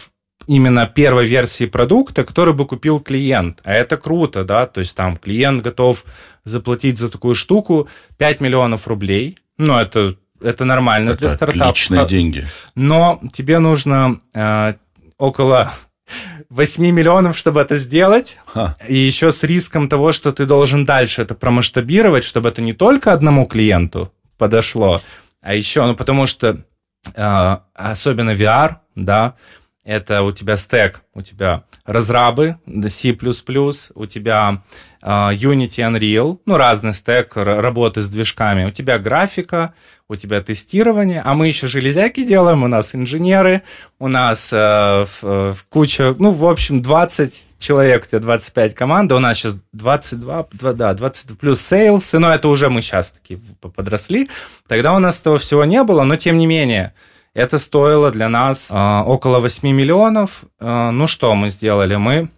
именно 0.48 0.86
первой 0.86 1.26
версии 1.26 1.66
продукта, 1.66 2.24
который 2.24 2.54
бы 2.54 2.66
купил 2.68 3.00
клиент. 3.00 3.60
А 3.64 3.74
это 3.74 3.98
круто, 3.98 4.44
да, 4.44 4.66
то 4.66 4.80
есть 4.80 4.96
там 4.96 5.18
клиент 5.18 5.64
готов 5.64 6.04
заплатить 6.44 6.98
за 6.98 7.10
такую 7.10 7.36
штуку 7.36 7.88
5 8.18 8.42
миллионов 8.42 8.88
рублей, 8.88 9.38
ну, 9.58 9.78
это, 9.78 10.16
это 10.42 10.66
нормально 10.66 11.12
это 11.12 11.20
для 11.20 11.30
стартапа. 11.30 11.70
Отличные 11.70 12.08
деньги. 12.08 12.48
Но 12.76 13.22
тебе 13.32 13.60
нужно 13.60 14.22
э, 14.34 14.74
около 15.18 15.74
8 16.50 16.86
миллионов, 16.86 17.38
чтобы 17.38 17.62
это 17.62 17.76
сделать. 17.76 18.38
Ха. 18.46 18.76
И 18.88 18.96
еще 18.96 19.32
с 19.32 19.44
риском 19.44 19.90
того, 19.90 20.12
что 20.12 20.32
ты 20.32 20.46
должен 20.46 20.86
дальше 20.86 21.22
это 21.22 21.36
промасштабировать, 21.36 22.24
чтобы 22.24 22.50
это 22.50 22.62
не 22.62 22.74
только 22.74 23.14
одному 23.14 23.46
клиенту 23.46 24.12
подошло, 24.38 25.02
а 25.42 25.54
еще, 25.54 25.86
ну, 25.86 25.96
потому 25.96 26.26
что 26.26 26.64
э, 27.14 27.58
особенно 27.74 28.32
VR, 28.32 28.78
да, 28.96 29.36
это 29.84 30.24
у 30.24 30.32
тебя 30.32 30.58
стек, 30.58 31.02
у 31.14 31.22
тебя 31.22 31.64
разрабы, 31.86 32.58
C++, 32.90 33.12
у 33.12 34.06
тебя 34.06 34.62
uh, 35.02 35.36
Unity, 35.36 35.80
Unreal, 35.80 36.40
ну, 36.46 36.58
разный 36.58 36.94
стек 36.94 37.34
работы 37.36 38.02
с 38.02 38.10
движками, 38.10 38.66
у 38.66 38.72
тебя 38.72 38.98
графика, 38.98 39.74
у 40.08 40.16
тебя 40.16 40.42
тестирование, 40.42 41.22
а 41.24 41.36
мы 41.36 41.48
еще 41.48 41.68
железяки 41.68 42.26
делаем, 42.26 42.64
у 42.64 42.68
нас 42.68 42.96
инженеры, 42.96 43.62
у 44.00 44.08
нас 44.08 44.52
uh, 44.52 45.06
в, 45.06 45.54
в 45.54 45.66
куча, 45.70 46.16
ну, 46.18 46.32
в 46.32 46.46
общем, 46.46 46.82
20 46.82 47.60
человек, 47.60 48.06
у 48.06 48.08
тебя 48.08 48.20
25 48.20 48.74
команд, 48.74 49.12
у 49.12 49.20
нас 49.20 49.38
сейчас 49.38 49.58
22, 49.74 50.48
да, 50.74 50.94
20 50.94 51.40
плюс 51.40 51.62
сейлсы, 51.62 52.18
но 52.18 52.34
это 52.34 52.48
уже 52.48 52.70
мы 52.70 52.82
сейчас 52.82 53.12
такие 53.12 53.40
подросли, 53.60 54.30
тогда 54.68 54.96
у 54.96 55.00
нас 55.00 55.20
этого 55.20 55.38
всего 55.38 55.66
не 55.66 55.84
было, 55.84 56.04
но 56.04 56.16
тем 56.16 56.40
не 56.40 56.48
менее, 56.48 56.94
это 57.36 57.58
стоило 57.58 58.12
для 58.12 58.30
нас 58.30 58.72
э, 58.72 59.02
около 59.06 59.40
8 59.40 59.70
миллионов. 59.70 60.46
Э, 60.60 60.90
ну 60.92 61.06
что 61.06 61.36
мы 61.36 61.50
сделали? 61.50 61.96
Мы... 61.98 62.30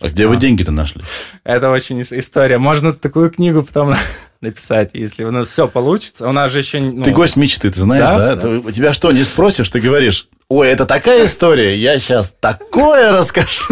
А 0.00 0.08
где 0.08 0.24
а, 0.24 0.28
вы 0.28 0.36
деньги-то 0.36 0.72
нашли? 0.72 1.02
Это 1.44 1.70
очень 1.70 2.00
история. 2.00 2.56
Можно 2.56 2.94
такую 2.94 3.30
книгу 3.30 3.62
потом 3.62 3.94
написать, 4.40 4.90
если 4.94 5.24
у 5.24 5.30
нас 5.30 5.48
все 5.48 5.68
получится. 5.68 6.26
У 6.26 6.32
нас 6.32 6.50
же 6.50 6.60
еще... 6.60 6.80
Ну... 6.80 7.02
Ты 7.02 7.10
гость 7.10 7.36
мечты, 7.36 7.70
ты 7.70 7.80
знаешь, 7.80 8.10
да? 8.10 8.16
да? 8.16 8.34
да? 8.36 8.40
Ты, 8.40 8.48
у 8.60 8.70
тебя 8.70 8.94
что, 8.94 9.12
не 9.12 9.22
спросишь, 9.22 9.68
ты 9.68 9.80
говоришь, 9.80 10.28
ой, 10.48 10.68
это 10.68 10.86
такая 10.86 11.24
история, 11.24 11.76
я 11.76 11.98
сейчас 11.98 12.34
такое 12.40 13.12
расскажу. 13.12 13.64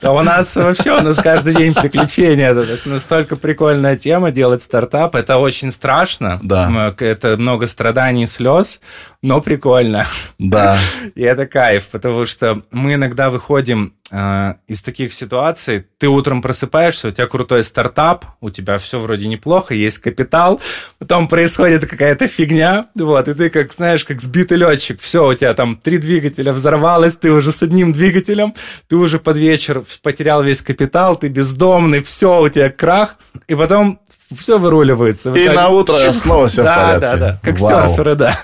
Да 0.00 0.12
у 0.12 0.22
нас 0.22 0.54
вообще, 0.54 0.98
у 0.98 1.02
нас 1.02 1.16
каждый 1.16 1.54
день 1.54 1.74
приключения. 1.74 2.50
Это, 2.50 2.78
настолько 2.84 3.36
прикольная 3.36 3.96
тема, 3.96 4.30
делать 4.30 4.62
стартап. 4.62 5.14
Это 5.14 5.38
очень 5.38 5.72
страшно. 5.72 6.38
Да. 6.42 6.94
Это 6.98 7.36
много 7.36 7.66
страданий 7.66 8.24
и 8.24 8.26
слез, 8.26 8.80
но 9.22 9.40
прикольно. 9.40 10.06
Да. 10.38 10.78
И 11.14 11.22
это 11.22 11.46
кайф, 11.46 11.88
потому 11.88 12.26
что 12.26 12.62
мы 12.70 12.94
иногда 12.94 13.30
выходим 13.30 13.94
э, 14.10 14.54
из 14.66 14.82
таких 14.82 15.12
ситуаций. 15.12 15.86
Ты 15.98 16.08
утром 16.08 16.42
просыпаешься, 16.42 17.08
у 17.08 17.10
тебя 17.10 17.26
крутой 17.26 17.62
стартап, 17.62 18.26
у 18.40 18.50
тебя 18.50 18.78
все 18.78 18.98
вроде 18.98 19.26
неплохо, 19.26 19.74
есть 19.74 19.98
капитал, 19.98 20.60
потом 20.98 21.28
происходит 21.28 21.88
какая-то 21.88 22.26
фигня, 22.28 22.86
вот, 22.94 23.26
и 23.26 23.34
ты 23.34 23.50
как, 23.50 23.72
знаешь, 23.72 24.04
как 24.04 24.20
сбитый 24.20 24.58
летчик, 24.58 25.00
все, 25.00 25.26
у 25.26 25.34
тебя 25.34 25.54
там 25.54 25.77
три 25.82 25.98
двигателя 25.98 26.52
взорвалось, 26.52 27.16
ты 27.16 27.30
уже 27.30 27.52
с 27.52 27.62
одним 27.62 27.92
двигателем, 27.92 28.54
ты 28.88 28.96
уже 28.96 29.18
под 29.18 29.36
вечер 29.36 29.82
потерял 30.02 30.42
весь 30.42 30.62
капитал, 30.62 31.16
ты 31.16 31.28
бездомный, 31.28 32.02
все, 32.02 32.40
у 32.40 32.48
тебя 32.48 32.70
крах, 32.70 33.16
и 33.46 33.54
потом 33.54 34.00
все 34.36 34.58
выруливается. 34.58 35.32
И 35.32 35.48
на 35.48 35.68
утро 35.68 35.94
снова 36.12 36.48
все 36.48 36.62
да, 36.62 36.74
в 36.74 36.76
порядке. 36.76 37.00
Да, 37.00 37.16
да, 37.16 37.18
да, 37.18 37.40
как 37.42 37.60
Вау. 37.60 37.88
серферы, 37.88 38.14
да. 38.14 38.38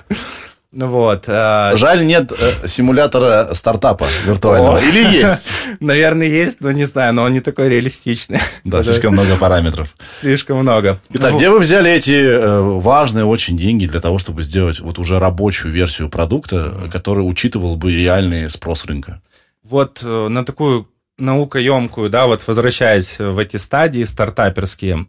Ну 0.77 0.89
вот. 0.89 1.25
А... 1.29 1.75
Жаль, 1.77 2.05
нет 2.05 2.33
э, 2.33 2.67
симулятора 2.67 3.55
стартапа 3.55 4.09
виртуального. 4.27 4.79
О. 4.79 4.81
Или 4.81 5.05
есть? 5.05 5.49
Наверное, 5.81 6.27
есть, 6.27 6.61
но 6.61 6.73
не 6.73 6.85
знаю, 6.85 7.15
но 7.15 7.23
он 7.23 7.33
не 7.33 7.41
такой 7.41 7.69
реалистичный. 7.69 8.41
Да, 8.65 8.83
слишком 8.83 9.13
много 9.13 9.37
параметров. 9.37 9.95
Слишком 10.21 10.59
много. 10.59 10.99
Итак, 11.11 11.33
ну, 11.33 11.39
где 11.39 11.49
вы 11.49 11.61
взяли 11.61 11.91
эти 11.93 12.11
э, 12.11 12.61
важные 12.61 13.25
очень 13.25 13.57
деньги 13.57 13.87
для 13.87 14.01
того, 14.01 14.19
чтобы 14.19 14.43
сделать 14.43 14.81
вот 14.81 14.99
уже 14.99 15.21
рабочую 15.21 15.73
версию 15.73 16.09
продукта, 16.09 16.91
который 16.93 17.21
учитывал 17.21 17.77
бы 17.77 17.95
реальный 17.95 18.51
спрос 18.51 18.85
рынка? 18.85 19.23
Вот 19.63 20.03
э, 20.03 20.29
на 20.29 20.45
такую 20.45 20.89
наукоемкую, 21.19 22.11
да, 22.11 22.27
вот 22.27 22.45
возвращаясь 22.49 23.21
в 23.21 23.39
эти 23.39 23.57
стадии 23.59 24.03
стартаперские, 24.03 25.07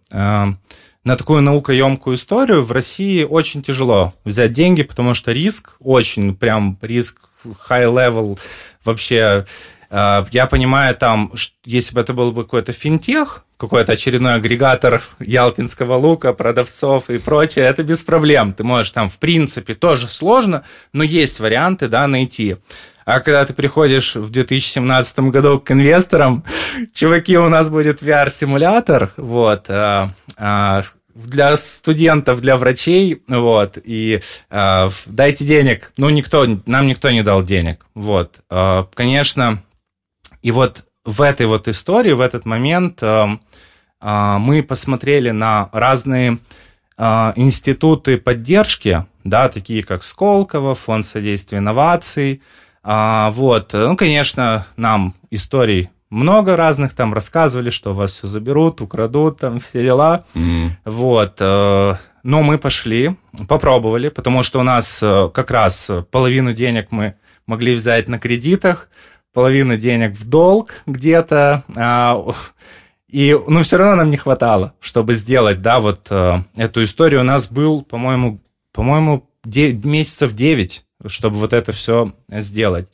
на 1.06 1.16
такую 1.16 1.42
наукоемкую 1.42 2.16
историю 2.16 2.64
в 2.64 2.72
России 2.72 3.24
очень 3.24 3.62
тяжело 3.62 4.14
взять 4.26 4.52
деньги, 4.52 4.82
потому 4.82 5.14
что 5.14 5.32
риск 5.32 5.76
очень, 5.80 6.36
прям 6.36 6.78
риск 6.82 7.20
high 7.46 7.86
level 7.86 8.40
вообще. 8.84 9.46
Э, 9.92 10.26
я 10.32 10.48
понимаю, 10.48 10.96
там, 10.96 11.32
если 11.64 11.94
бы 11.94 12.02
это 12.02 12.14
был 12.14 12.32
бы 12.32 12.44
какой-то 12.44 12.74
финтех, 12.74 13.46
какой-то 13.58 13.94
очередной 13.94 14.34
агрегатор 14.34 15.04
ялтинского 15.20 15.96
лука, 15.96 16.34
продавцов 16.34 17.10
и 17.12 17.20
прочее, 17.20 17.66
это 17.66 17.84
без 17.84 18.04
проблем. 18.04 18.54
Ты 18.54 18.64
можешь 18.64 18.92
там, 18.92 19.08
в 19.08 19.20
принципе, 19.20 19.76
тоже 19.76 20.08
сложно, 20.08 20.64
но 20.92 21.04
есть 21.04 21.40
варианты, 21.40 21.88
да, 21.88 22.08
найти. 22.08 22.58
А 23.06 23.20
когда 23.20 23.46
ты 23.46 23.54
приходишь 23.54 24.16
в 24.16 24.32
2017 24.32 25.20
году 25.20 25.60
к 25.60 25.72
инвесторам, 25.72 26.44
чуваки, 26.92 27.38
у 27.38 27.50
нас 27.50 27.70
будет 27.70 28.02
VR-симулятор, 28.02 29.14
вот, 29.16 29.66
а, 29.70 30.10
а, 30.38 30.82
для 31.14 31.56
студентов, 31.56 32.42
для 32.42 32.58
врачей, 32.58 33.24
вот, 33.28 33.78
и 33.82 34.22
э, 34.50 34.90
дайте 35.06 35.46
денег. 35.46 35.94
Ну, 35.98 36.10
никто, 36.10 36.46
нам 36.66 36.88
никто 36.88 37.10
не 37.10 37.24
дал 37.24 37.42
денег, 37.42 37.86
вот. 37.96 38.42
Э, 38.50 38.84
конечно, 38.94 39.64
и 40.42 40.52
вот 40.52 40.84
в 41.06 41.22
этой 41.22 41.46
вот 41.46 41.68
истории, 41.68 42.12
в 42.12 42.22
этот 42.22 42.46
момент 42.46 43.02
э, 43.02 43.38
э, 44.02 44.38
мы 44.40 44.62
посмотрели 44.62 45.30
на 45.30 45.70
разные 45.72 46.40
э, 46.98 47.34
институты 47.36 48.18
поддержки, 48.18 49.06
да, 49.24 49.48
такие 49.48 49.84
как 49.84 50.04
Сколково, 50.04 50.76
Фонд 50.76 51.06
содействия 51.06 51.60
инноваций, 51.60 52.42
а, 52.88 53.32
вот, 53.32 53.74
ну, 53.74 53.98
конечно, 53.98 54.68
нам 54.78 55.16
историй 55.32 55.90
много 56.12 56.56
разных, 56.56 56.94
там 56.94 57.16
рассказывали, 57.16 57.72
что 57.72 57.94
вас 57.94 58.14
все 58.14 58.28
заберут, 58.28 58.80
украдут, 58.80 59.40
там 59.40 59.60
все 59.60 59.82
дела. 59.82 60.24
Mm. 60.36 60.70
Вот, 60.86 61.38
э, 61.40 61.96
но 62.22 62.44
мы 62.44 62.60
пошли, 62.60 63.16
попробовали, 63.48 64.10
потому 64.10 64.44
что 64.44 64.60
у 64.60 64.64
нас 64.64 65.00
э, 65.02 65.30
как 65.34 65.50
раз 65.50 65.90
половину 66.12 66.54
денег 66.54 66.92
мы 66.92 67.16
могли 67.48 67.74
взять 67.74 68.08
на 68.08 68.20
кредитах, 68.20 68.90
половину 69.34 69.78
денег 69.78 70.16
в 70.16 70.30
долг 70.30 70.84
где-то, 70.86 71.64
а, 71.76 72.24
и, 73.10 73.36
ну, 73.48 73.64
все 73.64 73.78
равно 73.78 73.96
нам 73.96 74.10
не 74.10 74.18
хватало, 74.18 74.74
чтобы 74.80 75.16
сделать, 75.16 75.62
да, 75.62 75.80
вот 75.80 76.08
э, 76.12 76.40
эту 76.56 76.84
историю. 76.84 77.22
У 77.22 77.24
нас 77.26 77.48
был, 77.48 77.82
по-моему, 77.82 78.42
по-моему, 78.72 79.28
месяцев 79.44 80.34
9 80.34 80.85
чтобы 81.08 81.38
вот 81.38 81.54
это 81.54 81.72
все 81.72 82.14
сделать. 82.30 82.90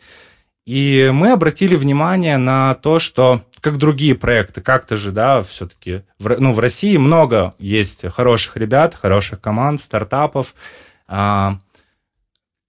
И 0.65 1.09
мы 1.11 1.31
обратили 1.31 1.75
внимание 1.75 2.37
на 2.37 2.75
то, 2.75 2.99
что 2.99 3.41
как 3.61 3.77
другие 3.77 4.15
проекты, 4.15 4.61
как-то 4.61 4.95
же, 4.95 5.11
да, 5.11 5.41
все-таки, 5.41 6.01
в, 6.19 6.35
ну, 6.39 6.51
в 6.51 6.59
России 6.59 6.97
много 6.97 7.55
есть 7.59 8.05
хороших 8.11 8.57
ребят, 8.57 8.95
хороших 8.95 9.41
команд, 9.41 9.81
стартапов. 9.81 10.55
А, 11.07 11.59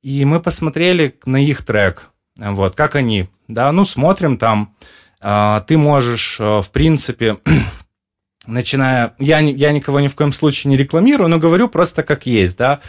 и 0.03 0.25
мы 0.25 0.41
посмотрели 0.41 1.19
на 1.25 1.43
их 1.43 1.65
трек, 1.65 2.11
вот, 2.39 2.75
как 2.75 2.95
они, 2.95 3.29
да, 3.49 3.73
ну, 3.73 3.85
смотрим 3.85 4.37
там, 4.37 4.75
а, 5.21 5.61
ты 5.61 5.79
можешь, 5.79 6.39
э, 6.41 6.61
в 6.61 6.71
принципе, 6.73 7.39
начиная, 8.47 9.15
я, 9.19 9.39
я 9.39 9.73
никого 9.73 10.01
ни 10.01 10.09
в 10.09 10.17
коем 10.17 10.33
случае 10.33 10.71
не 10.71 10.77
рекламирую, 10.77 11.29
но 11.29 11.39
говорю 11.39 11.69
просто 11.69 12.03
как 12.03 12.27
есть, 12.27 12.59
да, 12.59 12.81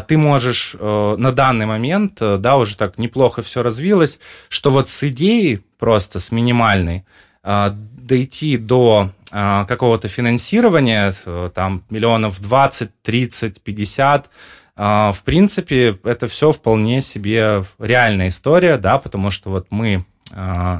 ты 0.00 0.16
можешь 0.16 0.74
э, 0.78 1.16
на 1.18 1.32
данный 1.32 1.66
момент, 1.66 2.22
э, 2.22 2.38
да, 2.38 2.56
уже 2.56 2.78
так 2.78 2.96
неплохо 2.96 3.42
все 3.42 3.62
развилось, 3.62 4.18
что 4.48 4.70
вот 4.70 4.88
с 4.88 5.02
идеей 5.08 5.60
просто, 5.78 6.18
с 6.18 6.32
минимальной, 6.32 7.04
а, 7.42 7.76
дойти 7.76 8.56
до 8.56 9.10
а, 9.32 9.64
какого-то 9.64 10.08
финансирования, 10.08 11.12
э, 11.26 11.50
там, 11.54 11.84
миллионов 11.90 12.40
20, 12.40 13.02
30, 13.02 13.60
50, 13.62 14.30
в 14.78 15.16
принципе, 15.24 15.98
это 16.04 16.26
все 16.26 16.52
вполне 16.52 17.00
себе 17.00 17.62
реальная 17.78 18.28
история, 18.28 18.76
да, 18.76 18.98
потому 18.98 19.30
что 19.30 19.48
вот 19.48 19.68
мы 19.70 20.04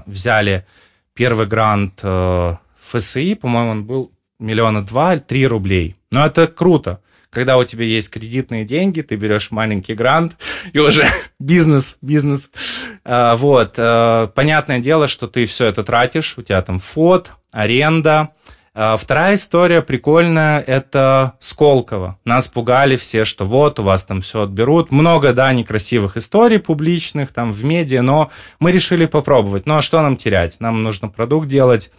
взяли 0.05 0.67
первый 1.15 1.47
грант 1.47 2.05
ФСИ, 2.85 3.35
по-моему, 3.37 3.71
он 3.71 3.85
был 3.87 4.13
миллиона 4.39 4.85
два, 4.85 5.17
три 5.17 5.47
рублей. 5.47 5.97
Но 6.11 6.27
это 6.27 6.47
круто 6.47 7.01
когда 7.31 7.59
у 7.59 7.65
тебя 7.65 7.85
есть 7.85 8.11
кредитные 8.11 8.65
деньги, 8.65 9.01
ты 9.03 9.17
берешь 9.17 9.51
маленький 9.51 9.95
грант, 9.95 10.37
и 10.73 10.79
уже 10.79 11.07
бизнес, 11.39 11.99
бизнес. 12.01 12.51
А, 13.05 13.37
вот. 13.37 13.75
А, 13.79 14.29
понятное 14.29 14.79
дело, 14.79 15.07
что 15.07 15.27
ты 15.27 15.45
все 15.45 15.67
это 15.67 15.83
тратишь, 15.85 16.37
у 16.39 16.43
тебя 16.43 16.63
там 16.63 16.79
фот, 16.79 17.33
аренда. 17.53 18.31
А, 18.79 18.99
вторая 18.99 19.37
история 19.37 19.81
прикольная, 19.81 20.61
это 20.61 21.33
Сколково. 21.41 22.19
Нас 22.27 22.47
пугали 22.47 22.97
все, 22.97 23.25
что 23.25 23.47
вот, 23.47 23.79
у 23.79 23.83
вас 23.83 24.05
там 24.05 24.21
все 24.21 24.43
отберут. 24.43 24.93
Много, 24.93 25.33
да, 25.33 25.51
некрасивых 25.55 26.19
историй 26.19 26.59
публичных, 26.59 27.33
там, 27.33 27.53
в 27.53 27.65
медиа, 27.65 28.03
но 28.03 28.31
мы 28.61 28.73
решили 28.73 29.07
попробовать. 29.07 29.65
Ну, 29.65 29.77
а 29.79 29.83
что 29.83 30.03
нам 30.03 30.19
терять? 30.19 30.61
Нам 30.61 30.83
нужно 30.83 31.09
продукт 31.09 31.49
делать. 31.49 31.91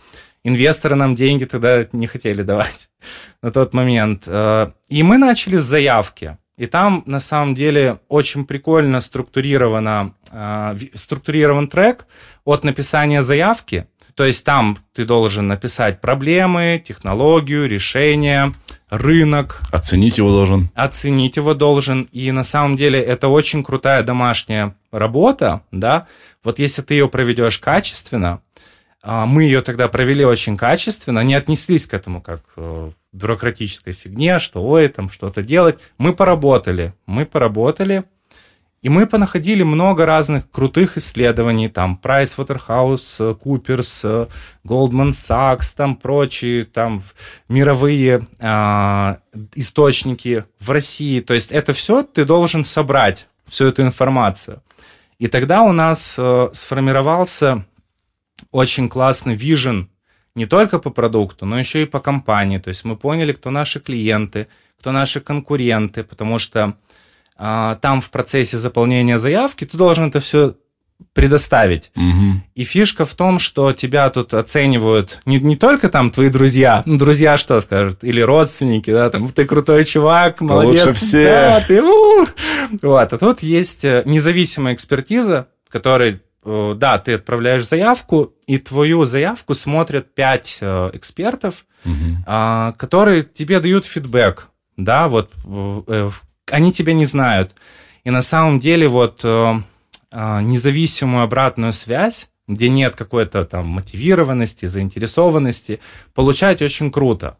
Инвесторы 0.44 0.96
нам 0.96 1.16
деньги 1.16 1.46
тогда 1.46 1.86
не 1.92 2.08
хотели 2.08 2.44
давать 2.44 2.90
на 3.42 3.52
тот 3.52 3.74
момент. 3.74 4.24
Э, 4.28 4.72
и 4.90 5.04
мы 5.04 5.18
начали 5.18 5.58
с 5.58 5.64
заявки. 5.64 6.38
И 6.58 6.66
там, 6.66 7.04
на 7.06 7.20
самом 7.20 7.54
деле, 7.54 8.00
очень 8.08 8.46
прикольно 8.46 9.00
структурировано, 9.02 10.14
э, 10.32 10.78
структурирован 10.96 11.68
трек 11.68 12.08
от 12.46 12.64
написания 12.64 13.22
заявки. 13.22 13.88
То 14.16 14.26
есть 14.26 14.44
там 14.44 14.80
ты 14.94 15.06
должен 15.06 15.48
написать 15.48 16.02
проблемы, 16.02 16.82
технологию, 16.84 17.70
решение, 17.70 18.56
рынок. 18.90 19.62
Оценить 19.72 20.18
его 20.18 20.30
должен. 20.30 20.70
Оценить 20.74 21.38
его 21.38 21.54
должен. 21.54 22.10
И 22.12 22.32
на 22.32 22.44
самом 22.44 22.76
деле 22.76 23.00
это 23.00 23.28
очень 23.28 23.64
крутая 23.64 24.02
домашняя 24.02 24.76
работа, 24.92 25.62
да. 25.72 26.08
Вот 26.44 26.58
если 26.58 26.82
ты 26.82 26.96
ее 26.96 27.08
проведешь 27.10 27.60
качественно, 27.60 28.42
мы 29.04 29.44
ее 29.44 29.62
тогда 29.62 29.88
провели 29.88 30.26
очень 30.26 30.58
качественно, 30.58 31.24
не 31.24 31.36
отнеслись 31.36 31.86
к 31.86 31.94
этому 31.94 32.22
как 32.22 32.42
э, 32.58 32.92
бюрократической 33.14 33.94
фигне, 33.94 34.40
что 34.40 34.64
ой, 34.64 34.88
там 34.88 35.10
что-то 35.10 35.44
делать. 35.44 35.78
Мы 35.98 36.14
поработали, 36.14 36.94
мы 37.06 37.26
поработали, 37.26 38.04
и 38.84 38.90
мы 38.90 39.08
понаходили 39.08 39.64
много 39.64 40.06
разных 40.06 40.50
крутых 40.50 40.98
исследований, 40.98 41.68
там 41.68 42.00
Pricewaterhouse, 42.02 43.38
Coopers, 43.44 44.30
Goldman 44.64 45.12
Sachs, 45.12 45.76
там 45.76 45.96
прочие, 45.96 46.64
там 46.64 47.02
мировые 47.50 48.28
а, 48.40 49.18
источники 49.56 50.46
в 50.60 50.70
России. 50.70 51.22
То 51.22 51.34
есть 51.34 51.52
это 51.52 51.74
все 51.74 52.04
ты 52.04 52.24
должен 52.24 52.64
собрать, 52.64 53.28
всю 53.46 53.66
эту 53.66 53.82
информацию. 53.82 54.62
И 55.18 55.28
тогда 55.28 55.64
у 55.64 55.72
нас 55.72 56.16
а, 56.18 56.52
сформировался 56.54 57.66
очень 58.52 58.90
классный 58.90 59.36
вижен 59.36 59.90
не 60.36 60.46
только 60.46 60.80
по 60.80 60.92
продукту, 60.92 61.46
но 61.46 61.58
еще 61.58 61.82
и 61.82 61.86
по 61.86 62.00
компании. 62.00 62.60
То 62.60 62.70
есть 62.70 62.86
мы 62.86 62.96
поняли, 62.96 63.34
кто 63.34 63.50
наши 63.50 63.80
клиенты, 63.80 64.48
кто 64.80 64.92
наши 64.92 65.20
конкуренты, 65.20 66.04
потому 66.04 66.38
что 66.38 66.76
а, 67.36 67.76
там 67.82 68.02
в 68.02 68.10
процессе 68.12 68.58
заполнения 68.58 69.18
заявки 69.18 69.66
ты 69.66 69.76
должен 69.78 70.10
это 70.10 70.20
все 70.20 70.56
предоставить. 71.14 71.92
Угу. 71.96 72.42
И 72.56 72.64
фишка 72.64 73.06
в 73.06 73.14
том, 73.16 73.40
что 73.40 73.72
тебя 73.74 74.10
тут 74.10 74.34
оценивают 74.34 75.22
не, 75.26 75.40
не 75.40 75.56
только 75.56 75.90
там 75.90 76.10
твои 76.10 76.30
друзья, 76.30 76.84
ну, 76.86 76.98
друзья 76.98 77.38
что 77.38 77.60
скажут, 77.62 78.04
или 78.04 78.22
родственники, 78.22 78.92
да, 78.92 79.10
там, 79.10 79.30
ты 79.30 79.46
крутой 79.46 79.86
чувак, 79.86 80.42
молодец. 80.42 80.86
Лучше 80.86 80.94
все. 80.94 81.26
Да, 81.26 81.62
ты, 81.62 81.82
у 81.84 82.26
Вот, 82.82 83.14
а 83.14 83.18
тут 83.18 83.42
есть 83.42 83.86
э, 83.86 84.04
независимая 84.06 84.74
экспертиза, 84.74 85.48
которая 85.70 86.14
Э, 86.14 86.27
да, 86.48 86.98
ты 86.98 87.14
отправляешь 87.14 87.68
заявку, 87.68 88.34
и 88.48 88.58
твою 88.58 89.06
заявку 89.06 89.54
смотрят 89.54 90.14
пять 90.14 90.60
э, 90.62 90.92
экспертов, 90.94 91.66
угу. 91.84 92.24
которые 92.78 93.24
тебе 93.24 93.60
дают 93.60 93.86
фидбэк, 93.86 94.48
да, 94.78 95.08
вот 95.08 95.32
э, 95.46 96.10
они 96.52 96.72
тебя 96.72 96.94
не 96.94 97.06
знают. 97.06 97.56
И 98.04 98.10
на 98.10 98.22
самом 98.22 98.60
деле 98.60 98.88
вот 98.88 99.26
независимую 100.14 101.24
обратную 101.24 101.74
связь, 101.74 102.30
где 102.48 102.70
нет 102.70 102.96
какой-то 102.96 103.44
там 103.44 103.68
мотивированности, 103.68 104.66
заинтересованности, 104.68 105.82
получать 106.14 106.62
очень 106.62 106.92
круто. 106.92 107.38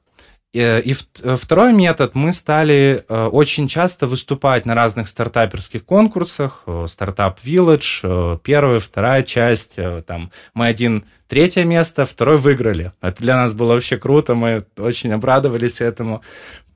Э, 0.58 0.82
и 0.82 0.96
э, 1.22 1.36
второй 1.40 1.74
метод, 1.74 2.16
мы 2.16 2.34
стали 2.34 3.06
э, 3.08 3.26
очень 3.28 3.68
часто 3.68 4.08
выступать 4.08 4.66
на 4.66 4.76
разных 4.76 5.08
стартаперских 5.08 5.86
конкурсах, 5.86 6.64
стартап 6.88 7.40
Village, 7.44 8.40
первая, 8.44 8.80
вторая 8.80 9.24
часть, 9.24 9.78
там 10.06 10.32
мы 10.54 10.68
один 10.68 11.06
третье 11.28 11.64
место, 11.64 12.06
второй 12.06 12.38
выиграли. 12.38 12.92
Это 13.02 13.22
для 13.22 13.36
нас 13.36 13.54
было 13.54 13.74
вообще 13.74 13.98
круто, 13.98 14.36
мы 14.36 14.64
очень 14.78 15.12
обрадовались 15.12 15.82
этому. 15.82 16.22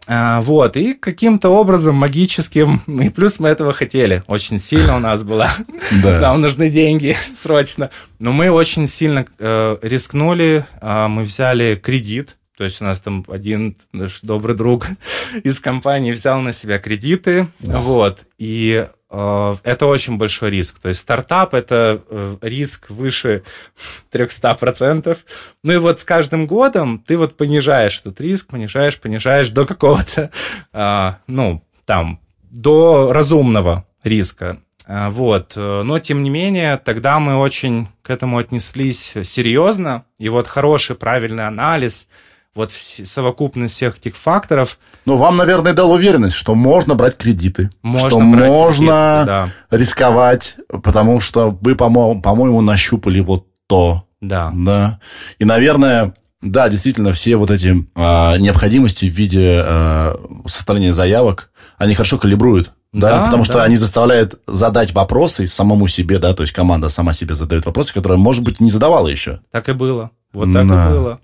Вот, 0.07 0.77
и 0.77 0.95
каким-то 0.95 1.49
образом 1.49 1.95
магическим, 1.95 2.81
и 2.87 3.09
плюс 3.09 3.39
мы 3.39 3.49
этого 3.49 3.71
хотели, 3.71 4.23
очень 4.27 4.57
сильно 4.57 4.95
у 4.95 4.99
нас 4.99 5.23
было, 5.23 5.51
нам 6.03 6.41
нужны 6.41 6.69
деньги 6.69 7.15
срочно, 7.33 7.91
но 8.19 8.33
мы 8.33 8.49
очень 8.49 8.87
сильно 8.87 9.25
рискнули, 9.39 10.65
мы 10.81 11.23
взяли 11.23 11.75
кредит, 11.75 12.37
то 12.61 12.65
есть 12.65 12.79
у 12.79 12.85
нас 12.85 12.99
там 12.99 13.25
один 13.27 13.75
наш 13.91 14.21
добрый 14.21 14.55
друг 14.55 14.85
из 15.43 15.59
компании 15.59 16.11
взял 16.11 16.39
на 16.41 16.53
себя 16.53 16.77
кредиты, 16.77 17.47
да. 17.59 17.79
вот, 17.79 18.25
и 18.37 18.87
э, 19.09 19.55
это 19.63 19.85
очень 19.87 20.19
большой 20.19 20.51
риск. 20.51 20.77
То 20.77 20.89
есть 20.89 21.01
стартап– 21.01 21.53
это 21.55 22.03
э, 22.07 22.35
риск 22.41 22.91
выше 22.91 23.41
300%. 24.11 25.17
Ну 25.63 25.73
и 25.73 25.77
вот 25.77 26.01
с 26.01 26.03
каждым 26.03 26.45
годом 26.45 26.99
ты 26.99 27.17
вот 27.17 27.35
понижаешь 27.35 27.99
этот 27.99 28.21
риск, 28.21 28.51
понижаешь, 28.51 28.99
понижаешь 28.99 29.49
до 29.49 29.65
какого-то, 29.65 30.29
э, 30.71 31.11
ну, 31.25 31.63
там, 31.85 32.19
до 32.51 33.11
разумного 33.11 33.87
риска. 34.03 34.61
А, 34.85 35.09
вот. 35.09 35.53
Но, 35.55 35.97
тем 35.97 36.21
не 36.21 36.29
менее, 36.29 36.77
тогда 36.77 37.19
мы 37.19 37.37
очень 37.37 37.87
к 38.03 38.11
этому 38.11 38.37
отнеслись 38.37 39.13
серьезно. 39.23 40.05
И 40.19 40.29
вот 40.29 40.45
хороший, 40.45 40.95
правильный 40.95 41.47
анализ, 41.47 42.07
вот 42.55 42.71
совокупность 42.71 43.75
всех 43.75 43.97
этих 43.97 44.15
факторов. 44.15 44.77
Ну, 45.05 45.15
вам, 45.15 45.37
наверное, 45.37 45.73
дал 45.73 45.91
уверенность, 45.91 46.35
что 46.35 46.55
можно 46.55 46.95
брать 46.95 47.17
кредиты. 47.17 47.69
Можно 47.81 48.09
что 48.09 48.19
брать 48.19 48.49
можно 48.49 49.23
кредиты, 49.25 49.25
да. 49.25 49.77
рисковать, 49.77 50.55
потому 50.67 51.19
что 51.19 51.57
вы, 51.61 51.75
по-моему, 51.75 52.21
по-моему, 52.21 52.61
нащупали 52.61 53.19
вот 53.21 53.45
то. 53.67 54.05
Да. 54.19 54.51
Да. 54.53 54.99
И, 55.39 55.45
наверное, 55.45 56.13
да, 56.41 56.69
действительно, 56.69 57.13
все 57.13 57.35
вот 57.37 57.51
эти 57.51 57.87
э, 57.95 58.37
необходимости 58.37 59.05
в 59.05 59.13
виде 59.13 59.63
э, 59.65 60.15
составления 60.47 60.93
заявок, 60.93 61.51
они 61.77 61.95
хорошо 61.95 62.17
калибруют 62.17 62.71
да, 62.93 63.11
да 63.11 63.25
потому 63.25 63.43
да. 63.43 63.51
что 63.51 63.63
они 63.63 63.77
заставляют 63.77 64.39
задать 64.47 64.93
вопросы 64.93 65.47
самому 65.47 65.87
себе, 65.87 66.19
да, 66.19 66.33
то 66.33 66.43
есть 66.43 66.53
команда 66.53 66.89
сама 66.89 67.13
себе 67.13 67.35
задает 67.35 67.65
вопросы, 67.65 67.93
которые, 67.93 68.19
может 68.19 68.43
быть, 68.43 68.59
не 68.59 68.69
задавала 68.69 69.07
еще. 69.07 69.39
Так 69.51 69.69
и 69.69 69.73
было. 69.73 70.11
Вот 70.33 70.51
так 70.53 70.67
да. 70.67 70.87
и 70.87 70.91
было. 70.91 71.19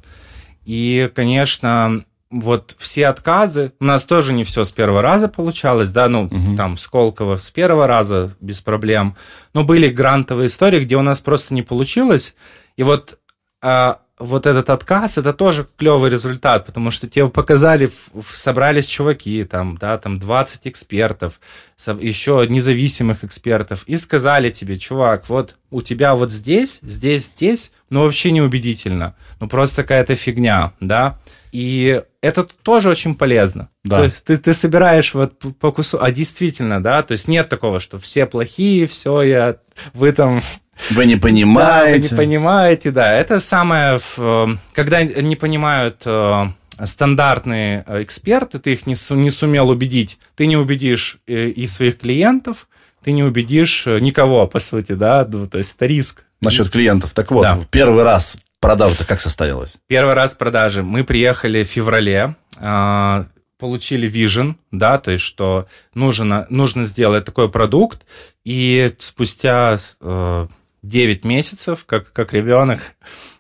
И, 0.68 1.09
конечно, 1.15 2.03
вот 2.30 2.76
все 2.78 3.07
отказы, 3.07 3.72
у 3.80 3.86
нас 3.86 4.03
тоже 4.03 4.34
не 4.34 4.43
все 4.43 4.65
с 4.65 4.72
первого 4.74 5.01
раза 5.01 5.30
получалось, 5.30 5.91
да, 5.91 6.09
ну, 6.09 6.24
угу. 6.24 6.57
там, 6.57 6.76
Сколково 6.76 7.38
с 7.38 7.49
первого 7.51 7.88
раза 7.88 8.36
без 8.41 8.59
проблем, 8.59 9.15
но 9.53 9.63
были 9.63 9.88
грантовые 9.88 10.47
истории, 10.47 10.84
где 10.84 10.97
у 10.97 11.01
нас 11.01 11.22
просто 11.22 11.53
не 11.53 11.61
получилось, 11.61 12.36
и 12.76 12.84
вот 12.84 13.18
а, 13.61 14.01
вот 14.20 14.47
этот 14.47 14.70
отказ, 14.70 15.18
это 15.18 15.32
тоже 15.32 15.68
клевый 15.78 16.09
результат, 16.09 16.65
потому 16.65 16.89
что 16.89 17.07
тебе 17.07 17.28
показали, 17.30 17.91
собрались 18.34 18.88
чуваки, 18.88 19.43
там, 19.43 19.78
да, 19.78 19.97
там 19.97 20.20
20 20.20 20.68
экспертов, 20.68 21.39
еще 21.99 22.45
независимых 22.49 23.24
экспертов, 23.24 23.84
и 23.86 23.95
сказали 23.97 24.49
тебе, 24.49 24.78
чувак, 24.78 25.30
вот 25.30 25.55
у 25.70 25.82
тебя 25.82 26.15
вот 26.15 26.32
здесь, 26.32 26.80
здесь, 26.82 27.26
здесь, 27.26 27.72
ну, 27.91 28.03
вообще 28.03 28.32
неубедительно, 28.32 29.15
ну, 29.39 29.47
просто 29.47 29.84
какая-то 29.84 30.15
фигня, 30.15 30.74
да, 30.80 31.20
и 31.51 32.01
это 32.22 32.43
тоже 32.43 32.89
очень 32.89 33.15
полезно. 33.15 33.70
Да. 33.84 33.99
То 33.99 34.03
есть 34.05 34.24
ты, 34.26 34.38
ты 34.38 34.53
собираешь 34.53 35.13
вот 35.13 35.39
по 35.59 35.72
кусу, 35.72 35.97
а 36.01 36.11
действительно, 36.11 36.82
да, 36.82 37.03
то 37.03 37.11
есть 37.13 37.28
нет 37.28 37.49
такого, 37.49 37.80
что 37.80 37.99
все 37.99 38.26
плохие, 38.26 38.88
все, 38.88 39.22
я, 39.22 39.57
вы 39.93 40.11
там 40.11 40.41
вы 40.91 41.05
не 41.05 41.15
понимаете. 41.15 42.09
Да, 42.09 42.15
вы 42.15 42.25
не 42.25 42.28
понимаете, 42.28 42.91
да. 42.91 43.13
Это 43.13 43.39
самое, 43.39 43.99
когда 44.73 45.03
не 45.03 45.36
понимают 45.36 46.03
э, 46.05 46.45
стандартные 46.84 47.86
эксперты, 47.88 48.59
ты 48.59 48.73
их 48.73 48.86
не, 48.86 48.95
не 49.15 49.32
сумел 49.32 49.69
убедить, 49.69 50.19
ты 50.36 50.47
не 50.47 50.57
убедишь 50.57 51.19
э, 51.28 51.47
и 51.47 51.67
своих 51.67 51.99
клиентов, 51.99 52.67
ты 53.03 53.11
не 53.11 53.23
убедишь 53.23 53.88
э, 53.88 53.99
никого, 53.99 54.47
по 54.47 54.59
сути, 54.59 54.93
да, 54.93 55.28
ну, 55.30 55.47
то 55.47 55.57
есть 55.57 55.75
это 55.75 55.86
риск. 55.86 56.25
Насчет 56.41 56.69
клиентов. 56.69 57.13
Так 57.13 57.32
вот, 57.32 57.43
да. 57.43 57.59
первый 57.71 58.03
раз 58.03 58.38
продажа 58.59 59.05
как 59.05 59.19
состоялась? 59.19 59.78
Первый 59.88 60.13
раз 60.13 60.36
продажи. 60.36 60.84
Мы 60.84 61.03
приехали 61.03 61.63
в 61.63 61.67
феврале, 61.67 62.36
а, 62.59 63.25
получили 63.57 64.09
vision, 64.09 64.55
да, 64.71 64.99
то 64.99 65.11
есть 65.11 65.23
что 65.23 65.67
нужно, 65.93 66.45
нужно 66.49 66.84
сделать 66.84 67.25
такой 67.25 67.49
продукт, 67.49 68.05
и 68.43 68.93
спустя 68.99 69.78
9 70.88 71.25
месяцев, 71.25 71.85
как, 71.85 72.11
как 72.13 72.33
ребенок. 72.33 72.79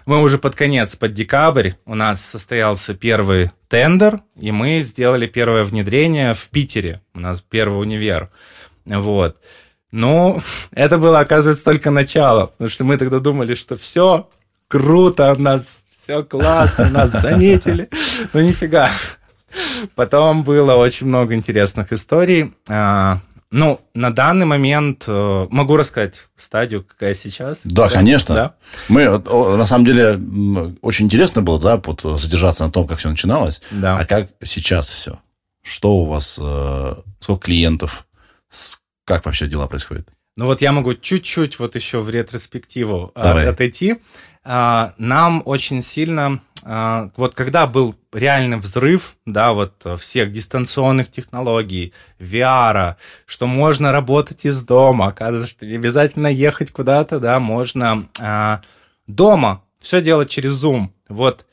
Мы 0.05 0.21
уже 0.21 0.37
под 0.37 0.55
конец, 0.55 0.95
под 0.95 1.13
декабрь, 1.13 1.71
у 1.85 1.95
нас 1.95 2.23
состоялся 2.23 2.93
первый 2.93 3.51
тендер, 3.67 4.21
и 4.35 4.51
мы 4.51 4.81
сделали 4.83 5.27
первое 5.27 5.63
внедрение 5.63 6.33
в 6.33 6.47
Питере. 6.49 7.01
У 7.13 7.19
нас 7.19 7.41
первый 7.41 7.81
универ. 7.81 8.29
Вот. 8.85 9.37
Ну, 9.91 10.41
это 10.71 10.97
было, 10.97 11.19
оказывается, 11.19 11.65
только 11.65 11.91
начало, 11.91 12.47
потому 12.47 12.69
что 12.69 12.83
мы 12.83 12.97
тогда 12.97 13.19
думали, 13.19 13.53
что 13.53 13.75
все 13.75 14.29
круто, 14.67 15.33
у 15.33 15.41
нас 15.41 15.83
все 15.99 16.23
классно, 16.23 16.89
нас 16.89 17.11
заметили. 17.11 17.89
Ну, 18.33 18.41
нифига. 18.41 18.91
Потом 19.95 20.43
было 20.43 20.75
очень 20.75 21.07
много 21.07 21.33
интересных 21.33 21.93
историй. 21.93 22.53
Ну, 23.49 23.79
на 23.93 24.11
данный 24.11 24.45
момент 24.45 25.05
э, 25.07 25.47
могу 25.49 25.77
рассказать 25.77 26.27
стадию, 26.35 26.83
какая 26.83 27.13
сейчас. 27.13 27.61
Да, 27.63 27.87
да? 27.87 27.93
конечно. 27.93 28.35
Да? 28.35 28.55
Мы, 28.89 29.19
на 29.19 29.65
самом 29.65 29.85
деле, 29.85 30.19
очень 30.81 31.05
интересно 31.05 31.41
было, 31.41 31.59
да, 31.59 31.81
вот 31.83 32.01
задержаться 32.19 32.65
на 32.65 32.71
том, 32.71 32.87
как 32.87 32.99
все 32.99 33.09
начиналось. 33.09 33.61
Да. 33.71 33.97
А 33.97 34.05
как 34.05 34.29
сейчас 34.43 34.89
все? 34.89 35.19
Что 35.63 35.95
у 35.97 36.05
вас, 36.05 36.37
э, 36.41 36.95
сколько 37.19 37.45
клиентов, 37.45 38.05
как 39.05 39.25
вообще 39.25 39.47
дела 39.47 39.67
происходят? 39.67 40.09
Ну 40.37 40.45
вот 40.45 40.61
я 40.61 40.71
могу 40.71 40.93
чуть-чуть 40.93 41.59
вот 41.59 41.75
еще 41.75 41.99
в 41.99 42.09
ретроспективу 42.09 43.11
э, 43.15 43.21
Давай. 43.21 43.49
отойти. 43.49 43.97
А, 44.43 44.93
нам 44.97 45.41
очень 45.43 45.81
сильно 45.81 46.39
а, 46.63 47.09
вот 47.15 47.33
когда 47.33 47.65
был 47.65 47.95
реальный 48.13 48.57
взрыв, 48.57 49.15
да, 49.25 49.53
вот 49.53 49.73
э, 49.85 49.95
всех 49.95 50.31
дистанционных 50.31 51.09
технологий, 51.09 51.93
VR, 52.19 52.95
что 53.25 53.47
можно 53.47 53.91
работать 53.91 54.45
из 54.45 54.63
дома, 54.63 55.07
оказывается, 55.07 55.49
что 55.49 55.65
не 55.65 55.75
обязательно 55.75 56.27
ехать 56.27 56.71
куда-то, 56.71 57.19
да, 57.19 57.39
можно 57.39 58.07
а, 58.19 58.61
дома 59.07 59.63
все 59.79 60.01
делать 60.01 60.29
через 60.29 60.63
Zoom. 60.63 60.89
Вот 61.09 61.45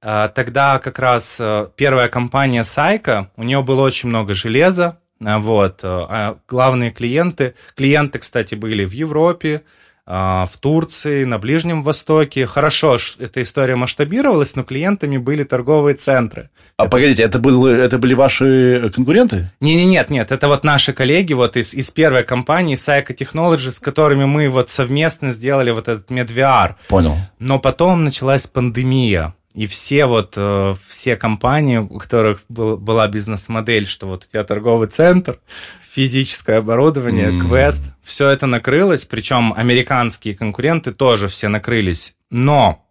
а, 0.00 0.28
тогда 0.28 0.78
как 0.78 0.98
раз 0.98 1.38
а, 1.40 1.72
первая 1.74 2.08
компания 2.08 2.62
Сайка, 2.62 3.30
у 3.36 3.42
нее 3.42 3.62
было 3.62 3.82
очень 3.82 4.10
много 4.10 4.34
железа, 4.34 4.86
а, 4.86 5.07
вот, 5.20 5.80
а 5.82 6.38
главные 6.48 6.90
клиенты, 6.90 7.54
клиенты, 7.74 8.18
кстати, 8.18 8.54
были 8.54 8.84
в 8.84 8.92
Европе, 8.92 9.62
а, 10.10 10.46
в 10.46 10.56
Турции, 10.56 11.24
на 11.24 11.38
Ближнем 11.38 11.82
Востоке. 11.82 12.46
Хорошо, 12.46 12.96
эта 13.18 13.42
история 13.42 13.76
масштабировалась, 13.76 14.56
но 14.56 14.62
клиентами 14.62 15.18
были 15.18 15.44
торговые 15.44 15.96
центры. 15.96 16.48
А 16.78 16.84
это... 16.84 16.90
погодите, 16.90 17.22
это, 17.22 17.38
был, 17.38 17.66
это 17.66 17.98
были 17.98 18.14
ваши 18.14 18.90
конкуренты? 18.94 19.50
Не, 19.60 19.76
не, 19.76 19.84
нет, 19.84 20.08
нет, 20.08 20.32
это 20.32 20.48
вот 20.48 20.64
наши 20.64 20.94
коллеги 20.94 21.34
вот 21.34 21.58
из, 21.58 21.74
из 21.74 21.90
первой 21.90 22.24
компании 22.24 22.74
Psycho 22.74 23.14
Technologies, 23.14 23.72
с 23.72 23.80
которыми 23.80 24.24
мы 24.24 24.48
вот 24.48 24.70
совместно 24.70 25.30
сделали 25.30 25.72
вот 25.72 25.88
этот 25.88 26.10
MedVR. 26.10 26.76
Понял. 26.88 27.14
Но 27.38 27.58
потом 27.58 28.04
началась 28.04 28.46
пандемия. 28.46 29.34
И 29.58 29.66
все 29.66 30.06
вот, 30.06 30.34
э, 30.36 30.74
все 30.86 31.16
компании, 31.16 31.78
у 31.78 31.98
которых 31.98 32.42
был, 32.48 32.76
была 32.76 33.08
бизнес-модель, 33.08 33.86
что 33.86 34.06
вот 34.06 34.24
у 34.24 34.28
тебя 34.28 34.44
торговый 34.44 34.86
центр, 34.86 35.40
физическое 35.80 36.58
оборудование, 36.58 37.32
mm. 37.32 37.40
квест, 37.40 37.82
все 38.00 38.28
это 38.28 38.46
накрылось, 38.46 39.04
причем 39.04 39.52
американские 39.56 40.36
конкуренты 40.36 40.92
тоже 40.92 41.26
все 41.26 41.48
накрылись. 41.48 42.14
Но 42.30 42.86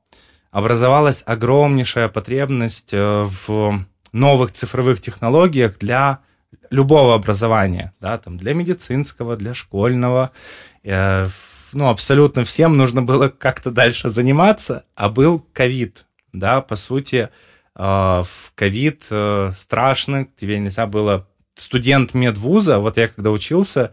образовалась 0.51 1.23
огромнейшая 1.25 2.09
потребность 2.09 2.89
э, 2.91 3.25
в 3.25 3.85
новых 4.11 4.51
цифровых 4.51 4.99
технологиях 4.99 5.77
для 5.77 6.19
любого 6.69 7.15
образования, 7.15 7.93
да, 8.01 8.17
там 8.17 8.35
для 8.35 8.53
медицинского, 8.53 9.37
для 9.37 9.53
школьного, 9.53 10.31
э, 10.83 11.29
ну, 11.71 11.87
абсолютно 11.87 12.43
всем 12.43 12.75
нужно 12.75 13.01
было 13.03 13.29
как-то 13.29 13.71
дальше 13.71 14.09
заниматься, 14.09 14.83
а 14.95 15.07
был 15.07 15.45
ковид, 15.53 16.06
да, 16.39 16.61
по 16.61 16.75
сути, 16.75 17.29
э, 17.75 17.79
в 17.79 18.51
ковид 18.55 19.07
э, 19.11 19.51
страшно, 19.55 20.25
тебе 20.35 20.59
нельзя 20.59 20.87
было 20.87 21.27
студент 21.55 22.13
медвуза, 22.13 22.79
вот 22.79 22.97
я 22.97 23.07
когда 23.07 23.31
учился, 23.31 23.91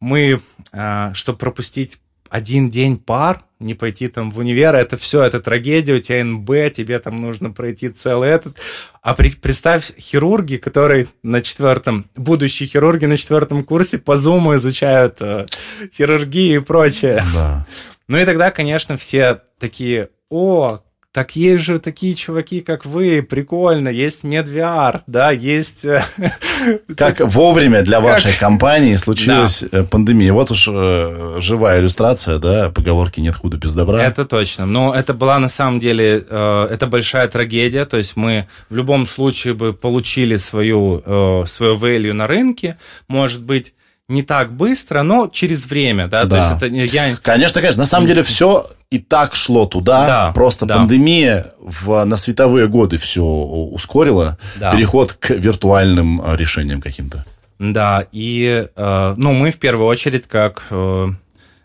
мы, 0.00 0.40
э, 0.72 1.10
чтобы 1.14 1.38
пропустить 1.38 2.00
один 2.30 2.70
день 2.70 2.96
пар, 2.96 3.42
не 3.58 3.74
пойти 3.74 4.08
там 4.08 4.30
в 4.30 4.38
универ, 4.38 4.74
это 4.74 4.96
все, 4.96 5.22
это 5.22 5.40
трагедия, 5.40 5.94
у 5.94 5.98
тебя 5.98 6.24
НБ, 6.24 6.72
тебе 6.72 6.98
там 6.98 7.20
нужно 7.20 7.50
пройти 7.50 7.88
целый 7.88 8.28
этот. 8.28 8.56
А 9.02 9.14
при, 9.14 9.30
представь 9.30 9.92
хирурги, 9.98 10.56
которые 10.56 11.08
на 11.22 11.40
четвертом, 11.40 12.06
будущие 12.14 12.68
хирурги 12.68 13.06
на 13.06 13.16
четвертом 13.16 13.64
курсе 13.64 13.98
по 13.98 14.16
зуму 14.16 14.54
изучают 14.54 15.16
э, 15.20 15.46
хирургию 15.92 16.60
и 16.60 16.64
прочее. 16.64 17.22
Да. 17.34 17.66
Ну 18.06 18.18
и 18.18 18.24
тогда, 18.24 18.50
конечно, 18.50 18.96
все 18.96 19.40
такие, 19.58 20.10
о, 20.30 20.80
так 21.12 21.36
есть 21.36 21.64
же 21.64 21.78
такие 21.78 22.14
чуваки, 22.14 22.60
как 22.60 22.84
вы, 22.84 23.22
прикольно, 23.22 23.88
есть 23.88 24.24
MedVR, 24.24 25.00
да, 25.06 25.30
есть... 25.30 25.84
э, 25.84 26.04
Как 26.96 27.20
вовремя 27.20 27.82
для 27.82 28.00
вашей 28.00 28.32
компании 28.38 28.94
случилась 28.96 29.62
э, 29.62 29.84
пандемия. 29.84 30.32
Вот 30.34 30.50
уж 30.50 30.68
э, 30.70 31.36
живая 31.40 31.80
иллюстрация, 31.80 32.38
да, 32.38 32.70
поговорки 32.70 33.20
«нет 33.20 33.34
худа 33.36 33.56
без 33.56 33.72
добра». 33.72 34.02
Это 34.04 34.26
точно. 34.26 34.66
Но 34.66 34.94
это 34.94 35.14
была 35.14 35.38
на 35.38 35.48
самом 35.48 35.80
деле, 35.80 36.18
это 36.28 36.86
большая 36.86 37.26
трагедия. 37.28 37.84
То 37.86 37.96
есть 37.96 38.16
мы 38.16 38.46
в 38.68 38.76
любом 38.76 39.06
случае 39.06 39.54
бы 39.54 39.72
получили 39.72 40.36
свою, 40.36 41.02
свою 41.46 41.76
value 41.76 42.12
на 42.12 42.26
рынке. 42.26 42.76
Может 43.08 43.42
быть, 43.42 43.74
не 44.08 44.22
так 44.22 44.52
быстро, 44.52 45.02
но 45.02 45.28
через 45.28 45.66
время, 45.66 46.08
да. 46.08 46.22
То 46.22 46.28
Да. 46.28 46.38
есть 46.38 46.50
это 46.56 46.66
я... 46.66 47.16
Конечно, 47.16 47.60
конечно. 47.60 47.82
На 47.82 47.86
самом 47.86 48.06
деле 48.06 48.22
все 48.22 48.66
и 48.90 48.98
так 48.98 49.34
шло 49.34 49.66
туда. 49.66 50.06
Да, 50.06 50.32
просто 50.32 50.66
да. 50.66 50.76
пандемия 50.76 51.52
в, 51.60 52.04
на 52.04 52.16
световые 52.16 52.68
годы 52.68 52.98
все 52.98 53.22
ускорила. 53.22 54.38
Да. 54.56 54.70
Переход 54.70 55.12
к 55.12 55.30
виртуальным 55.30 56.22
э, 56.22 56.36
решениям 56.36 56.80
каким-то. 56.80 57.24
Да, 57.58 58.06
и, 58.12 58.68
э, 58.74 59.14
ну, 59.16 59.34
мы 59.34 59.50
в 59.50 59.58
первую 59.58 59.86
очередь, 59.88 60.26
как 60.26 60.66
э, 60.70 61.08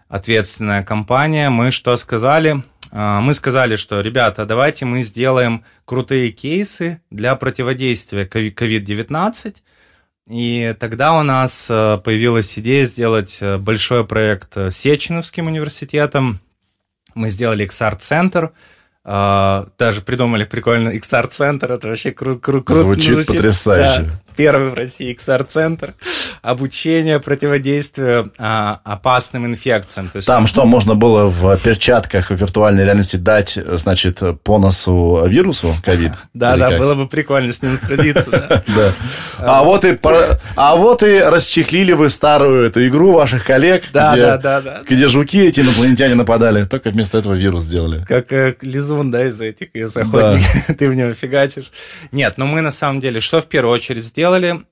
ответственная 0.09 0.83
компания, 0.83 1.49
мы 1.49 1.71
что 1.71 1.95
сказали? 1.95 2.63
Э, 2.91 3.19
мы 3.21 3.33
сказали, 3.33 3.77
что, 3.77 4.01
ребята, 4.01 4.45
давайте 4.45 4.85
мы 4.85 5.03
сделаем 5.03 5.63
крутые 5.85 6.31
кейсы 6.31 7.01
для 7.09 7.35
противодействия 7.35 8.25
кови- 8.25 8.53
COVID-19, 8.53 9.55
и 10.29 10.75
тогда 10.79 11.17
у 11.19 11.23
нас 11.23 11.67
э, 11.69 11.99
появилась 12.03 12.57
идея 12.57 12.85
сделать 12.85 13.37
э, 13.41 13.57
большой 13.57 14.05
проект 14.05 14.55
э, 14.55 14.71
с 14.71 14.77
Сеченовским 14.77 15.47
университетом. 15.47 16.39
Мы 17.15 17.29
сделали 17.29 17.65
XR-центр, 17.65 18.51
э, 19.05 19.65
даже 19.77 20.01
придумали 20.01 20.43
прикольно 20.45 20.89
XR-центр, 20.89 21.71
это 21.71 21.87
вообще 21.87 22.09
кру- 22.09 22.39
кру- 22.39 22.63
круто 22.63 22.73
Звучит 22.73 23.27
потрясающе. 23.27 24.01
Да, 24.03 24.22
первый 24.35 24.69
в 24.69 24.73
России 24.73 25.15
XR-центр, 25.15 25.93
обучение 26.41 27.19
противодействию 27.19 28.31
а, 28.37 28.79
опасным 28.83 29.45
инфекциям. 29.45 30.09
То 30.09 30.17
есть 30.17 30.27
Там 30.27 30.47
что, 30.47 30.65
можно 30.65 30.95
было 30.95 31.27
в 31.29 31.57
перчатках 31.57 32.29
в 32.31 32.35
виртуальной 32.35 32.85
реальности 32.85 33.15
дать, 33.15 33.57
значит, 33.65 34.21
по 34.43 34.57
носу 34.57 35.25
вирусу 35.27 35.75
ковид? 35.83 36.13
Да, 36.33 36.57
да, 36.57 36.69
как? 36.69 36.79
было 36.79 36.95
бы 36.95 37.07
прикольно 37.07 37.53
с 37.53 37.61
ним 37.61 37.77
сразиться. 37.77 38.63
А 39.39 39.63
вот 39.63 39.83
и 39.83 39.97
а 40.55 40.75
вот 40.75 41.03
и 41.03 41.19
расчехлили 41.19 41.93
вы 41.93 42.09
старую 42.09 42.65
эту 42.65 42.85
игру 42.87 43.13
ваших 43.13 43.45
коллег, 43.45 43.85
где, 43.89 45.07
жуки 45.07 45.39
эти 45.45 45.61
инопланетяне 45.61 46.15
нападали, 46.15 46.65
только 46.65 46.89
вместо 46.89 47.17
этого 47.17 47.33
вирус 47.33 47.63
сделали. 47.63 48.05
Как 48.07 48.31
э, 48.31 48.55
лизун, 48.61 49.11
да, 49.11 49.27
из 49.27 49.39
этих, 49.41 49.69
из 49.73 49.95
охотников, 49.95 50.75
ты 50.77 50.89
в 50.89 50.93
него 50.93 51.13
фигачишь. 51.13 51.71
Нет, 52.11 52.37
но 52.37 52.45
мы 52.45 52.61
на 52.61 52.71
самом 52.71 53.01
деле, 53.01 53.19
что 53.19 53.41
в 53.41 53.47
первую 53.47 53.73
очередь 53.73 54.03
сделали? 54.03 54.22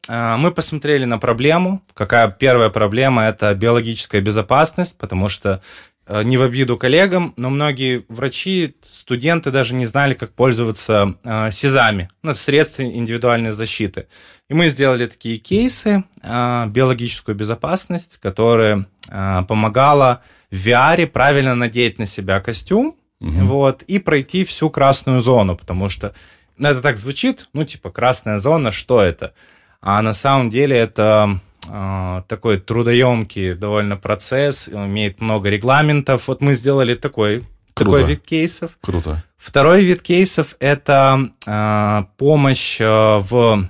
А, 0.08 0.38
Мы 0.38 0.52
посмотрели 0.52 1.06
на 1.06 1.18
проблему. 1.18 1.82
Какая 1.94 2.30
первая 2.30 2.70
проблема? 2.70 3.24
Это 3.24 3.54
биологическая 3.54 4.22
безопасность, 4.22 4.98
потому 4.98 5.30
что 5.30 5.62
э, 6.08 6.24
не 6.24 6.38
в 6.38 6.42
обиду 6.42 6.78
коллегам, 6.78 7.34
но 7.38 7.50
многие 7.50 8.06
врачи, 8.08 8.76
студенты 8.92 9.52
даже 9.52 9.76
не 9.76 9.86
знали, 9.86 10.14
как 10.14 10.32
пользоваться 10.34 11.16
э, 11.24 11.52
СИЗами, 11.52 12.10
ну, 12.24 12.34
средствами 12.34 12.98
индивидуальной 12.98 13.52
защиты. 13.52 14.08
И 14.50 14.54
мы 14.54 14.70
сделали 14.70 15.06
такие 15.06 15.38
кейсы, 15.38 16.04
э, 16.24 16.66
биологическую 16.68 17.36
безопасность, 17.36 18.18
которая 18.22 18.86
помогала 19.10 20.22
в 20.52 20.56
VR 20.56 21.06
правильно 21.08 21.54
надеть 21.54 22.00
на 22.00 22.06
себя 22.06 22.40
костюм, 22.40 22.96
вот, 23.20 23.84
и 23.84 24.00
пройти 24.00 24.44
всю 24.44 24.70
красную 24.70 25.22
зону, 25.22 25.58
потому 25.58 25.90
что 25.90 26.14
это 26.70 26.82
так 26.82 26.98
звучит, 26.98 27.50
ну, 27.54 27.64
типа, 27.64 27.90
красная 27.90 28.40
зона, 28.40 28.72
что 28.72 29.02
это? 29.02 29.34
А 29.82 30.02
на 30.02 30.14
самом 30.14 30.50
деле 30.50 30.78
это 30.78 31.40
э, 31.68 32.22
такой 32.28 32.60
трудоемкий 32.60 33.54
довольно 33.56 33.98
процесс, 33.98 34.70
имеет 34.70 35.22
много 35.22 35.50
регламентов. 35.50 36.28
Вот 36.28 36.42
мы 36.42 36.54
сделали 36.54 36.94
такой, 36.94 37.44
Круто. 37.74 37.98
такой 37.98 38.04
вид 38.10 38.22
кейсов. 38.24 38.78
Круто. 38.82 39.24
Второй 39.38 39.84
вид 39.84 40.02
кейсов– 40.04 40.56
это 40.60 41.30
э, 41.48 42.04
помощь 42.18 42.80
э, 42.80 43.18
в 43.20 43.68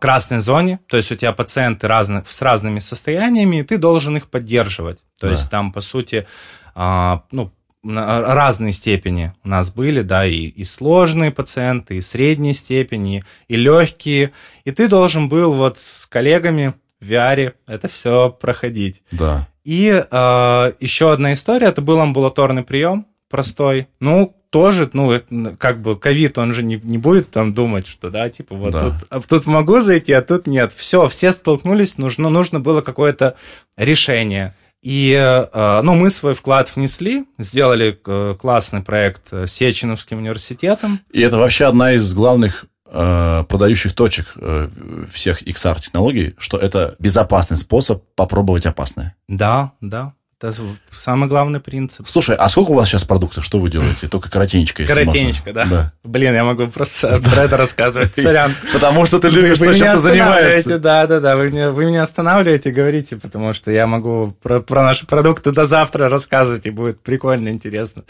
красной 0.00 0.38
зоне, 0.38 0.78
то 0.88 0.96
есть 0.96 1.10
у 1.10 1.16
тебя 1.16 1.32
пациенты 1.32 1.88
разных, 1.88 2.30
с 2.30 2.42
разными 2.42 2.78
состояниями, 2.78 3.56
и 3.56 3.62
ты 3.64 3.76
должен 3.76 4.16
их 4.16 4.28
поддерживать. 4.28 4.98
То 5.18 5.26
Да. 5.26 5.32
есть 5.32 5.50
там, 5.50 5.72
по 5.72 5.80
сути, 5.80 6.26
ну, 6.76 7.50
разные 7.84 8.72
степени 8.72 9.32
у 9.44 9.48
нас 9.48 9.70
были, 9.70 10.02
да, 10.02 10.26
и, 10.26 10.46
и 10.46 10.64
сложные 10.64 11.30
пациенты, 11.30 11.96
и 11.96 12.00
средней 12.00 12.54
степени, 12.54 13.22
и 13.48 13.56
легкие. 13.56 14.32
И 14.64 14.70
ты 14.70 14.88
должен 14.88 15.28
был 15.28 15.52
вот 15.52 15.78
с 15.78 16.06
коллегами 16.06 16.74
в 17.00 17.10
VR 17.10 17.52
это 17.68 17.88
все 17.88 18.30
проходить. 18.30 19.02
Да. 19.12 19.46
И 19.64 19.88
э, 19.88 20.72
еще 20.80 21.12
одна 21.12 21.32
история, 21.32 21.68
это 21.68 21.82
был 21.82 22.00
амбулаторный 22.00 22.62
прием 22.62 23.06
простой. 23.30 23.88
Ну, 24.00 24.34
тоже, 24.50 24.88
ну, 24.92 25.20
как 25.58 25.80
бы 25.80 25.98
ковид, 25.98 26.38
он 26.38 26.52
же 26.52 26.62
не, 26.62 26.76
не 26.76 26.96
будет 26.96 27.30
там 27.30 27.52
думать, 27.52 27.88
что, 27.88 28.08
да, 28.10 28.28
типа, 28.30 28.54
вот 28.54 28.72
Да. 28.72 28.80
тут, 28.80 28.94
а 29.10 29.20
тут 29.20 29.46
могу 29.46 29.80
зайти, 29.80 30.12
а 30.12 30.22
тут 30.22 30.46
нет. 30.46 30.72
Все, 30.72 31.08
все 31.08 31.32
столкнулись, 31.32 31.98
нужно, 31.98 32.30
нужно 32.30 32.60
было 32.60 32.80
какое-то 32.80 33.34
решение. 33.76 34.54
И, 34.84 35.12
э, 35.14 35.80
ну, 35.82 35.94
мы 35.94 36.10
свой 36.10 36.34
вклад 36.34 36.74
внесли, 36.76 37.24
сделали 37.38 37.98
э, 38.06 38.36
классный 38.38 38.82
проект 38.82 39.32
с 39.32 39.50
Сеченовским 39.50 40.18
университетом. 40.18 41.00
И 41.10 41.22
это 41.22 41.38
вообще 41.38 41.64
одна 41.64 41.92
из 41.92 42.12
главных 42.12 42.66
э, 42.84 43.44
подающих 43.48 43.94
точек 43.94 44.34
э, 44.36 44.68
всех 45.10 45.42
XR-технологий, 45.42 46.34
что 46.36 46.58
это 46.58 46.96
безопасный 46.98 47.56
способ 47.56 48.04
попробовать 48.14 48.66
опасное. 48.66 49.16
Да, 49.26 49.72
да, 49.80 50.12
это 50.48 50.62
самый 50.92 51.28
главный 51.28 51.60
принцип. 51.60 52.08
Слушай, 52.08 52.36
а 52.36 52.48
сколько 52.48 52.70
у 52.70 52.74
вас 52.74 52.88
сейчас 52.88 53.04
продуктов? 53.04 53.44
Что 53.44 53.58
вы 53.58 53.70
делаете? 53.70 54.08
Только 54.08 54.30
коротенечко, 54.30 54.82
если 54.82 54.94
Коротенечко, 54.94 55.52
да? 55.52 55.62
можно. 55.62 55.92
Блин, 56.04 56.34
я 56.34 56.44
могу 56.44 56.66
просто 56.68 57.20
про 57.20 57.44
это 57.44 57.56
рассказывать. 57.56 58.14
Сорян. 58.14 58.52
Потому 58.72 59.06
что 59.06 59.18
ты 59.18 59.28
любишь 59.28 59.58
вы 59.58 59.68
то, 59.68 59.74
чем 59.74 59.92
ты 59.92 59.98
занимаешься. 59.98 60.78
да, 60.78 61.06
да, 61.06 61.20
да, 61.20 61.36
вы 61.36 61.50
меня, 61.50 61.70
вы 61.70 61.86
меня 61.86 62.02
останавливаете, 62.02 62.70
говорите, 62.70 63.16
потому 63.16 63.52
что 63.52 63.70
я 63.70 63.86
могу 63.86 64.36
про, 64.42 64.60
про 64.60 64.82
наши 64.82 65.06
продукты 65.06 65.52
до 65.52 65.64
завтра 65.64 66.08
рассказывать, 66.08 66.66
и 66.66 66.70
будет 66.70 67.00
прикольно, 67.00 67.48
интересно. 67.48 68.04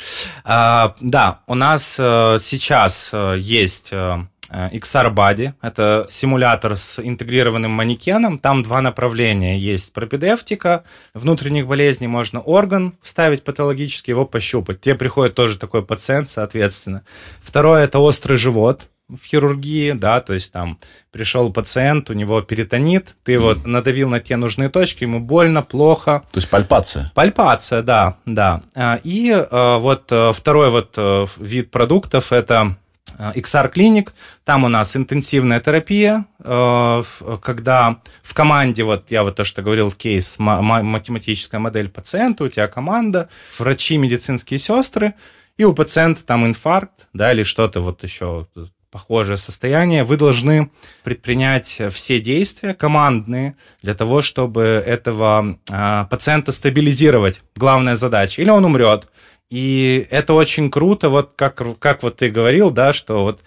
А, 0.44 0.94
да, 1.00 1.40
у 1.46 1.54
нас 1.54 1.96
э, 1.98 2.38
сейчас 2.40 3.10
э, 3.12 3.36
есть 3.38 3.88
э, 3.92 4.26
XR 4.50 5.12
Body, 5.14 5.52
это 5.62 6.04
симулятор 6.08 6.76
с 6.76 6.98
интегрированным 6.98 7.70
манекеном, 7.70 8.38
там 8.38 8.62
два 8.62 8.80
направления, 8.80 9.58
есть 9.58 9.92
пропедевтика, 9.92 10.84
внутренних 11.14 11.66
болезней 11.66 12.08
можно 12.08 12.40
орган 12.40 12.94
вставить 13.02 13.42
патологически, 13.42 14.10
его 14.10 14.26
пощупать, 14.26 14.80
тебе 14.80 14.94
приходит 14.94 15.34
тоже 15.34 15.58
такой 15.58 15.84
пациент, 15.84 16.30
соответственно. 16.30 17.04
Второе, 17.42 17.84
это 17.84 17.98
острый 17.98 18.36
живот, 18.36 18.88
в 19.08 19.24
хирургии, 19.24 19.92
да, 19.92 20.20
то 20.20 20.32
есть 20.32 20.52
там 20.52 20.78
пришел 21.12 21.52
пациент, 21.52 22.08
у 22.10 22.14
него 22.14 22.40
перитонит, 22.40 23.16
ты 23.22 23.38
вот 23.38 23.66
надавил 23.66 24.08
на 24.08 24.20
те 24.20 24.36
нужные 24.36 24.70
точки, 24.70 25.04
ему 25.04 25.20
больно, 25.20 25.62
плохо, 25.62 26.24
То 26.32 26.38
есть 26.38 26.48
пальпация. 26.48 27.12
Пальпация, 27.14 27.82
да, 27.82 28.16
да. 28.24 28.62
А, 28.74 29.00
И 29.04 29.30
э, 29.30 29.78
вот 29.78 30.10
э, 30.10 30.32
второй 30.32 30.70
вот 30.70 30.94
э, 30.96 31.26
вид 31.36 31.70
продуктов 31.70 32.32
это 32.32 32.76
э, 32.76 32.83
XR 33.18 33.72
Clinic. 33.72 34.10
Там 34.44 34.64
у 34.64 34.68
нас 34.68 34.96
интенсивная 34.96 35.60
терапия, 35.60 36.26
э, 36.40 37.02
когда 37.42 38.00
в 38.22 38.34
команде, 38.34 38.84
вот 38.84 39.10
я 39.10 39.22
вот 39.22 39.36
то, 39.36 39.44
что 39.44 39.62
говорил, 39.62 39.90
кейс, 39.90 40.38
ма- 40.38 40.62
ма- 40.62 40.82
математическая 40.82 41.60
модель 41.60 41.88
пациента, 41.88 42.44
у 42.44 42.48
тебя 42.48 42.68
команда, 42.68 43.28
врачи, 43.58 43.96
медицинские 43.96 44.58
сестры, 44.58 45.14
и 45.56 45.64
у 45.64 45.72
пациента 45.72 46.24
там 46.24 46.46
инфаркт, 46.46 47.06
да, 47.12 47.32
или 47.32 47.42
что-то 47.42 47.80
вот 47.80 48.02
еще 48.02 48.46
похожее 48.94 49.36
состояние, 49.36 50.04
вы 50.04 50.16
должны 50.16 50.70
предпринять 51.02 51.82
все 51.90 52.20
действия 52.20 52.74
командные 52.74 53.56
для 53.82 53.92
того, 53.92 54.22
чтобы 54.22 54.62
этого 54.86 55.58
а, 55.68 56.04
пациента 56.04 56.52
стабилизировать. 56.52 57.42
Главная 57.56 57.96
задача. 57.96 58.40
Или 58.40 58.50
он 58.50 58.64
умрет. 58.64 59.08
И 59.50 60.06
это 60.10 60.34
очень 60.34 60.70
круто, 60.70 61.08
вот 61.08 61.32
как, 61.36 61.62
как 61.78 62.02
вот 62.02 62.16
ты 62.16 62.28
говорил, 62.28 62.70
да, 62.70 62.92
что 62.92 63.22
вот 63.22 63.40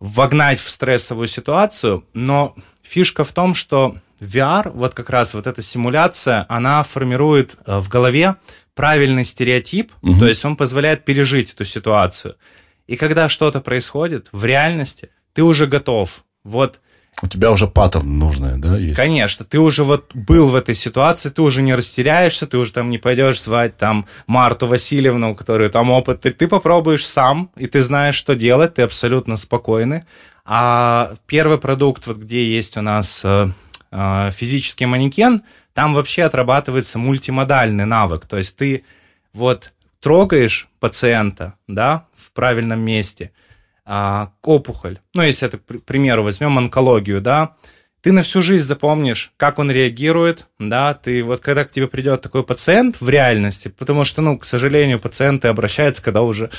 вогнать 0.00 0.58
в 0.58 0.68
стрессовую 0.68 1.28
ситуацию, 1.28 2.04
но 2.14 2.54
фишка 2.82 3.22
в 3.22 3.32
том, 3.32 3.54
что 3.54 3.96
VR, 4.20 4.70
вот 4.70 4.94
как 4.94 5.10
раз 5.10 5.34
вот 5.34 5.46
эта 5.46 5.62
симуляция, 5.62 6.46
она 6.48 6.82
формирует 6.82 7.56
э, 7.66 7.78
в 7.78 7.88
голове 7.88 8.36
правильный 8.74 9.24
стереотип, 9.24 9.92
то 10.18 10.26
есть 10.26 10.44
он 10.44 10.56
позволяет 10.56 11.04
пережить 11.04 11.52
эту 11.52 11.64
ситуацию. 11.64 12.36
И 12.86 12.96
когда 12.96 13.28
что-то 13.28 13.60
происходит 13.60 14.28
в 14.32 14.44
реальности, 14.44 15.10
ты 15.34 15.42
уже 15.42 15.66
готов. 15.66 16.24
Вот 16.42 16.80
У 17.22 17.28
тебя 17.28 17.52
уже 17.52 17.68
паттерн 17.68 18.18
нужный, 18.18 18.58
да, 18.58 18.76
есть? 18.76 18.96
Конечно, 18.96 19.44
ты 19.44 19.60
уже 19.60 19.84
вот 19.84 20.10
был 20.12 20.48
в 20.48 20.56
этой 20.56 20.74
ситуации, 20.74 21.30
ты 21.30 21.40
уже 21.40 21.62
не 21.62 21.72
растеряешься, 21.72 22.48
ты 22.48 22.58
уже 22.58 22.72
там 22.72 22.90
не 22.90 22.98
пойдешь 22.98 23.40
звать 23.40 23.76
там 23.76 24.06
Марту 24.26 24.66
Васильевну, 24.66 25.30
у 25.30 25.34
которой 25.36 25.68
там 25.68 25.90
опыт, 25.90 26.22
ты, 26.22 26.32
ты 26.32 26.48
попробуешь 26.48 27.06
сам, 27.06 27.50
и 27.56 27.68
ты 27.68 27.80
знаешь, 27.80 28.16
что 28.16 28.34
делать, 28.34 28.74
ты 28.74 28.82
абсолютно 28.82 29.36
спокойный. 29.36 30.02
А 30.44 31.14
первый 31.26 31.58
продукт, 31.58 32.08
вот 32.08 32.16
где 32.16 32.44
есть 32.44 32.76
у 32.76 32.82
нас 32.82 33.22
э, 33.24 33.48
э, 33.92 34.30
физический 34.32 34.86
манекен, 34.86 35.42
там 35.74 35.94
вообще 35.94 36.24
отрабатывается 36.24 36.98
мультимодальный 36.98 37.86
навык, 37.86 38.26
то 38.26 38.36
есть 38.36 38.56
ты 38.56 38.84
вот 39.32 39.72
трогаешь 40.00 40.68
пациента, 40.80 41.54
да, 41.68 42.06
в 42.16 42.32
правильном 42.32 42.80
месте, 42.80 43.30
опухоль, 43.84 44.98
ну, 45.14 45.22
если 45.22 45.48
это, 45.48 45.58
к 45.58 45.84
примеру, 45.84 46.22
возьмем 46.22 46.56
онкологию, 46.58 47.20
да, 47.20 47.56
ты 48.02 48.10
на 48.10 48.22
всю 48.22 48.42
жизнь 48.42 48.64
запомнишь, 48.64 49.32
как 49.36 49.58
он 49.58 49.70
реагирует, 49.70 50.46
да, 50.58 50.94
ты 50.94 51.22
вот 51.22 51.40
когда 51.40 51.64
к 51.64 51.70
тебе 51.70 51.86
придет 51.86 52.20
такой 52.20 52.42
пациент 52.42 53.00
в 53.00 53.08
реальности, 53.08 53.68
потому 53.68 54.04
что, 54.04 54.22
ну, 54.22 54.38
к 54.38 54.44
сожалению, 54.44 54.98
пациенты 54.98 55.48
обращаются, 55.48 56.02
когда 56.02 56.22
уже 56.22 56.50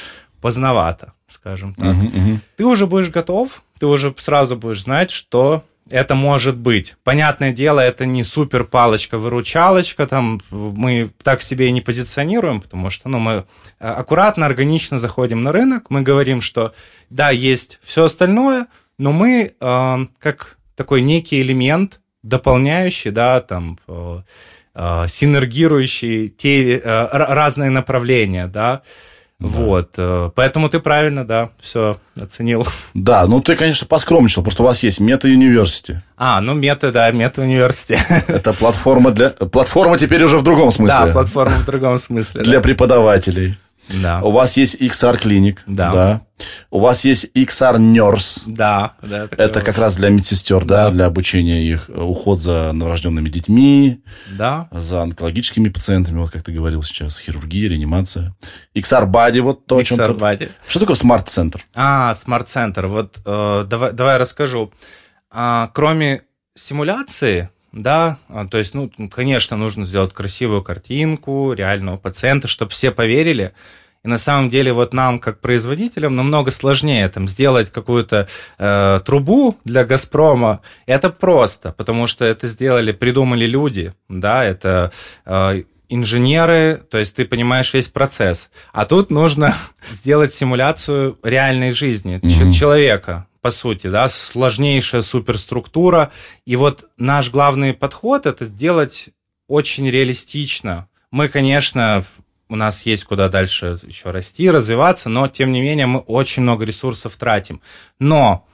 поздновато, 0.41 1.13
скажем 1.28 1.74
так. 1.74 1.95
Uh-huh, 1.95 2.13
uh-huh. 2.13 2.38
Ты 2.57 2.65
уже 2.65 2.88
будешь 2.88 3.09
готов, 3.09 3.63
ты 3.80 3.88
уже 3.88 4.13
сразу 4.17 4.57
будешь 4.57 4.84
знать, 4.84 5.11
что 5.11 5.63
это 5.89 6.15
может 6.15 6.57
быть. 6.57 6.95
Понятное 7.03 7.51
дело, 7.51 7.79
это 7.79 8.05
не 8.05 8.23
супер 8.23 8.63
палочка-выручалочка, 8.63 10.07
там 10.07 10.41
мы 10.51 11.09
так 11.23 11.41
себе 11.41 11.67
и 11.67 11.71
не 11.71 11.81
позиционируем, 11.81 12.61
потому 12.61 12.89
что 12.89 13.09
ну, 13.09 13.19
мы 13.19 13.31
э, 13.79 13.88
аккуратно, 13.88 14.45
органично 14.45 14.99
заходим 14.99 15.43
на 15.43 15.51
рынок, 15.51 15.89
мы 15.89 16.01
говорим, 16.01 16.41
что 16.41 16.73
да, 17.09 17.31
есть 17.31 17.79
все 17.84 18.05
остальное, 18.05 18.67
но 18.97 19.11
мы 19.11 19.53
э, 19.59 20.05
как 20.19 20.57
такой 20.75 21.01
некий 21.01 21.41
элемент, 21.41 22.01
дополняющий, 22.23 23.11
да, 23.11 23.41
там, 23.41 23.77
э, 23.88 24.21
э, 24.75 25.05
синергирующий 25.07 26.29
те 26.29 26.77
э, 26.77 27.07
разные 27.11 27.69
направления, 27.69 28.47
да, 28.47 28.84
да. 29.39 29.47
Вот, 29.47 29.89
э, 29.97 30.29
поэтому 30.36 30.69
ты 30.69 30.79
правильно, 30.79 31.25
да, 31.25 31.49
все 31.59 31.97
оценил. 32.19 32.65
Да, 32.93 33.25
ну 33.27 33.41
ты, 33.41 33.55
конечно, 33.55 33.86
поскромничал, 33.88 34.43
просто 34.43 34.63
у 34.63 34.65
вас 34.65 34.84
есть 34.84 34.99
Мета 34.99 35.27
University. 35.27 35.97
А, 36.17 36.39
ну 36.41 36.53
Мета, 36.53 36.91
да, 36.91 37.11
Мета 37.11 37.41
University. 37.43 37.97
Это 38.27 38.53
платформа 38.53 39.11
для... 39.11 39.29
Платформа 39.29 39.97
теперь 39.97 40.23
уже 40.23 40.38
в 40.38 40.43
другом 40.43 40.71
смысле. 40.71 41.07
Да, 41.07 41.11
платформа 41.11 41.55
в 41.55 41.65
другом 41.65 41.97
смысле. 41.99 42.43
Для 42.43 42.61
преподавателей. 42.61 43.57
Да. 43.89 44.21
У 44.21 44.31
вас 44.31 44.57
есть 44.57 44.75
XR 44.75 45.21
Clinic. 45.21 45.59
Да. 45.67 45.91
да. 45.91 46.21
У 46.71 46.79
вас 46.79 47.05
есть 47.05 47.29
XR 47.36 47.77
Nurse. 47.77 48.43
Да. 48.45 48.93
да 49.01 49.27
это 49.31 49.61
как 49.61 49.77
раз 49.77 49.95
для 49.95 50.09
медсестер, 50.09 50.65
да. 50.65 50.86
да, 50.86 50.91
для 50.91 51.05
обучения 51.05 51.63
их, 51.63 51.89
уход 51.89 52.41
за 52.41 52.71
новорожденными 52.73 53.29
детьми. 53.29 54.01
Да. 54.31 54.67
За 54.71 55.01
онкологическими 55.01 55.69
пациентами, 55.69 56.19
вот 56.19 56.31
как 56.31 56.43
ты 56.43 56.51
говорил 56.51 56.84
сейчас, 56.84 57.19
хирургия, 57.19 57.69
реанимация. 57.69 58.36
XR 58.75 59.09
Body, 59.09 59.41
вот 59.41 59.65
то, 59.65 59.79
XR 59.79 59.81
о 59.81 59.84
чем 59.84 59.99
XR 59.99 60.17
Body. 60.17 60.51
Что 60.67 60.79
такое 60.79 60.95
Smart 60.95 61.25
Center? 61.25 61.61
А, 61.75 62.13
Smart 62.13 62.47
Center, 62.47 62.88
вот 62.88 63.19
э, 63.25 63.65
давай, 63.67 63.91
давай 63.93 64.17
расскажу. 64.17 64.71
А, 65.29 65.69
кроме 65.73 66.23
симуляции, 66.55 67.49
да, 67.74 68.17
а, 68.30 68.47
то 68.47 68.59
есть, 68.59 68.76
ну, 68.76 68.89
конечно, 69.11 69.57
нужно 69.57 69.84
сделать 69.86 70.13
красивую 70.13 70.61
картинку 70.61 71.53
реального 71.53 71.97
пациента, 71.97 72.47
чтобы 72.47 72.71
все 72.71 72.91
поверили. 72.91 73.51
И 74.05 74.07
на 74.07 74.17
самом 74.17 74.49
деле 74.49 74.74
вот 74.74 74.93
нам, 74.93 75.17
как 75.17 75.39
производителям, 75.39 76.15
намного 76.15 76.51
сложнее 76.51 77.09
там 77.09 77.28
сделать 77.28 77.71
какую-то 77.71 78.28
э, 78.59 79.01
трубу 79.05 79.57
для 79.65 79.86
Газпрома. 79.86 80.61
Это 80.86 81.09
просто, 81.09 81.71
потому 81.71 82.05
что 82.05 82.26
это 82.26 82.47
сделали, 82.47 82.91
придумали 82.91 83.45
люди, 83.45 83.93
да, 84.07 84.43
это 84.43 84.91
э, 85.26 85.63
инженеры, 85.89 86.82
то 86.89 86.97
есть 86.97 87.15
ты 87.15 87.26
понимаешь 87.26 87.74
весь 87.74 87.88
процесс. 87.88 88.51
А 88.71 88.86
тут 88.86 89.09
нужно 89.09 89.55
сделать 89.91 90.34
симуляцию 90.34 91.17
реальной 91.24 91.71
жизни 91.71 92.19
mm-hmm. 92.19 92.51
человека, 92.51 93.26
по 93.44 93.52
сути, 93.52 93.88
да, 93.88 94.08
сложнейшая 94.08 95.02
суперструктура. 95.02 96.14
И 96.46 96.56
вот 96.56 96.89
наш 96.98 97.30
главный 97.30 97.74
подход 97.74 98.26
это 98.26 98.48
делать 98.48 99.10
очень 99.50 99.89
реалистично. 99.89 100.88
Мы, 101.12 101.28
конечно, 101.28 102.06
у 102.48 102.56
нас 102.56 102.86
есть 102.86 103.04
куда 103.04 103.28
дальше 103.28 103.78
еще 103.84 104.12
расти, 104.12 104.50
развиваться, 104.50 105.10
но 105.10 105.28
тем 105.28 105.52
не 105.52 105.60
менее 105.60 105.88
мы 105.88 106.00
очень 106.00 106.44
много 106.44 106.64
ресурсов 106.64 107.18
тратим. 107.18 107.62
Но 108.00 108.48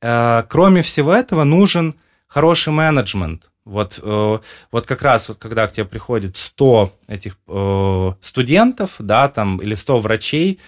э, 0.00 0.44
кроме 0.48 0.82
всего 0.82 1.12
этого 1.12 1.42
нужен 1.42 1.96
хороший 2.28 2.72
менеджмент. 2.72 3.50
Вот, 3.64 3.98
э, 4.00 4.38
вот 4.70 4.86
как 4.86 5.02
раз 5.02 5.28
вот 5.28 5.38
когда 5.38 5.66
к 5.66 5.72
тебе 5.72 5.84
приходит 5.84 6.36
100 6.36 6.92
этих 7.08 7.38
э, 7.48 8.12
студентов, 8.20 8.94
да, 9.00 9.28
там, 9.28 9.58
или 9.58 9.74
100 9.74 9.98
врачей, 9.98 10.60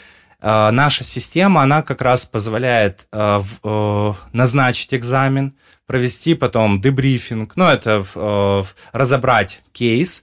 наша 0.42 1.04
система, 1.04 1.62
она 1.62 1.82
как 1.82 2.02
раз 2.02 2.24
позволяет 2.24 3.06
э, 3.12 3.40
э, 3.62 4.12
назначить 4.32 4.94
экзамен, 4.94 5.54
провести 5.86 6.34
потом 6.34 6.80
дебрифинг, 6.80 7.56
ну, 7.56 7.64
это 7.64 8.64
разобрать 8.92 9.62
кейс, 9.72 10.22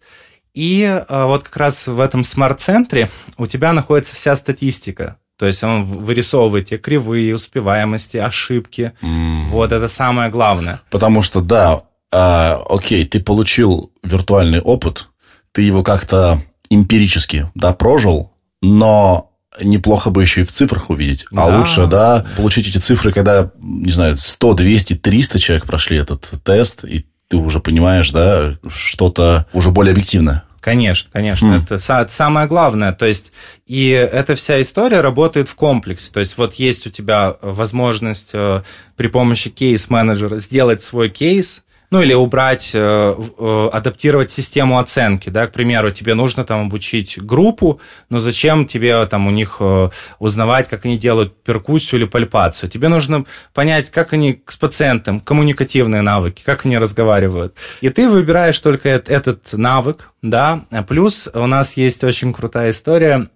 и 0.53 1.03
вот 1.09 1.43
как 1.43 1.57
раз 1.57 1.87
в 1.87 1.99
этом 1.99 2.23
смарт-центре 2.23 3.09
у 3.37 3.47
тебя 3.47 3.73
находится 3.73 4.15
вся 4.15 4.35
статистика. 4.37 5.17
То 5.37 5.45
есть 5.45 5.63
он 5.63 5.83
вырисовывает 5.83 6.69
те 6.69 6.77
кривые, 6.77 7.35
успеваемости, 7.35 8.17
ошибки. 8.17 8.93
Mm. 9.01 9.45
Вот 9.45 9.71
это 9.71 9.87
самое 9.87 10.31
главное. 10.31 10.81
Потому 10.89 11.21
что, 11.21 11.41
да, 11.41 11.83
э, 12.11 12.57
окей, 12.69 13.05
ты 13.05 13.19
получил 13.19 13.91
виртуальный 14.03 14.61
опыт, 14.61 15.09
ты 15.51 15.61
его 15.61 15.83
как-то 15.83 16.41
эмпирически, 16.69 17.49
да, 17.53 17.73
прожил, 17.73 18.33
но 18.63 19.26
неплохо 19.61 20.09
бы 20.09 20.21
еще 20.21 20.41
и 20.41 20.43
в 20.43 20.51
цифрах 20.51 20.89
увидеть. 20.89 21.25
А 21.31 21.49
да. 21.49 21.57
Лучше, 21.57 21.85
да, 21.87 22.25
получить 22.35 22.67
эти 22.67 22.77
цифры, 22.77 23.11
когда, 23.11 23.51
не 23.61 23.91
знаю, 23.91 24.17
100, 24.17 24.53
200, 24.53 24.95
300 24.95 25.39
человек 25.39 25.65
прошли 25.65 25.97
этот 25.97 26.29
тест, 26.43 26.83
и 26.83 27.05
ты 27.27 27.37
уже 27.37 27.59
понимаешь, 27.59 28.11
да, 28.11 28.57
что-то 28.67 29.45
уже 29.53 29.71
более 29.71 29.91
объективное. 29.91 30.43
Конечно, 30.67 31.09
конечно, 31.13 31.45
mm. 31.45 31.63
это 31.63 32.07
самое 32.09 32.45
главное. 32.45 32.91
То 32.91 33.05
есть, 33.05 33.31
и 33.67 33.87
эта 33.87 34.35
вся 34.35 34.59
история 34.61 34.99
работает 34.99 35.47
в 35.47 35.55
комплексе. 35.55 36.11
То 36.11 36.19
есть, 36.19 36.37
вот 36.37 36.55
есть 36.55 36.85
у 36.87 36.89
тебя 36.89 37.37
возможность 37.41 38.31
э, 38.33 38.63
при 38.97 39.07
помощи 39.07 39.49
кейс-менеджера 39.49 40.39
сделать 40.39 40.83
свой 40.83 41.09
кейс, 41.09 41.61
ну 41.89 42.01
или 42.01 42.13
убрать, 42.13 42.71
э, 42.73 43.15
э, 43.37 43.69
адаптировать 43.71 44.29
систему 44.29 44.79
оценки, 44.79 45.29
да, 45.29 45.47
к 45.47 45.53
примеру, 45.53 45.91
тебе 45.91 46.15
нужно 46.15 46.43
там 46.43 46.67
обучить 46.67 47.17
группу, 47.17 47.79
но 48.09 48.19
зачем 48.19 48.65
тебе 48.65 49.05
там 49.05 49.27
у 49.27 49.31
них 49.31 49.57
э, 49.59 49.89
узнавать, 50.19 50.67
как 50.67 50.85
они 50.85 50.97
делают 50.97 51.41
перкуссию 51.43 52.01
или 52.01 52.07
пальпацию? 52.07 52.69
Тебе 52.69 52.89
нужно 52.89 53.25
понять, 53.53 53.89
как 53.89 54.13
они 54.13 54.43
с 54.47 54.57
пациентом, 54.57 55.21
коммуникативные 55.21 56.01
навыки, 56.01 56.41
как 56.45 56.65
они 56.65 56.77
разговаривают. 56.77 57.55
И 57.81 57.89
ты 57.89 58.09
выбираешь 58.09 58.59
только 58.59 58.89
этот 58.89 59.53
навык, 59.53 60.11
да, 60.21 60.61
плюс 60.87 61.29
у 61.33 61.45
нас 61.45 61.73
есть 61.73 62.03
очень 62.03 62.33
крутая 62.33 62.71
история. 62.71 63.27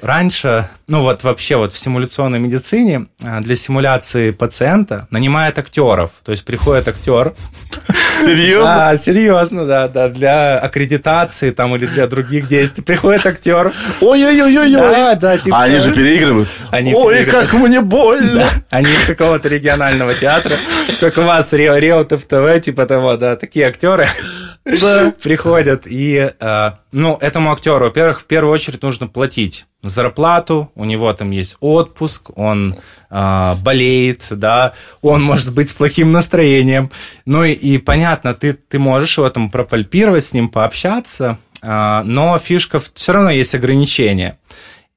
Раньше, 0.00 0.68
ну 0.86 1.02
вот 1.02 1.24
вообще 1.24 1.56
вот 1.56 1.72
в 1.72 1.78
симуляционной 1.78 2.38
медицине 2.38 3.06
для 3.18 3.56
симуляции 3.56 4.30
пациента 4.30 5.06
нанимают 5.10 5.58
актеров, 5.58 6.12
то 6.24 6.32
есть 6.32 6.44
приходит 6.44 6.88
актер, 6.88 7.34
Серьезно? 8.24 8.90
А, 8.90 8.96
серьезно, 8.96 9.66
да, 9.66 9.88
да. 9.88 10.08
Для 10.08 10.58
аккредитации 10.58 11.50
там 11.50 11.74
или 11.76 11.86
для 11.86 12.06
других 12.06 12.48
действий 12.48 12.82
приходит 12.82 13.26
актер. 13.26 13.72
Ой-ой-ой-ой. 14.00 14.72
Да, 14.72 15.14
да, 15.14 15.38
типа. 15.38 15.58
А 15.58 15.62
они 15.64 15.78
же 15.78 15.92
переигрывают. 15.92 16.48
Они 16.70 16.94
Ой, 16.94 17.14
переигрывают. 17.14 17.50
как 17.50 17.60
мне 17.60 17.80
больно. 17.80 18.40
Да. 18.40 18.48
Они 18.70 18.90
из 18.90 19.04
какого-то 19.06 19.48
регионального 19.48 20.14
театра, 20.14 20.56
как 21.00 21.18
у 21.18 21.22
вас 21.22 21.52
Реутов 21.52 22.24
ТВ, 22.24 22.62
типа 22.64 22.86
того, 22.86 23.16
да, 23.16 23.36
такие 23.36 23.66
актеры 23.66 24.08
да. 24.64 25.12
приходят. 25.22 25.86
И, 25.86 26.03
э, 26.12 26.70
ну, 26.92 27.16
этому 27.20 27.52
актеру, 27.52 27.86
во-первых, 27.86 28.20
в 28.20 28.24
первую 28.26 28.52
очередь 28.52 28.82
нужно 28.82 29.06
платить 29.06 29.66
зарплату, 29.82 30.70
у 30.74 30.84
него 30.84 31.12
там 31.12 31.30
есть 31.30 31.56
отпуск, 31.60 32.30
он 32.36 32.76
э, 33.10 33.54
болеет, 33.62 34.26
да, 34.30 34.72
он 35.02 35.22
может 35.22 35.52
быть 35.54 35.68
с 35.68 35.72
плохим 35.72 36.12
настроением. 36.12 36.90
Ну 37.26 37.44
и, 37.44 37.52
и 37.52 37.78
понятно, 37.78 38.34
ты, 38.34 38.54
ты 38.54 38.78
можешь 38.78 39.18
в 39.18 39.22
этом 39.22 39.50
пропальпировать, 39.50 40.24
с 40.24 40.32
ним 40.32 40.48
пообщаться, 40.48 41.38
э, 41.62 42.02
но 42.04 42.38
фишка, 42.38 42.80
все 42.94 43.12
равно 43.12 43.30
есть 43.30 43.54
ограничения. 43.54 44.38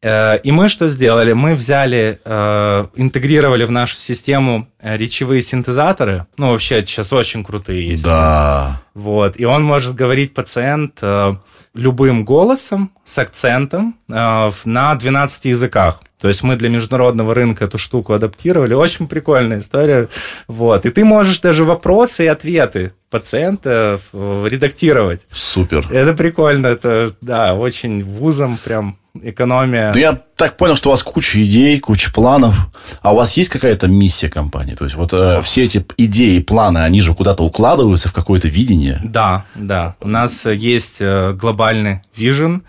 Э, 0.02 0.38
и 0.38 0.52
мы 0.52 0.70
что 0.70 0.90
сделали? 0.90 1.34
Мы 1.34 1.56
взяли, 1.56 2.20
э, 2.24 2.86
интегрировали 2.96 3.66
в 3.66 3.72
нашу 3.72 3.96
систему 3.96 4.68
э, 4.80 4.96
речевые 4.96 5.42
синтезаторы. 5.42 6.28
Ну, 6.38 6.52
вообще, 6.52 6.82
сейчас 6.82 7.12
очень 7.14 7.44
крутые 7.44 7.88
есть. 7.90 8.04
Да. 8.04 8.82
Вот. 8.94 9.40
И 9.40 9.46
он 9.46 9.64
может 9.64 9.96
говорить 9.96 10.34
пациент 10.34 11.02
любым 11.74 12.26
голосом 12.26 12.92
с 13.04 13.18
акцентом 13.20 13.96
на 14.08 14.96
12 14.96 15.46
языках. 15.46 16.02
То 16.20 16.28
есть 16.28 16.42
мы 16.42 16.56
для 16.56 16.70
международного 16.70 17.36
рынка 17.36 17.66
эту 17.66 17.78
штуку 17.78 18.14
адаптировали. 18.14 18.74
Очень 18.74 19.08
прикольная 19.08 19.60
история. 19.60 20.08
Вот. 20.48 20.88
И 20.88 20.90
ты 20.90 21.06
можешь 21.06 21.40
даже 21.40 21.64
вопросы 21.64 22.24
и 22.24 22.28
ответы 22.28 22.94
пациента 23.12 24.00
редактировать. 24.14 25.28
Супер. 25.30 25.86
Это 25.92 26.14
прикольно. 26.14 26.68
Это, 26.68 27.16
да, 27.22 27.54
очень 27.54 28.04
вузом 28.04 28.58
прям 28.58 28.98
экономия. 29.24 29.92
Ну, 29.94 30.00
я 30.00 30.22
так 30.36 30.58
понял, 30.58 30.76
что 30.76 30.90
у 30.90 30.92
вас 30.92 31.04
куча 31.04 31.44
идей, 31.44 31.80
куча 31.80 32.12
планов. 32.12 32.70
А 33.02 33.14
у 33.14 33.16
вас 33.16 33.36
есть 33.38 33.50
какая-то 33.50 33.88
миссия 33.88 34.30
компании? 34.30 34.76
То 34.76 34.86
есть, 34.86 34.96
вот 34.96 35.14
э, 35.14 35.42
все 35.42 35.64
эти 35.64 35.86
идеи, 35.98 36.40
планы, 36.40 36.80
они 36.80 37.02
же 37.02 37.14
куда-то 37.14 37.44
укладываются 37.44 38.10
в 38.10 38.14
какое-то 38.14 38.48
видение? 38.48 39.00
Да, 39.04 39.46
да. 39.56 39.96
У 40.02 40.08
нас 40.08 40.46
есть 40.46 40.98
э, 41.00 41.34
глобальный 41.34 42.02
вижен. 42.16 42.64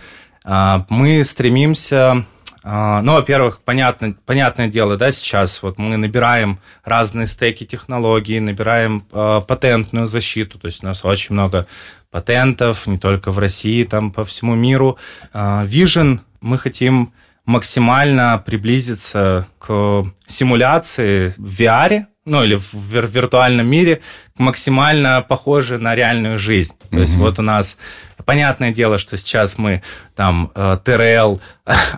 А, 0.44 0.84
мы 0.88 1.24
стремимся 1.24 2.24
ну, 2.70 3.14
во-первых, 3.14 3.60
понятно, 3.64 4.14
понятное 4.26 4.68
дело, 4.68 4.98
да, 4.98 5.10
сейчас 5.10 5.62
вот 5.62 5.78
мы 5.78 5.96
набираем 5.96 6.58
разные 6.84 7.26
стеки 7.26 7.64
технологий, 7.64 8.40
набираем 8.40 9.04
э, 9.10 9.40
патентную 9.46 10.04
защиту, 10.04 10.58
то 10.58 10.66
есть 10.66 10.82
у 10.82 10.86
нас 10.86 11.02
очень 11.02 11.34
много 11.34 11.66
патентов, 12.10 12.86
не 12.86 12.98
только 12.98 13.30
в 13.30 13.38
России, 13.38 13.84
там 13.84 14.10
по 14.10 14.22
всему 14.22 14.54
миру. 14.54 14.98
Э, 15.32 15.64
Vision 15.64 16.20
мы 16.42 16.58
хотим 16.58 17.14
максимально 17.46 18.42
приблизиться 18.44 19.46
к 19.58 20.04
симуляции 20.26 21.32
в 21.38 21.60
VR, 21.60 22.04
ну 22.28 22.44
или 22.44 22.54
в 22.54 22.74
виртуальном 22.74 23.66
мире, 23.66 24.00
максимально 24.36 25.24
похожи 25.26 25.78
на 25.78 25.94
реальную 25.94 26.38
жизнь. 26.38 26.74
То 26.90 26.96
mm-hmm. 26.96 27.00
есть 27.00 27.14
вот 27.16 27.38
у 27.38 27.42
нас 27.42 27.78
понятное 28.24 28.72
дело, 28.72 28.98
что 28.98 29.16
сейчас 29.16 29.58
мы 29.58 29.82
там 30.14 30.52
э, 30.54 30.78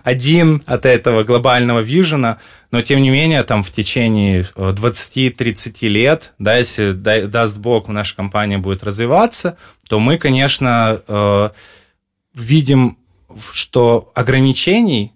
один 0.05 0.63
от 0.67 0.87
этого 0.87 1.25
глобального 1.25 1.81
вижена, 1.81 2.39
но 2.71 2.83
тем 2.83 3.03
не 3.03 3.11
менее 3.11 3.43
там 3.43 3.63
в 3.63 3.71
течение 3.71 4.43
20-30 4.43 5.73
э, 5.81 5.87
лет, 5.89 6.33
да, 6.39 6.57
если 6.57 6.93
даст 6.93 7.59
Бог 7.59 7.89
наша 7.89 8.15
компания 8.17 8.59
будет 8.59 8.85
развиваться, 8.85 9.57
то 9.89 9.99
мы, 9.99 10.19
конечно, 10.19 11.03
э, 11.07 11.51
видим, 12.35 12.99
что 13.53 14.11
ограничений 14.15 15.15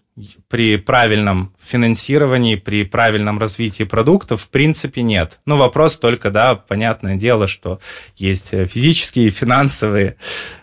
при 0.49 0.77
правильном 0.77 1.53
финансировании, 1.61 2.55
при 2.57 2.85
правильном 2.85 3.39
развитии 3.39 3.85
продуктов 3.85 4.43
в 4.43 4.49
принципе 4.49 5.03
нет. 5.03 5.41
Ну, 5.45 5.57
вопрос 5.57 5.99
только, 5.99 6.31
да, 6.31 6.55
понятное 6.55 7.17
дело, 7.17 7.49
что 7.49 7.81
есть 8.17 8.51
физические, 8.51 9.31
финансовые. 9.31 10.17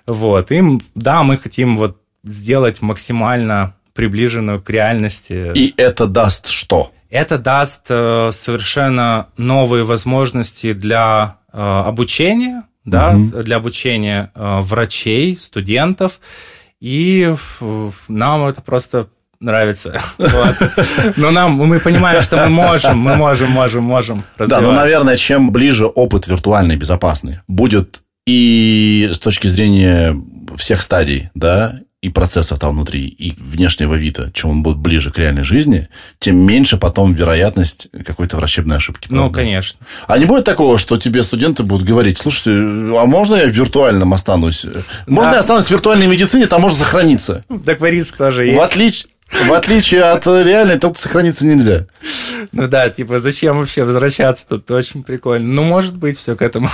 Вот. 0.08 0.52
И 0.52 0.62
да, 0.96 1.24
мы 1.24 1.38
хотим 1.38 1.78
вот 1.78 2.02
сделать 2.24 2.82
максимально 2.82 3.76
приближенную 3.94 4.62
к 4.62 4.70
реальности. 4.70 5.52
И 5.54 5.74
это 5.78 6.08
даст 6.08 6.48
что? 6.48 6.92
Это 7.10 7.38
даст 7.38 7.88
э, 7.90 8.30
совершенно 8.32 9.28
новые 9.36 9.84
возможности 9.84 10.72
для 10.72 11.40
э, 11.52 11.58
обучения, 11.60 12.64
да, 12.86 13.12
угу. 13.12 13.44
для 13.44 13.58
обучения 13.58 14.32
э, 14.34 14.60
врачей, 14.62 15.38
студентов. 15.40 16.22
И 16.80 17.36
нам 18.08 18.46
это 18.46 18.62
просто 18.62 19.10
нравится. 19.42 20.00
Вот. 20.18 20.56
Но 21.18 21.32
нам, 21.32 21.54
мы 21.54 21.80
понимаем, 21.80 22.22
что 22.22 22.38
мы 22.38 22.50
можем, 22.50 22.98
мы 23.00 23.16
можем, 23.16 23.52
можем, 23.52 23.84
можем. 23.84 24.24
Да, 24.38 24.62
ну, 24.62 24.72
наверное, 24.72 25.18
чем 25.18 25.52
ближе 25.52 25.86
опыт 25.86 26.28
виртуальный, 26.28 26.78
безопасный 26.78 27.40
будет 27.48 28.02
и 28.26 29.10
с 29.12 29.20
точки 29.20 29.48
зрения 29.48 30.16
всех 30.56 30.82
стадий, 30.82 31.30
да, 31.34 31.80
и 32.02 32.10
процессов 32.10 32.58
там 32.58 32.74
внутри, 32.74 33.08
и 33.08 33.32
внешнего 33.38 33.94
вида, 33.94 34.32
чем 34.34 34.50
он 34.50 34.64
будет 34.64 34.78
ближе 34.78 35.12
к 35.12 35.20
реальной 35.20 35.44
жизни, 35.44 35.88
тем 36.18 36.36
меньше 36.36 36.78
потом 36.78 37.14
вероятность 37.14 37.90
какой-то 38.06 38.38
врачебной 38.38 38.78
ошибки. 38.78 39.08
Ну, 39.12 39.18
правда? 39.18 39.30
Ну, 39.30 39.34
конечно. 39.36 39.80
А 40.08 40.18
не 40.18 40.26
будет 40.26 40.44
такого, 40.44 40.80
что 40.80 40.98
тебе 40.98 41.22
студенты 41.22 41.62
будут 41.62 41.88
говорить, 41.88 42.18
слушайте, 42.18 42.52
а 42.52 43.06
можно 43.06 43.36
я 43.36 43.46
в 43.46 43.52
виртуальном 43.52 44.14
останусь? 44.16 44.66
Можно 45.06 45.32
да. 45.32 45.36
я 45.36 45.40
останусь 45.40 45.68
в 45.68 45.72
виртуальной 45.72 46.08
медицине, 46.08 46.48
там 46.48 46.62
можно 46.62 46.80
сохраниться? 46.80 47.46
Такой 47.66 47.92
риск 47.92 48.18
тоже 48.18 48.46
есть. 48.46 48.58
В 48.58 48.62
отличие, 48.62 49.12
в 49.32 49.54
отличие 49.54 50.04
от 50.04 50.26
реальной, 50.28 50.78
тут 50.78 50.98
сохраниться 50.98 51.46
нельзя. 51.46 51.86
Ну 52.52 52.68
да, 52.68 52.90
типа, 52.90 53.20
зачем 53.20 53.60
вообще 53.60 53.84
возвращаться? 53.84 54.48
Тут 54.48 54.70
очень 54.72 55.04
прикольно. 55.04 55.48
Ну, 55.48 55.64
может 55.64 55.96
быть, 55.96 56.18
все 56.18 56.36
к 56.36 56.42
этому. 56.42 56.70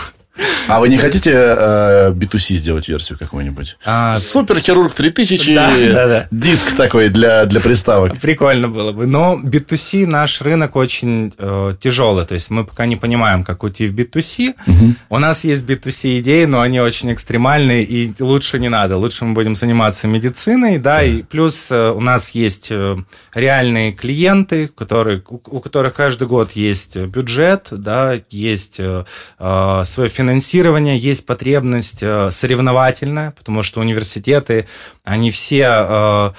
А 0.67 0.79
вы 0.79 0.89
не 0.89 0.97
хотите 0.97 1.31
э, 1.33 2.11
B2C 2.11 2.55
сделать 2.55 2.87
версию 2.87 3.17
какую-нибудь? 3.17 3.77
А, 3.85 4.17
Суперхирург 4.17 4.93
3000, 4.93 5.55
да, 5.55 5.71
да, 5.93 6.07
да. 6.07 6.27
диск 6.31 6.75
такой 6.75 7.09
для, 7.09 7.45
для 7.45 7.59
приставок. 7.61 8.19
Прикольно 8.19 8.67
было 8.67 8.91
бы. 8.91 9.07
Но 9.07 9.39
B2C 9.41 10.05
наш 10.05 10.41
рынок 10.41 10.75
очень 10.75 11.33
э, 11.37 11.73
тяжелый. 11.79 12.25
То 12.25 12.33
есть 12.33 12.49
мы 12.49 12.65
пока 12.65 12.85
не 12.85 12.95
понимаем, 12.95 13.43
как 13.43 13.63
уйти 13.63 13.87
в 13.87 13.95
B2C. 13.95 14.55
Угу. 14.67 14.93
У 15.09 15.17
нас 15.19 15.43
есть 15.43 15.65
B2C 15.65 16.19
идеи, 16.19 16.45
но 16.45 16.61
они 16.61 16.79
очень 16.81 17.13
экстремальные, 17.13 17.83
и 17.83 18.13
лучше 18.19 18.59
не 18.59 18.69
надо. 18.69 18.97
Лучше 18.97 19.25
мы 19.25 19.33
будем 19.33 19.55
заниматься 19.55 20.07
медициной, 20.07 20.77
да, 20.77 20.97
да. 20.97 21.03
и 21.03 21.23
плюс 21.23 21.67
э, 21.71 21.91
у 21.91 22.01
нас 22.01 22.31
есть 22.31 22.67
э, 22.71 22.97
реальные 23.33 23.93
клиенты, 23.93 24.67
которые, 24.67 25.23
у, 25.29 25.35
у 25.35 25.59
которых 25.59 25.93
каждый 25.93 26.27
год 26.27 26.51
есть 26.53 26.97
бюджет, 26.97 27.67
да, 27.71 28.19
есть 28.29 28.75
э, 28.79 29.05
э 29.39 29.83
свое 29.85 30.09
финансирование 30.09 30.26
финансирования 30.27 30.97
есть 30.97 31.25
потребность 31.25 31.99
э, 32.01 32.31
соревновательная, 32.31 33.31
потому 33.31 33.63
что 33.63 33.79
университеты, 33.79 34.67
они 35.05 35.31
все 35.31 35.67
э, 35.69 36.31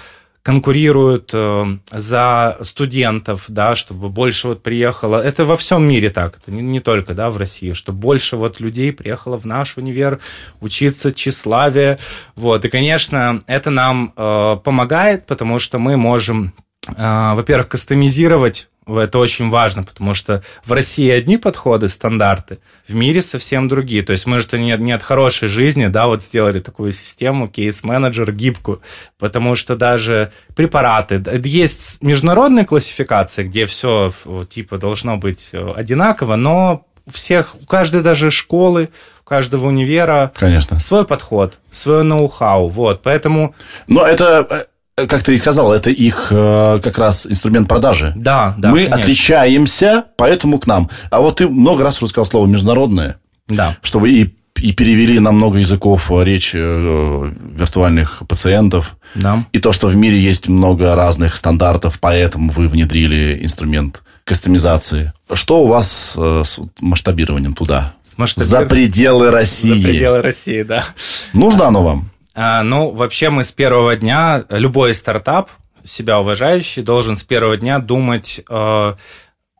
конкурируют 0.42 1.30
э, 1.32 1.78
за 1.90 2.58
студентов, 2.62 3.46
да, 3.48 3.74
чтобы 3.74 4.10
больше 4.10 4.48
вот 4.48 4.62
приехало. 4.62 5.22
Это 5.22 5.46
во 5.46 5.56
всем 5.56 5.88
мире 5.88 6.10
так, 6.10 6.36
это 6.36 6.50
не, 6.50 6.60
не 6.60 6.80
только, 6.80 7.14
да, 7.14 7.30
в 7.30 7.38
России, 7.38 7.72
чтобы 7.72 7.98
больше 7.98 8.36
вот 8.36 8.60
людей 8.60 8.92
приехало 8.92 9.38
в 9.38 9.46
наш 9.46 9.78
универ 9.78 10.20
учиться 10.60 11.10
тщеславие, 11.10 11.98
вот. 12.36 12.64
И, 12.66 12.68
конечно, 12.68 13.42
это 13.46 13.70
нам 13.70 14.12
э, 14.16 14.56
помогает, 14.62 15.26
потому 15.26 15.58
что 15.58 15.78
мы 15.78 15.96
можем, 15.96 16.52
э, 16.94 17.32
во-первых, 17.34 17.68
кастомизировать 17.68 18.68
это 18.88 19.18
очень 19.18 19.48
важно, 19.48 19.82
потому 19.82 20.14
что 20.14 20.42
в 20.64 20.72
России 20.72 21.10
одни 21.10 21.36
подходы, 21.36 21.88
стандарты, 21.88 22.58
в 22.86 22.94
мире 22.94 23.22
совсем 23.22 23.68
другие. 23.68 24.02
То 24.02 24.12
есть 24.12 24.26
мы 24.26 24.40
же 24.40 24.46
не, 24.58 24.76
не 24.78 24.92
от 24.92 25.02
хорошей 25.02 25.48
жизни, 25.48 25.88
да, 25.88 26.06
вот 26.06 26.22
сделали 26.22 26.60
такую 26.60 26.92
систему, 26.92 27.48
кейс-менеджер, 27.48 28.32
гибкую, 28.32 28.80
потому 29.18 29.54
что 29.54 29.76
даже 29.76 30.32
препараты, 30.54 31.22
есть 31.44 32.02
международные 32.02 32.64
классификации, 32.64 33.44
где 33.44 33.66
все 33.66 34.12
типа 34.48 34.78
должно 34.78 35.16
быть 35.16 35.50
э, 35.52 35.72
одинаково, 35.76 36.36
но 36.36 36.86
у 37.06 37.10
всех, 37.10 37.54
у 37.60 37.66
каждой 37.66 38.02
даже 38.02 38.30
школы, 38.30 38.90
у 39.20 39.28
каждого 39.28 39.66
универа 39.66 40.32
Конечно. 40.34 40.78
свой 40.80 41.04
подход, 41.04 41.58
свой 41.70 42.04
ноу-хау, 42.04 42.68
вот, 42.68 43.02
поэтому... 43.02 43.54
Но 43.86 44.06
это 44.06 44.46
э, 44.48 44.64
как 45.06 45.22
ты 45.22 45.34
и 45.34 45.38
сказал, 45.38 45.72
это 45.72 45.90
их 45.90 46.28
э, 46.30 46.80
как 46.82 46.98
раз 46.98 47.26
инструмент 47.26 47.68
продажи. 47.68 48.12
Да, 48.16 48.54
да. 48.58 48.70
Мы 48.70 48.84
конечно. 48.84 48.96
отличаемся, 48.96 50.04
поэтому 50.16 50.58
к 50.58 50.66
нам. 50.66 50.90
А 51.10 51.20
вот 51.20 51.36
ты 51.36 51.48
много 51.48 51.84
раз 51.84 52.02
уже 52.02 52.10
сказал 52.10 52.26
слово 52.26 52.46
международное. 52.46 53.16
Да. 53.46 53.76
Что 53.82 53.98
вы 53.98 54.10
и, 54.10 54.34
и 54.56 54.72
перевели 54.72 55.18
на 55.18 55.32
много 55.32 55.58
языков 55.58 56.10
речь 56.22 56.52
э, 56.54 57.32
виртуальных 57.54 58.22
пациентов. 58.28 58.96
Да. 59.14 59.44
И 59.52 59.58
то, 59.58 59.72
что 59.72 59.88
в 59.88 59.96
мире 59.96 60.18
есть 60.18 60.48
много 60.48 60.94
разных 60.94 61.36
стандартов, 61.36 61.98
поэтому 62.00 62.50
вы 62.52 62.68
внедрили 62.68 63.38
инструмент 63.42 64.02
кастомизации. 64.24 65.12
Что 65.32 65.62
у 65.62 65.66
вас 65.66 66.14
э, 66.16 66.42
с 66.44 66.60
масштабированием 66.80 67.54
туда? 67.54 67.94
С 68.02 68.18
масштабированием... 68.18 68.68
За 68.68 68.68
пределы 68.68 69.30
России. 69.30 69.74
За 69.74 69.88
пределы 69.88 70.22
России, 70.22 70.62
да. 70.62 70.84
Нужно 71.32 71.66
оно 71.66 71.82
вам? 71.82 72.10
А, 72.40 72.62
ну, 72.62 72.90
вообще 72.90 73.30
мы 73.30 73.42
с 73.42 73.50
первого 73.50 73.96
дня, 73.96 74.44
любой 74.48 74.94
стартап, 74.94 75.50
себя 75.82 76.20
уважающий, 76.20 76.84
должен 76.84 77.16
с 77.16 77.24
первого 77.24 77.56
дня 77.56 77.80
думать 77.80 78.40
э, 78.48 78.94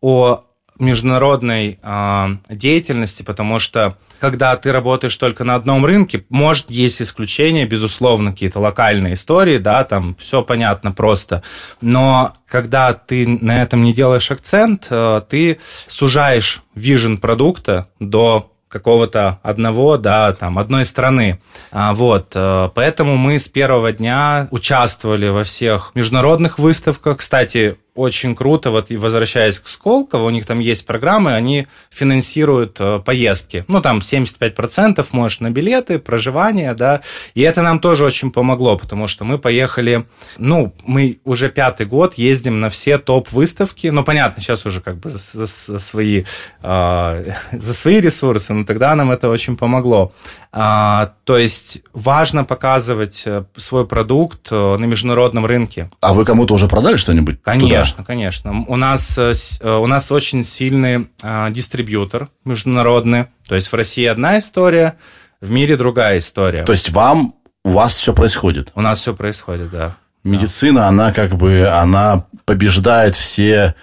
о 0.01 0.45
международной 0.79 1.81
э, 1.83 2.27
деятельности, 2.51 3.25
потому 3.25 3.59
что 3.59 3.99
когда 4.21 4.55
ты 4.55 4.71
работаешь 4.71 5.17
только 5.17 5.43
на 5.43 5.57
одном 5.57 5.85
рынке, 5.85 6.25
может, 6.29 6.71
есть 6.71 7.03
исключения, 7.03 7.67
безусловно, 7.67 8.31
какие-то 8.31 8.61
локальные 8.61 9.15
истории, 9.15 9.59
да, 9.59 9.83
там 9.83 10.15
все 10.15 10.43
понятно 10.43 10.93
просто, 10.93 11.43
но 11.81 12.35
когда 12.47 12.95
ты 12.95 13.27
на 13.27 13.61
этом 13.61 13.83
не 13.83 13.93
делаешь 13.93 14.31
акцент, 14.31 14.87
э, 14.89 15.23
ты 15.29 15.59
сужаешь 15.89 16.63
вижен 16.77 17.17
продукта 17.17 17.89
до 17.99 18.53
какого-то 18.69 19.39
одного, 19.43 19.97
да, 19.97 20.33
там, 20.33 20.59
одной 20.59 20.85
страны. 20.85 21.41
А, 21.73 21.95
вот, 21.95 22.33
э, 22.35 22.71
поэтому 22.75 23.17
мы 23.17 23.39
с 23.39 23.49
первого 23.49 23.93
дня 23.93 24.49
участвовали 24.51 25.29
во 25.29 25.45
всех 25.45 25.93
международных 25.95 26.59
выставках. 26.59 27.19
Кстати, 27.19 27.79
очень 27.99 28.35
круто, 28.35 28.71
вот 28.71 28.91
и 28.91 28.97
возвращаясь 28.97 29.59
к 29.59 29.67
Сколково, 29.67 30.27
у 30.27 30.31
них 30.31 30.47
там 30.47 30.61
есть 30.61 30.87
программы, 30.87 31.35
они 31.35 31.67
финансируют 31.91 32.77
э, 32.81 33.01
поездки. 33.05 33.65
Ну, 33.67 33.81
там 33.81 33.99
75% 33.99 35.05
можешь 35.11 35.41
на 35.41 35.51
билеты, 35.51 35.99
проживание, 35.99 36.75
да. 36.75 37.01
И 37.35 37.43
это 37.43 37.63
нам 37.63 37.81
тоже 37.81 38.05
очень 38.05 38.31
помогло, 38.31 38.77
потому 38.77 39.09
что 39.09 39.25
мы 39.25 39.39
поехали, 39.39 40.07
ну, 40.39 40.73
мы 40.85 41.19
уже 41.25 41.49
пятый 41.51 41.87
год 41.87 42.15
ездим 42.15 42.61
на 42.61 42.69
все 42.69 42.99
топ-выставки. 42.99 43.89
Ну, 43.89 44.05
понятно, 44.05 44.43
сейчас 44.43 44.65
уже 44.65 44.81
как 44.81 44.99
бы 44.99 45.11
за, 45.11 45.47
за 45.47 45.79
свои, 45.79 46.25
э, 46.63 47.33
за 47.53 47.75
свои 47.75 48.01
ресурсы, 48.01 48.53
но 48.55 48.65
тогда 48.65 48.95
нам 48.95 49.11
это 49.11 49.29
очень 49.29 49.57
помогло. 49.57 50.13
А, 50.51 51.13
то 51.25 51.37
есть 51.37 51.79
важно 51.93 52.45
показывать 52.45 53.23
э, 53.27 53.45
свой 53.57 53.87
продукт 53.87 54.49
э, 54.51 54.77
на 54.77 54.85
международном 54.87 55.45
рынке. 55.45 55.91
А 56.01 56.15
вы 56.15 56.25
кому-то 56.25 56.55
уже 56.55 56.69
продали 56.69 56.97
что-нибудь? 56.97 57.43
Конечно, 57.43 57.69
туда? 57.69 57.88
Конечно. 58.07 58.65
У 58.67 58.77
нас, 58.77 59.19
э, 59.19 59.33
у 59.63 59.87
нас 59.87 60.13
очень 60.13 60.45
сильный 60.45 61.09
а, 61.23 61.51
дистрибьютор 61.51 62.29
международный. 62.45 63.27
То 63.47 63.55
есть 63.55 63.69
в 63.69 63.75
России 63.75 64.05
одна 64.05 64.39
история, 64.39 64.97
в 65.41 65.51
мире 65.51 65.77
другая 65.77 66.19
история. 66.19 66.65
То 66.65 66.73
есть 66.73 66.91
вам, 66.91 67.35
у 67.65 67.71
вас 67.71 67.97
все 67.97 68.13
происходит? 68.13 68.71
У 68.75 68.81
нас 68.81 69.01
все 69.01 69.15
происходит, 69.15 69.71
да. 69.71 69.97
Медицина, 70.25 70.81
да. 70.81 70.89
она 70.89 71.13
как 71.13 71.37
бы, 71.37 71.69
она 71.69 72.27
побеждает 72.45 73.15
все 73.15 73.75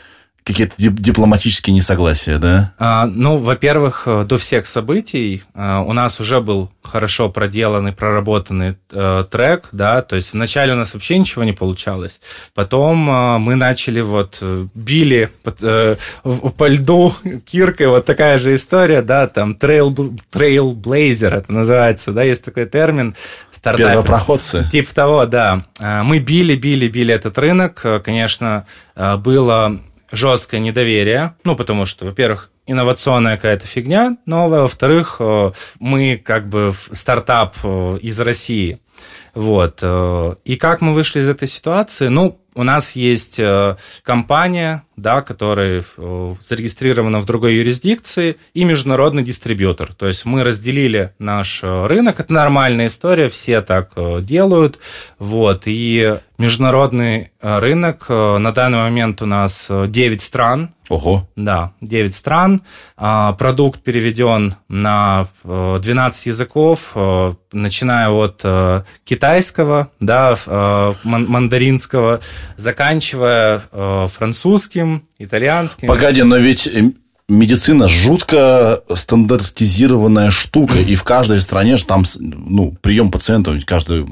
какие-то 0.45 0.75
дипломатические 0.77 1.75
несогласия, 1.75 2.37
да? 2.37 2.71
А, 2.77 3.07
ну, 3.07 3.37
во-первых, 3.37 4.03
э, 4.05 4.25
до 4.25 4.37
всех 4.37 4.67
событий 4.67 5.43
а, 5.55 5.81
у 5.81 5.91
нас 5.91 6.19
уже 6.19 6.39
был 6.39 6.71
хорошо 6.83 7.29
проделанный, 7.29 7.93
проработанный 7.93 8.77
а, 8.93 9.23
трек, 9.23 9.69
да, 9.71 10.03
то 10.03 10.15
есть 10.15 10.33
вначале 10.33 10.73
у 10.73 10.75
нас 10.75 10.93
вообще 10.93 11.17
ничего 11.17 11.43
не 11.43 11.53
получалось, 11.53 12.21
потом 12.53 13.09
а, 13.09 13.39
мы 13.39 13.55
начали 13.55 14.01
вот 14.01 14.41
били 14.75 15.31
а, 15.43 15.95
по 16.57 16.67
льду 16.67 17.15
киркой, 17.43 17.87
вот 17.87 18.05
такая 18.05 18.37
же 18.37 18.53
история, 18.53 19.01
да, 19.01 19.27
там 19.27 19.55
trail, 19.55 19.95
trailblazer 20.29 21.33
это 21.33 21.51
называется, 21.51 22.11
да, 22.11 22.21
есть 22.21 22.45
такой 22.45 22.67
термин. 22.67 23.15
Первопроходцы. 23.63 24.63
Типа 24.71 24.93
того, 24.93 25.25
да. 25.25 25.65
Мы 25.81 26.19
били, 26.19 26.55
били, 26.55 26.87
били 26.87 27.11
этот 27.15 27.39
рынок, 27.39 27.83
конечно, 28.03 28.67
было 28.95 29.79
жесткое 30.11 30.59
недоверие, 30.59 31.35
ну, 31.43 31.55
потому 31.55 31.85
что, 31.85 32.05
во-первых, 32.05 32.51
инновационная 32.67 33.35
какая-то 33.35 33.67
фигня 33.67 34.17
новая, 34.25 34.61
во-вторых, 34.61 35.17
э, 35.19 35.51
мы 35.79 36.17
как 36.17 36.47
бы 36.47 36.73
стартап 36.91 37.57
э, 37.63 37.97
из 38.01 38.19
России, 38.19 38.79
вот. 39.33 39.79
Э, 39.81 40.35
и 40.45 40.55
как 40.55 40.81
мы 40.81 40.93
вышли 40.93 41.19
из 41.19 41.29
этой 41.29 41.47
ситуации? 41.47 42.07
Ну, 42.07 42.39
у 42.55 42.63
нас 42.63 42.95
есть 42.95 43.39
компания, 44.03 44.83
да, 44.95 45.21
которая 45.21 45.83
зарегистрирована 45.97 47.19
в 47.19 47.25
другой 47.25 47.55
юрисдикции, 47.55 48.37
и 48.53 48.63
международный 48.63 49.23
дистрибьютор. 49.23 49.93
То 49.93 50.07
есть 50.07 50.25
мы 50.25 50.43
разделили 50.43 51.11
наш 51.19 51.61
рынок, 51.63 52.19
это 52.19 52.33
нормальная 52.33 52.87
история, 52.87 53.29
все 53.29 53.61
так 53.61 53.91
делают. 54.21 54.79
Вот. 55.19 55.63
И 55.65 56.17
международный 56.37 57.31
рынок 57.41 58.09
на 58.09 58.51
данный 58.51 58.79
момент 58.79 59.21
у 59.21 59.25
нас 59.25 59.69
9 59.69 60.21
стран, 60.21 60.71
Ого. 60.89 61.27
Да, 61.35 61.71
9 61.81 62.13
стран. 62.13 62.61
А, 62.95 63.33
продукт 63.33 63.81
переведен 63.81 64.55
на 64.67 65.27
12 65.43 66.27
э, 66.27 66.29
языков, 66.29 66.91
э, 66.93 67.33
начиная 67.51 68.09
от 68.09 68.41
э, 68.43 68.83
китайского, 69.03 69.89
да, 69.99 70.37
мандаринского, 71.03 72.19
заканчивая 72.57 73.61
французским, 74.07 75.03
итальянским. 75.19 75.87
Погоди, 75.87 76.23
но 76.23 76.37
ведь 76.37 76.69
медицина 77.27 77.87
жутко 77.87 78.81
стандартизированная 78.93 80.31
штука, 80.31 80.79
и 80.79 80.95
в 80.95 81.03
каждой 81.03 81.39
стране 81.39 81.77
же 81.77 81.85
там 81.85 82.03
ну, 82.19 82.75
прием 82.81 83.11
пациентов, 83.11 83.55
каждый 83.65 84.05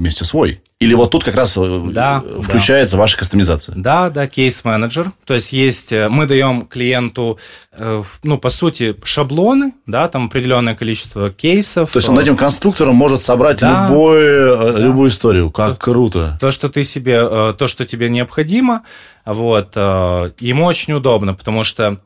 вместе 0.00 0.24
свой. 0.24 0.60
Или 0.80 0.94
вот 0.94 1.10
тут 1.10 1.24
как 1.24 1.34
раз 1.34 1.58
э, 1.58 1.88
да, 1.92 2.24
включается 2.42 2.96
да. 2.96 3.02
ваша 3.02 3.18
кастомизация? 3.18 3.74
Да, 3.76 4.08
да, 4.08 4.26
кейс-менеджер. 4.26 5.12
То 5.26 5.34
есть 5.34 5.52
есть, 5.52 5.92
э, 5.92 6.08
мы 6.08 6.26
даем 6.26 6.64
клиенту, 6.64 7.38
э, 7.72 8.02
ну, 8.24 8.38
по 8.38 8.48
сути, 8.48 8.96
шаблоны, 9.04 9.74
да, 9.84 10.08
там 10.08 10.26
определенное 10.26 10.74
количество 10.74 11.30
кейсов. 11.30 11.92
То 11.92 11.98
есть 11.98 12.08
он 12.08 12.18
этим 12.18 12.34
конструктором 12.34 12.94
может 12.94 13.22
собрать 13.22 13.58
да, 13.58 13.88
любой, 13.88 14.56
да. 14.56 14.78
любую 14.78 15.10
историю. 15.10 15.50
Как 15.50 15.74
то, 15.74 15.76
круто. 15.76 16.38
То, 16.40 16.50
что 16.50 16.70
ты 16.70 16.82
себе, 16.82 17.52
то, 17.52 17.66
что 17.66 17.84
тебе 17.84 18.08
необходимо, 18.08 18.82
вот, 19.26 19.76
ему 19.76 20.64
очень 20.64 20.94
удобно, 20.94 21.34
потому 21.34 21.62
что 21.62 21.98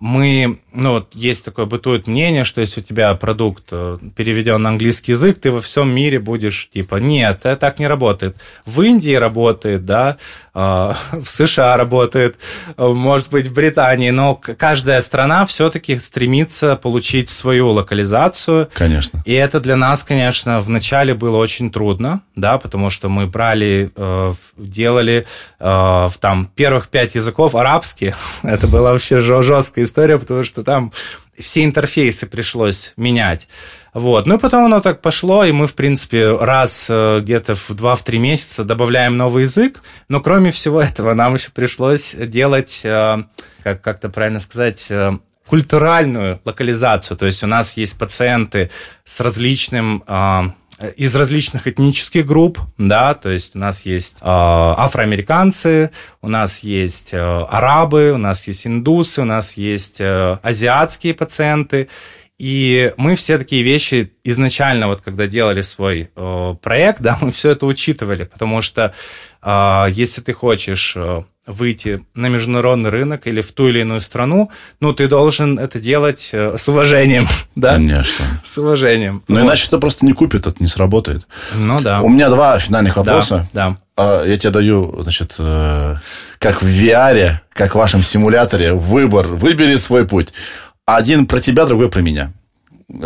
мы, 0.00 0.58
ну, 0.72 0.92
вот 0.92 1.14
есть 1.14 1.44
такое 1.44 1.66
бытует 1.66 2.06
мнение, 2.06 2.44
что 2.44 2.60
если 2.60 2.80
у 2.80 2.84
тебя 2.84 3.14
продукт 3.14 3.64
э, 3.70 3.98
переведен 4.16 4.60
на 4.60 4.70
английский 4.70 5.12
язык, 5.12 5.38
ты 5.38 5.50
во 5.50 5.60
всем 5.60 5.88
мире 5.94 6.18
будешь 6.18 6.68
типа, 6.68 6.96
нет, 6.96 7.40
это 7.44 7.56
так 7.56 7.78
не 7.78 7.86
работает. 7.86 8.36
В 8.66 8.82
Индии 8.82 9.14
работает, 9.14 9.86
да, 9.86 10.16
в 10.54 11.24
США 11.24 11.76
работает, 11.76 12.36
э, 12.76 12.86
может 12.86 13.30
быть, 13.30 13.46
в 13.46 13.52
Британии, 13.52 14.10
но 14.10 14.36
каждая 14.36 15.00
страна 15.00 15.44
все-таки 15.46 15.98
стремится 15.98 16.76
получить 16.76 17.28
свою 17.28 17.70
локализацию. 17.70 18.68
Конечно. 18.72 19.20
И 19.24 19.32
это 19.32 19.58
для 19.58 19.76
нас, 19.76 20.04
конечно, 20.04 20.60
вначале 20.60 21.14
было 21.14 21.38
очень 21.38 21.70
трудно, 21.70 22.20
да, 22.36 22.58
потому 22.58 22.90
что 22.90 23.08
мы 23.08 23.26
брали, 23.26 23.90
э, 23.96 24.32
делали 24.56 25.24
в 25.58 26.12
там 26.20 26.46
первых 26.54 26.88
пять 26.88 27.14
языков 27.14 27.54
арабские. 27.54 28.14
это 28.42 28.66
была 28.66 28.92
вообще 28.92 29.20
жесткая 29.20 29.84
история, 29.84 30.18
потому 30.18 30.44
что 30.44 30.62
там 30.62 30.92
все 31.38 31.64
интерфейсы 31.64 32.26
пришлось 32.26 32.92
менять. 32.96 33.48
Вот. 33.94 34.26
Ну 34.26 34.36
и 34.36 34.38
потом 34.38 34.66
оно 34.66 34.80
так 34.80 35.00
пошло, 35.00 35.44
и 35.44 35.52
мы, 35.52 35.68
в 35.68 35.74
принципе, 35.74 36.36
раз 36.36 36.88
э, 36.90 37.20
где-то 37.22 37.54
в 37.54 37.70
2-3 37.70 38.18
месяца 38.18 38.64
добавляем 38.64 39.16
новый 39.16 39.42
язык. 39.42 39.82
Но 40.08 40.20
кроме 40.20 40.50
всего 40.50 40.82
этого, 40.82 41.14
нам 41.14 41.34
еще 41.34 41.50
пришлось 41.52 42.14
делать, 42.14 42.80
э, 42.84 43.22
как, 43.62 43.82
как-то 43.82 44.08
правильно 44.08 44.40
сказать, 44.40 44.86
э, 44.90 45.12
культуральную 45.46 46.40
локализацию. 46.44 47.16
То 47.16 47.26
есть 47.26 47.44
у 47.44 47.46
нас 47.46 47.76
есть 47.76 47.96
пациенты 47.96 48.70
с 49.04 49.20
различным 49.20 50.02
из 50.96 51.14
различных 51.14 51.68
этнических 51.68 52.26
групп, 52.26 52.58
да, 52.78 53.14
то 53.14 53.30
есть 53.30 53.54
у 53.54 53.58
нас 53.58 53.82
есть 53.86 54.18
э, 54.20 54.24
афроамериканцы, 54.24 55.90
у 56.20 56.28
нас 56.28 56.60
есть 56.60 57.14
э, 57.14 57.18
арабы, 57.18 58.10
у 58.12 58.18
нас 58.18 58.46
есть 58.48 58.66
индусы, 58.66 59.22
у 59.22 59.24
нас 59.24 59.56
есть 59.56 60.00
э, 60.00 60.38
азиатские 60.42 61.14
пациенты, 61.14 61.88
и 62.38 62.92
мы 62.96 63.14
все 63.14 63.38
такие 63.38 63.62
вещи 63.62 64.12
изначально, 64.24 64.88
вот 64.88 65.00
когда 65.00 65.26
делали 65.26 65.62
свой 65.62 66.10
э, 66.14 66.54
проект, 66.60 67.00
да, 67.02 67.18
мы 67.20 67.30
все 67.30 67.50
это 67.50 67.66
учитывали, 67.66 68.24
потому 68.24 68.60
что 68.60 68.92
э, 69.42 69.86
если 69.90 70.20
ты 70.20 70.32
хочешь 70.32 70.94
э, 70.96 71.22
выйти 71.46 72.04
на 72.14 72.28
международный 72.28 72.90
рынок 72.90 73.26
или 73.26 73.40
в 73.40 73.52
ту 73.52 73.68
или 73.68 73.80
иную 73.80 74.00
страну, 74.00 74.50
ну, 74.80 74.92
ты 74.92 75.08
должен 75.08 75.58
это 75.58 75.78
делать 75.78 76.30
э, 76.32 76.56
с 76.56 76.68
уважением, 76.68 77.28
да? 77.54 77.74
Конечно. 77.74 78.24
С 78.44 78.58
уважением. 78.58 79.22
Ну, 79.28 79.40
вот. 79.40 79.46
иначе 79.46 79.66
это 79.68 79.78
просто 79.78 80.04
не 80.04 80.12
купит, 80.12 80.46
это 80.46 80.56
не 80.58 80.68
сработает. 80.68 81.28
Ну, 81.54 81.80
да. 81.80 82.00
У 82.00 82.08
меня 82.08 82.30
два 82.30 82.58
финальных 82.58 82.96
вопроса. 82.96 83.48
Да, 83.52 83.76
да. 83.96 84.24
Я 84.24 84.36
тебе 84.38 84.50
даю, 84.50 85.02
значит, 85.02 85.36
э, 85.38 85.96
как 86.38 86.62
в 86.62 86.66
VR, 86.66 87.38
как 87.52 87.74
в 87.74 87.78
вашем 87.78 88.02
симуляторе, 88.02 88.72
выбор. 88.74 89.28
Выбери 89.28 89.76
свой 89.76 90.06
путь. 90.06 90.32
Один 90.86 91.26
про 91.26 91.40
тебя, 91.40 91.66
другой 91.66 91.90
про 91.90 92.00
меня. 92.00 92.32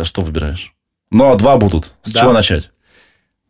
Что 0.03 0.21
выбираешь? 0.21 0.73
Но 1.11 1.35
два 1.35 1.57
будут. 1.57 1.95
С 2.03 2.11
да. 2.11 2.21
чего 2.21 2.33
начать? 2.33 2.71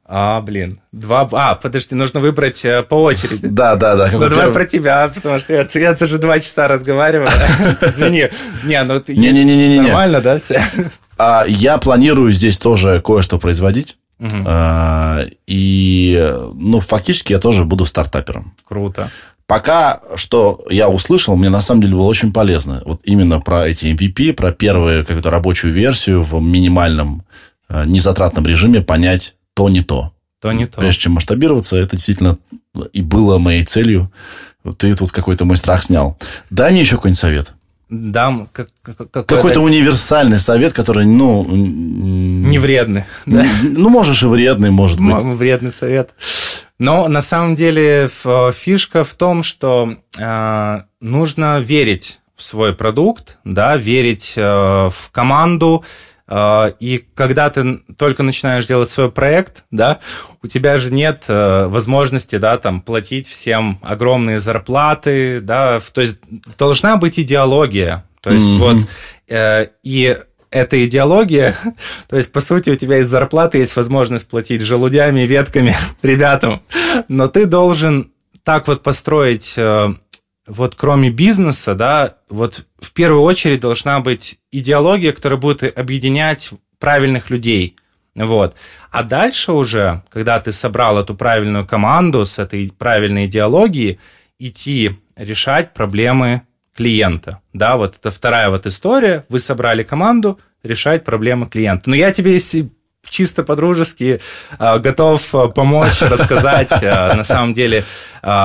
А, 0.06 0.42
блин. 0.42 0.80
Два... 0.92 1.30
А, 1.34 1.56
подожди, 1.56 1.94
нужно 1.94 2.20
выбрать 2.20 2.66
э, 2.66 2.82
по 2.82 2.96
очереди. 2.96 3.48
Да, 3.48 3.76
да, 3.76 3.96
да. 3.96 4.10
Ну, 4.12 4.28
давай 4.28 4.52
про 4.52 4.66
тебя, 4.66 5.08
потому 5.14 5.38
что 5.38 5.54
я, 5.54 5.68
я 5.72 5.96
тоже 5.96 6.18
два 6.18 6.40
часа 6.40 6.68
разговариваю. 6.68 7.28
Извини. 7.82 8.30
Не, 8.64 8.84
ну... 8.84 9.04
Не-не-не-не. 9.08 9.82
Нормально, 9.82 10.20
да, 10.22 10.40
все? 10.40 10.64
А, 11.18 11.44
я 11.48 11.78
планирую 11.78 12.32
здесь 12.32 12.58
тоже 12.58 13.02
кое-что 13.02 13.38
производить. 13.38 14.00
А, 14.20 15.26
и, 15.46 16.34
ну, 16.56 16.80
фактически 16.80 17.34
я 17.34 17.40
тоже 17.40 17.66
буду 17.66 17.86
стартапером. 17.86 18.56
Круто. 18.66 19.12
Пока 19.50 20.00
что 20.16 20.64
я 20.70 20.90
услышал, 20.90 21.36
мне 21.36 21.50
на 21.50 21.64
самом 21.64 21.82
деле 21.82 21.96
было 21.96 22.04
очень 22.04 22.32
полезно. 22.32 22.84
Вот 22.86 23.02
именно 23.04 23.40
про 23.40 23.68
эти 23.68 23.86
MVP, 23.86 24.34
про 24.34 24.52
первую 24.52 25.04
какую-то 25.04 25.32
рабочую 25.32 25.74
версию 25.74 26.22
в 26.22 26.40
минимальном 26.40 27.24
э, 27.68 27.84
незатратном 27.88 28.46
режиме 28.46 28.82
понять 28.82 29.34
то 29.56 29.68
не 29.68 29.82
то. 29.82 30.14
То 30.40 30.52
не 30.52 30.68
то. 30.68 30.80
Прежде 30.80 31.02
чем 31.02 31.14
масштабироваться, 31.14 31.78
это 31.78 31.96
действительно 31.96 32.38
и 32.94 33.02
было 33.02 33.40
моей 33.40 33.64
целью. 33.64 34.12
Ты 34.78 34.94
тут 34.94 35.12
какой-то 35.12 35.46
мой 35.46 35.58
страх 35.58 35.82
снял. 35.82 36.16
Дай 36.52 36.72
мне 36.72 36.82
еще 36.82 36.98
какой-нибудь 36.98 37.20
совет. 37.20 37.54
Дам 37.90 38.50
как, 38.54 38.70
какой-то, 38.84 39.24
какой-то 39.24 39.62
универсальный 39.62 40.38
совет, 40.38 40.74
который, 40.74 41.08
ну... 41.08 41.44
Не 41.50 42.60
вредный. 42.60 43.06
Да? 43.26 43.48
Ну, 43.64 43.90
можешь 43.90 44.22
и 44.22 44.28
вредный, 44.28 44.70
может 44.70 45.00
быть. 45.00 45.16
Вредный 45.16 45.72
совет. 45.72 46.12
Но 46.80 47.10
на 47.10 47.22
самом 47.22 47.56
деле 47.56 48.10
фишка 48.54 49.04
в 49.04 49.14
том, 49.14 49.44
что 49.44 49.96
э, 50.18 50.80
нужно 51.02 51.60
верить 51.60 52.22
в 52.40 52.44
свой 52.44 52.74
продукт, 52.74 53.38
да, 53.44 53.76
верить 53.76 54.34
э, 54.38 54.42
в 54.42 55.12
команду, 55.12 55.84
э, 56.26 56.72
и 56.80 57.06
когда 57.14 57.50
ты 57.50 57.80
только 57.98 58.24
начинаешь 58.24 58.66
делать 58.66 58.90
свой 58.90 59.12
проект, 59.12 59.66
да, 59.72 60.00
у 60.42 60.48
тебя 60.48 60.78
же 60.78 60.90
нет 60.90 61.26
э, 61.28 61.66
возможности, 61.66 62.38
да, 62.38 62.58
там, 62.58 62.80
платить 62.80 63.28
всем 63.28 63.78
огромные 63.84 64.40
зарплаты, 64.40 65.42
да, 65.42 65.82
то 65.94 66.00
есть 66.00 66.20
должна 66.58 66.96
быть 66.96 67.20
идеология, 67.20 68.06
то 68.22 68.32
есть 68.32 68.48
mm-hmm. 68.48 68.58
вот, 68.58 68.78
э, 69.28 69.68
и 69.84 70.18
эта 70.52 70.86
идеология, 70.86 71.56
то 72.08 72.16
есть, 72.16 72.32
по 72.32 72.40
сути, 72.40 72.70
у 72.70 72.76
тебя 72.76 73.00
из 73.00 73.08
зарплаты 73.08 73.60
есть 73.60 73.76
возможность 73.76 74.28
платить 74.28 74.62
желудями 74.62 75.22
ветками 75.22 75.76
ребятам, 76.02 76.62
но 77.08 77.28
ты 77.28 77.46
должен 77.46 78.12
так 78.44 78.68
вот 78.68 78.82
построить 78.84 79.54
э, 79.58 79.94
вот 80.48 80.76
кроме 80.76 81.12
бизнеса, 81.12 81.76
да, 81.76 82.16
вот 82.30 82.66
в 82.80 82.92
первую 82.94 83.22
очередь 83.22 83.60
должна 83.60 84.00
быть 84.00 84.40
идеология, 84.52 85.12
которая 85.12 85.40
будет 85.40 85.78
объединять 85.78 86.50
правильных 86.80 87.30
людей. 87.30 87.76
Вот. 88.16 88.56
А 88.92 89.04
дальше 89.04 89.52
уже, 89.52 90.02
когда 90.10 90.40
ты 90.40 90.52
собрал 90.52 90.98
эту 90.98 91.16
правильную 91.16 91.66
команду 91.66 92.26
с 92.26 92.40
этой 92.40 92.72
правильной 92.78 93.28
идеологией, 93.28 94.00
идти 94.40 94.98
решать 95.16 95.74
проблемы 95.74 96.42
клиента. 96.80 97.42
Да, 97.52 97.76
вот 97.76 97.98
это 97.98 98.10
вторая 98.10 98.50
вот 98.50 98.66
история. 98.66 99.26
Вы 99.28 99.40
собрали 99.40 99.84
команду, 99.84 100.40
решать 100.64 101.04
проблемы 101.04 101.48
клиента. 101.48 101.90
Но 101.90 101.96
я 101.98 102.14
тебе, 102.14 102.32
если 102.32 102.70
чисто 103.06 103.44
по-дружески 103.44 104.22
э, 104.58 104.80
готов 104.80 105.36
э, 105.36 105.50
помочь, 105.50 106.02
рассказать. 106.02 106.72
Э, 106.82 107.16
на 107.16 107.26
самом 107.26 107.52
деле, 107.54 107.84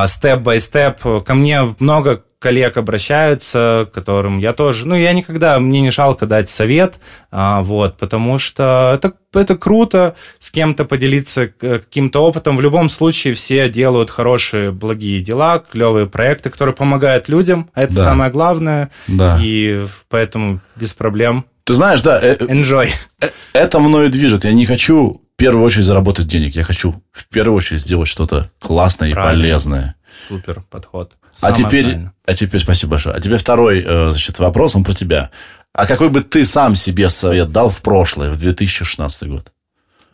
степ-бай-степ. 0.06 1.24
Ко 1.24 1.34
мне 1.34 1.76
много 1.78 2.24
коллег 2.44 2.76
обращаются, 2.76 3.88
которым 3.94 4.38
я 4.38 4.52
тоже... 4.52 4.86
Ну, 4.86 4.94
я 4.94 5.14
никогда... 5.14 5.58
Мне 5.58 5.80
не 5.80 5.90
жалко 5.90 6.26
дать 6.26 6.50
совет, 6.50 6.98
вот, 7.32 7.96
потому 7.96 8.36
что 8.36 8.92
это, 8.94 9.14
это 9.32 9.56
круто 9.56 10.14
с 10.38 10.50
кем-то 10.50 10.84
поделиться 10.84 11.46
каким-то 11.46 12.22
опытом. 12.22 12.58
В 12.58 12.60
любом 12.60 12.90
случае 12.90 13.32
все 13.32 13.70
делают 13.70 14.10
хорошие, 14.10 14.72
благие 14.72 15.22
дела, 15.22 15.58
клевые 15.58 16.06
проекты, 16.06 16.50
которые 16.50 16.74
помогают 16.74 17.30
людям. 17.30 17.70
Это 17.74 17.94
да. 17.94 18.04
самое 18.04 18.30
главное. 18.30 18.90
Да. 19.06 19.38
И 19.40 19.86
поэтому 20.10 20.60
без 20.76 20.92
проблем 20.92 21.46
ты 21.64 21.72
знаешь, 21.72 22.02
да. 22.02 22.20
Э, 22.20 22.36
э, 22.38 22.44
Enjoy. 22.44 22.90
Э, 23.22 23.28
это 23.54 23.80
мною 23.80 24.10
движет. 24.10 24.44
Я 24.44 24.52
не 24.52 24.66
хочу 24.66 25.22
в 25.34 25.36
первую 25.38 25.64
очередь 25.64 25.86
заработать 25.86 26.26
денег. 26.26 26.54
Я 26.54 26.62
хочу 26.62 27.02
в 27.10 27.26
первую 27.28 27.56
очередь 27.56 27.80
сделать 27.80 28.06
что-то 28.06 28.50
классное 28.58 29.10
Правильно. 29.12 29.40
и 29.40 29.44
полезное. 29.46 29.94
Супер 30.28 30.62
подход. 30.68 31.16
А 31.40 31.52
теперь, 31.52 31.98
а 32.26 32.34
теперь 32.34 32.60
спасибо 32.60 32.92
большое. 32.92 33.14
А 33.16 33.20
теперь 33.20 33.38
второй 33.38 33.82
значит, 33.82 34.38
вопрос, 34.38 34.76
он 34.76 34.84
про 34.84 34.92
тебя. 34.92 35.30
А 35.72 35.86
какой 35.86 36.08
бы 36.08 36.22
ты 36.22 36.44
сам 36.44 36.76
себе 36.76 37.10
совет 37.10 37.50
дал 37.50 37.68
в 37.68 37.82
прошлое, 37.82 38.30
в 38.30 38.38
2016 38.38 39.28
год? 39.28 39.52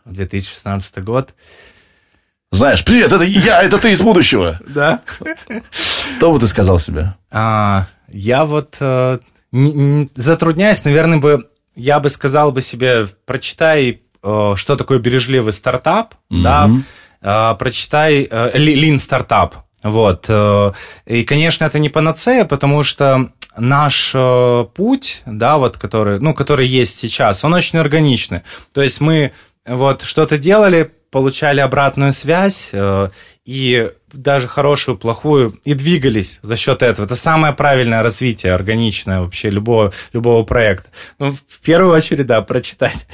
2016 0.05 1.03
год. 1.03 1.33
Знаешь, 2.51 2.83
привет, 2.83 3.13
это 3.13 3.23
я, 3.23 3.63
это 3.63 3.77
ты 3.77 3.91
из 3.91 4.01
будущего. 4.01 4.59
Да. 4.67 5.01
Что 6.17 6.31
бы 6.31 6.39
ты 6.39 6.47
сказал 6.47 6.79
себе? 6.79 7.15
А, 7.29 7.87
я 8.09 8.45
вот 8.45 8.77
затрудняюсь, 10.15 10.83
наверное, 10.85 11.17
бы 11.17 11.47
я 11.75 11.99
бы 11.99 12.09
сказал 12.09 12.51
бы 12.51 12.61
себе, 12.61 13.07
прочитай, 13.25 14.01
э, 14.23 14.53
что 14.55 14.75
такое 14.75 14.99
бережливый 14.99 15.53
стартап, 15.53 16.15
mm-hmm. 16.29 16.41
да, 16.43 16.69
э, 17.21 17.55
прочитай 17.57 18.25
Lean 18.25 18.99
стартап, 18.99 19.55
вот. 19.83 20.25
Э, 20.29 20.73
и, 21.05 21.23
конечно, 21.23 21.65
это 21.65 21.79
не 21.79 21.89
панацея, 21.89 22.45
потому 22.45 22.83
что 22.83 23.29
наш 23.57 24.15
путь, 24.75 25.23
да, 25.25 25.57
вот 25.57 25.77
который, 25.77 26.19
ну, 26.19 26.33
который 26.33 26.67
есть 26.67 26.99
сейчас, 26.99 27.43
он 27.43 27.53
очень 27.53 27.79
органичный. 27.79 28.41
То 28.73 28.81
есть 28.81 29.01
мы 29.01 29.33
вот 29.65 30.03
что-то 30.03 30.37
делали, 30.37 30.89
получали 31.11 31.59
обратную 31.59 32.13
связь 32.13 32.71
и 33.45 33.91
даже 34.13 34.47
хорошую, 34.47 34.97
плохую, 34.97 35.59
и 35.63 35.73
двигались 35.73 36.39
за 36.41 36.55
счет 36.55 36.81
этого. 36.81 37.05
Это 37.05 37.15
самое 37.15 37.53
правильное 37.53 38.03
развитие, 38.03 38.53
органичное 38.53 39.21
вообще 39.21 39.49
любого, 39.49 39.93
любого 40.13 40.43
проекта. 40.43 40.89
Ну, 41.19 41.31
в 41.31 41.59
первую 41.61 41.95
очередь, 41.95 42.25
да, 42.25 42.41
прочитать 42.41 43.07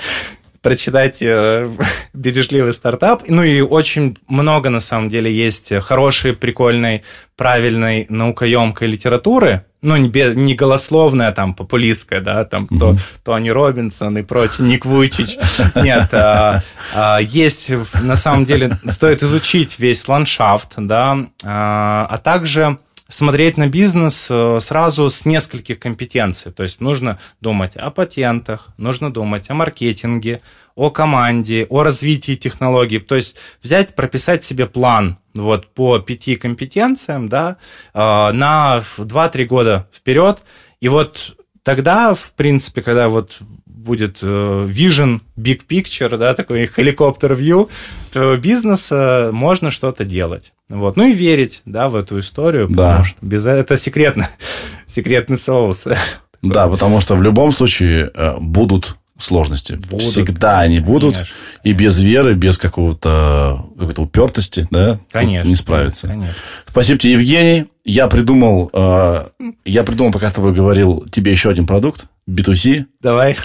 прочитать 0.61 1.21
э, 1.21 1.69
бережливый 2.13 2.73
стартап. 2.73 3.23
Ну 3.27 3.43
и 3.43 3.61
очень 3.61 4.17
много, 4.27 4.69
на 4.69 4.79
самом 4.79 5.09
деле, 5.09 5.33
есть 5.33 5.73
хорошей, 5.81 6.33
прикольной, 6.33 7.03
правильной, 7.35 8.05
наукоемкой 8.09 8.87
литературы, 8.87 9.63
ну, 9.81 9.95
не, 9.95 10.09
не 10.35 10.55
голословная, 10.55 11.31
там, 11.31 11.53
популистская, 11.53 12.19
да, 12.19 12.45
там, 12.45 12.65
mm-hmm. 12.65 12.79
то, 12.79 12.95
Тони 13.23 13.49
Робинсон 13.49 14.17
и 14.17 14.23
прочее, 14.23 14.67
Ник 14.67 14.85
Вуйчич. 14.85 15.37
Нет, 15.75 16.13
а, 16.13 16.63
а, 16.95 17.19
есть, 17.19 17.71
на 18.01 18.15
самом 18.15 18.45
деле, 18.45 18.77
стоит 18.87 19.21
изучить 19.21 19.77
весь 19.77 20.07
ландшафт, 20.07 20.73
да, 20.77 21.17
а, 21.45 22.07
а 22.09 22.17
также 22.17 22.79
смотреть 23.09 23.57
на 23.57 23.67
бизнес 23.67 24.27
э, 24.29 24.59
сразу 24.59 25.09
с 25.09 25.25
нескольких 25.25 25.79
компетенций. 25.79 26.51
То 26.51 26.63
есть 26.63 26.81
нужно 26.81 27.19
думать 27.41 27.75
о 27.75 27.91
патентах, 27.91 28.69
нужно 28.77 29.11
думать 29.11 29.49
о 29.49 29.53
маркетинге, 29.53 30.41
о 30.75 30.89
команде, 30.89 31.65
о 31.69 31.83
развитии 31.83 32.35
технологий. 32.35 32.99
То 32.99 33.15
есть 33.15 33.37
взять, 33.63 33.95
прописать 33.95 34.43
себе 34.43 34.67
план 34.67 35.17
вот 35.33 35.73
по 35.73 35.99
пяти 35.99 36.35
компетенциям, 36.35 37.29
да, 37.29 37.57
э, 37.93 37.99
на 37.99 38.81
2-3 38.97 39.45
года 39.45 39.87
вперед. 39.93 40.43
И 40.81 40.89
вот 40.89 41.37
тогда, 41.63 42.13
в 42.13 42.31
принципе, 42.33 42.81
когда 42.81 43.09
вот 43.09 43.39
будет 43.87 44.19
э, 44.21 44.67
vision, 44.69 45.21
big 45.37 45.61
picture, 45.67 46.15
да, 46.17 46.33
такой 46.35 46.65
helicopter 46.77 47.35
view 47.35 47.69
твоего 48.11 48.35
бизнеса, 48.35 49.29
можно 49.33 49.71
что-то 49.71 50.05
делать. 50.05 50.53
Вот. 50.69 50.97
Ну 50.97 51.07
и 51.07 51.13
верить, 51.13 51.63
да, 51.65 51.89
в 51.89 51.95
эту 51.95 52.19
историю, 52.19 52.67
да. 52.69 52.89
потому 52.89 53.05
что 53.05 53.17
без 53.21 53.47
это 53.47 53.77
секретно, 53.77 54.29
секретный 54.85 55.37
соус. 55.37 55.87
Да, 56.43 56.67
потому 56.67 57.01
что 57.01 57.15
в 57.15 57.23
любом 57.23 57.51
случае 57.51 58.11
будут 58.39 58.95
сложности. 59.17 59.73
Будут, 59.73 60.03
Всегда 60.03 60.59
они 60.59 60.79
будут. 60.79 61.15
Конечно. 61.15 61.35
И 61.63 61.73
без 61.73 61.99
веры, 61.99 62.33
без 62.35 62.57
какого-то 62.57 63.65
какой-то 63.77 64.01
упертости, 64.03 64.67
да, 64.69 64.99
конечно, 65.11 65.49
не 65.49 65.55
справиться. 65.55 66.07
Конечно. 66.07 66.35
Спасибо 66.69 66.99
тебе, 66.99 67.13
Евгений. 67.13 67.65
Я 67.83 68.07
придумал, 68.07 68.69
э, 68.73 69.27
я 69.65 69.83
придумал, 69.83 70.11
пока 70.11 70.29
с 70.29 70.33
тобой 70.33 70.53
говорил, 70.53 71.05
тебе 71.09 71.31
еще 71.31 71.49
один 71.49 71.65
продукт. 71.65 72.05
B2C. 72.29 72.85
Давай. 73.01 73.37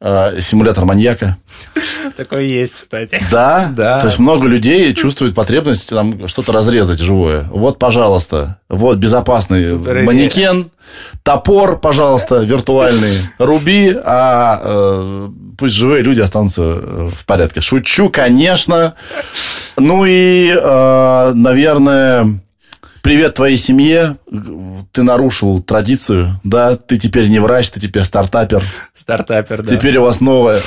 Э, 0.00 0.40
симулятор 0.40 0.84
маньяка. 0.84 1.36
Такой 2.16 2.46
есть, 2.46 2.76
кстати. 2.76 3.20
Да? 3.32 3.68
Да. 3.76 3.98
То 3.98 4.06
есть 4.06 4.20
много 4.20 4.46
людей 4.46 4.94
чувствуют 4.94 5.34
потребность 5.34 5.88
там 5.88 6.28
что-то 6.28 6.52
разрезать 6.52 7.00
живое. 7.00 7.48
Вот, 7.50 7.80
пожалуйста, 7.80 8.60
вот 8.68 8.98
безопасный 8.98 9.70
Супер 9.70 10.02
манекен, 10.02 10.70
топор, 11.24 11.80
пожалуйста, 11.80 12.38
виртуальный, 12.38 13.22
руби, 13.38 13.92
а 14.04 14.60
э, 14.62 15.28
пусть 15.58 15.74
живые 15.74 16.02
люди 16.02 16.20
останутся 16.20 16.62
э, 16.62 17.08
в 17.12 17.26
порядке. 17.26 17.60
Шучу, 17.60 18.08
конечно. 18.08 18.94
Ну 19.76 20.04
и, 20.06 20.54
э, 20.56 21.32
наверное, 21.34 22.40
привет 23.08 23.32
твоей 23.32 23.56
семье. 23.56 24.18
Ты 24.92 25.02
нарушил 25.02 25.62
традицию, 25.62 26.38
да? 26.44 26.76
Ты 26.76 26.98
теперь 26.98 27.28
не 27.28 27.38
врач, 27.38 27.70
ты 27.70 27.80
теперь 27.80 28.04
стартапер. 28.04 28.62
Стартапер, 28.94 29.62
да. 29.62 29.76
Теперь 29.76 29.96
у 29.96 30.02
вас 30.02 30.20
новая, 30.20 30.60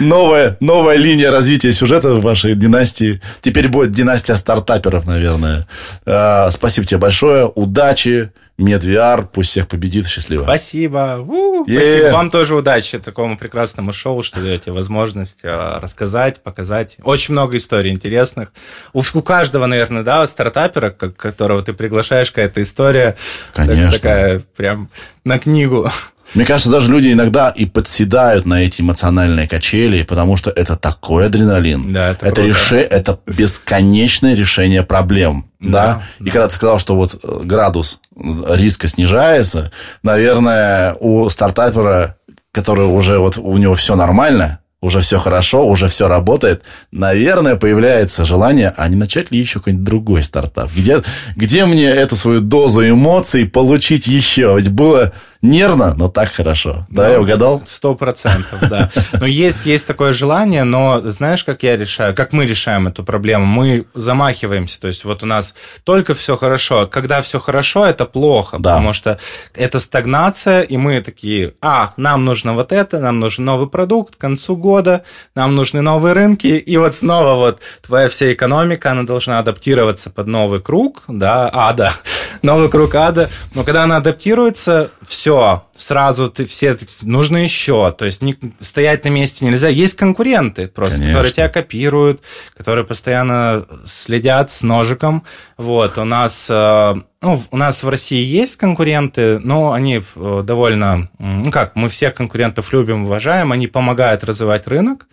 новая, 0.00 0.56
новая 0.60 0.96
линия 0.96 1.30
развития 1.30 1.72
сюжета 1.72 2.14
в 2.14 2.22
вашей 2.22 2.54
династии. 2.54 3.20
Теперь 3.42 3.68
будет 3.68 3.90
династия 3.90 4.36
стартаперов, 4.36 5.04
наверное. 5.04 5.66
А, 6.06 6.50
спасибо 6.50 6.86
тебе 6.86 7.00
большое. 7.00 7.46
Удачи. 7.46 8.32
MedVR, 8.58 9.28
пусть 9.32 9.50
всех 9.50 9.66
победит, 9.66 10.06
счастливо. 10.06 10.44
Спасибо. 10.44 11.16
У-у-у. 11.26 11.64
Спасибо. 11.64 12.10
Вам 12.12 12.30
тоже 12.30 12.54
удачи 12.54 12.98
такому 13.00 13.36
прекрасному 13.36 13.92
шоу, 13.92 14.22
что 14.22 14.40
даете 14.40 14.70
возможность 14.70 15.38
э, 15.42 15.78
рассказать, 15.82 16.40
показать. 16.40 16.98
Очень 17.02 17.32
много 17.32 17.56
историй 17.56 17.90
интересных. 17.90 18.52
У, 18.92 19.02
у 19.12 19.22
каждого, 19.22 19.66
наверное, 19.66 20.04
да, 20.04 20.24
стартапера, 20.26 20.90
которого 20.90 21.62
ты 21.62 21.72
приглашаешь, 21.72 22.30
какая-то 22.30 22.62
история. 22.62 23.16
Конечно. 23.54 23.90
Такая 23.90 24.42
прям 24.56 24.88
на 25.24 25.40
книгу. 25.40 25.90
Мне 26.34 26.44
кажется, 26.44 26.70
даже 26.70 26.90
люди 26.90 27.12
иногда 27.12 27.50
и 27.50 27.66
подседают 27.66 28.46
на 28.46 28.62
эти 28.62 28.80
эмоциональные 28.80 29.46
качели, 29.46 30.02
потому 30.02 30.36
что 30.36 30.50
это 30.50 30.76
такой 30.76 31.26
адреналин. 31.26 31.92
Да, 31.92 32.10
это 32.10 32.26
это, 32.26 32.42
реше... 32.42 32.76
это 32.76 33.18
бесконечное 33.26 34.34
решение 34.34 34.82
проблем. 34.82 35.46
Да, 35.60 35.70
да? 35.70 36.02
И 36.20 36.24
да. 36.24 36.30
когда 36.30 36.48
ты 36.48 36.54
сказал, 36.54 36.78
что 36.78 36.96
вот 36.96 37.18
э, 37.22 37.40
градус 37.44 38.00
риска 38.16 38.88
снижается, 38.88 39.70
наверное, 40.02 40.94
у 41.00 41.28
стартапера, 41.28 42.16
который 42.52 42.86
уже 42.86 43.18
вот 43.18 43.38
у 43.38 43.56
него 43.56 43.74
все 43.74 43.94
нормально, 43.94 44.60
уже 44.84 45.00
все 45.00 45.18
хорошо, 45.18 45.66
уже 45.66 45.88
все 45.88 46.08
работает, 46.08 46.62
наверное, 46.92 47.56
появляется 47.56 48.24
желание, 48.24 48.72
а 48.76 48.86
не 48.88 48.96
начать 48.96 49.30
ли 49.30 49.38
еще 49.38 49.58
какой-нибудь 49.58 49.86
другой 49.86 50.22
стартап? 50.22 50.70
Где, 50.76 51.02
где 51.36 51.64
мне 51.64 51.86
эту 51.86 52.16
свою 52.16 52.40
дозу 52.40 52.86
эмоций 52.86 53.46
получить 53.46 54.06
еще? 54.06 54.54
Ведь 54.56 54.70
было 54.70 55.12
нервно, 55.44 55.94
но 55.94 56.08
так 56.08 56.32
хорошо. 56.32 56.86
Да, 56.88 57.10
я 57.10 57.20
угадал? 57.20 57.62
Сто 57.66 57.94
процентов, 57.94 58.58
да. 58.68 58.90
Но 59.20 59.26
есть, 59.26 59.66
есть 59.66 59.86
такое 59.86 60.12
желание, 60.12 60.64
но 60.64 61.02
знаешь, 61.04 61.44
как 61.44 61.62
я 61.62 61.76
решаю, 61.76 62.14
как 62.14 62.32
мы 62.32 62.46
решаем 62.46 62.88
эту 62.88 63.04
проблему? 63.04 63.44
Мы 63.44 63.84
замахиваемся, 63.94 64.80
то 64.80 64.86
есть 64.86 65.04
вот 65.04 65.22
у 65.22 65.26
нас 65.26 65.54
только 65.84 66.14
все 66.14 66.36
хорошо. 66.36 66.86
Когда 66.86 67.20
все 67.20 67.38
хорошо, 67.38 67.84
это 67.84 68.06
плохо, 68.06 68.58
да. 68.58 68.74
потому 68.74 68.94
что 68.94 69.18
это 69.54 69.78
стагнация, 69.78 70.62
и 70.62 70.76
мы 70.78 71.02
такие, 71.02 71.54
а, 71.60 71.92
нам 71.98 72.24
нужно 72.24 72.54
вот 72.54 72.72
это, 72.72 72.98
нам 72.98 73.20
нужен 73.20 73.44
новый 73.44 73.68
продукт 73.68 74.16
к 74.16 74.18
концу 74.18 74.56
года, 74.56 75.04
нам 75.34 75.54
нужны 75.54 75.82
новые 75.82 76.14
рынки, 76.14 76.46
и 76.46 76.76
вот 76.78 76.94
снова 76.94 77.34
вот 77.34 77.60
твоя 77.82 78.08
вся 78.08 78.32
экономика, 78.32 78.92
она 78.92 79.02
должна 79.02 79.38
адаптироваться 79.38 80.08
под 80.08 80.26
новый 80.26 80.60
круг, 80.60 81.02
да, 81.06 81.50
ада, 81.52 81.92
новый 82.42 82.70
круг 82.70 82.94
ада. 82.94 83.28
Но 83.54 83.62
когда 83.62 83.82
она 83.84 83.98
адаптируется, 83.98 84.90
все 85.02 85.33
все, 85.34 85.64
сразу 85.76 86.30
ты 86.30 86.44
все 86.44 86.76
нужно 87.02 87.38
еще. 87.38 87.92
То 87.92 88.04
есть 88.04 88.22
не, 88.22 88.36
стоять 88.60 89.04
на 89.04 89.08
месте 89.08 89.44
нельзя. 89.44 89.68
Есть 89.68 89.96
конкуренты 89.96 90.68
просто, 90.68 90.96
Конечно. 90.96 91.12
которые 91.12 91.32
тебя 91.32 91.48
копируют, 91.48 92.22
которые 92.56 92.84
постоянно 92.84 93.66
следят 93.84 94.50
с 94.50 94.62
ножиком. 94.62 95.24
Вот, 95.56 95.98
у 95.98 96.04
нас 96.04 96.46
э, 96.48 96.94
ну, 97.24 97.42
у 97.50 97.56
нас 97.56 97.82
в 97.82 97.88
России 97.88 98.22
есть 98.22 98.56
конкуренты, 98.56 99.38
но 99.38 99.72
они 99.72 100.02
э, 100.14 100.42
довольно, 100.44 101.08
ну 101.18 101.50
как, 101.50 101.74
мы 101.74 101.88
всех 101.88 102.14
конкурентов 102.14 102.72
любим, 102.72 103.04
уважаем, 103.04 103.52
они 103.52 103.66
помогают 103.66 104.24
развивать 104.24 104.66
рынок, 104.68 105.06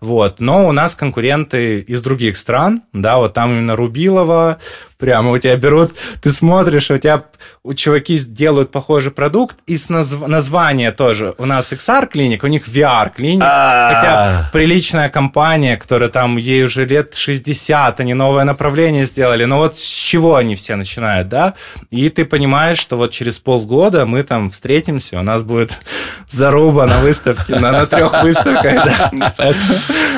вот, 0.00 0.40
но 0.40 0.66
у 0.66 0.72
нас 0.72 0.94
конкуренты 0.94 1.80
из 1.80 2.02
других 2.02 2.36
стран, 2.36 2.82
да, 2.92 3.18
вот 3.18 3.34
там 3.34 3.52
именно 3.52 3.76
Рубилова, 3.76 4.58
прямо 4.98 5.30
у 5.30 5.38
тебя 5.38 5.56
берут, 5.56 5.92
ты 6.20 6.30
смотришь, 6.30 6.90
у 6.90 6.96
тебя 6.96 7.22
у 7.62 7.72
чуваки 7.72 8.18
делают 8.18 8.72
похожий 8.72 9.12
продукт, 9.12 9.56
и 9.66 9.78
с 9.78 9.88
назв... 9.88 10.26
названия 10.26 10.90
тоже. 10.90 11.34
У 11.38 11.46
нас 11.46 11.72
XR 11.72 12.08
клиник, 12.08 12.42
у 12.42 12.48
них 12.48 12.66
VR 12.66 13.10
клиник, 13.14 13.44
а. 13.46 13.94
хотя 13.94 14.50
приличная 14.52 15.08
компания, 15.08 15.76
которая 15.76 16.10
там, 16.10 16.36
ей 16.36 16.64
уже 16.64 16.84
лет 16.84 17.14
60, 17.14 18.00
они 18.00 18.14
новое 18.14 18.44
направление 18.44 19.06
сделали, 19.06 19.44
но 19.44 19.58
вот 19.58 19.78
с 19.78 19.82
чего 19.82 20.34
они 20.34 20.56
все 20.56 20.74
начинают, 20.74 21.28
да? 21.28 21.54
И 21.90 22.08
ты 22.08 22.24
понимаешь, 22.24 22.78
что 22.78 22.96
вот 22.96 23.10
через 23.10 23.38
полгода 23.38 24.06
мы 24.06 24.22
там 24.22 24.50
встретимся, 24.50 25.18
у 25.18 25.22
нас 25.22 25.42
будет 25.42 25.78
заруба 26.28 26.86
на 26.86 26.98
выставке, 26.98 27.56
на, 27.56 27.72
на 27.72 27.86
трех 27.86 28.22
выставках. 28.22 28.84
Да. 28.84 29.54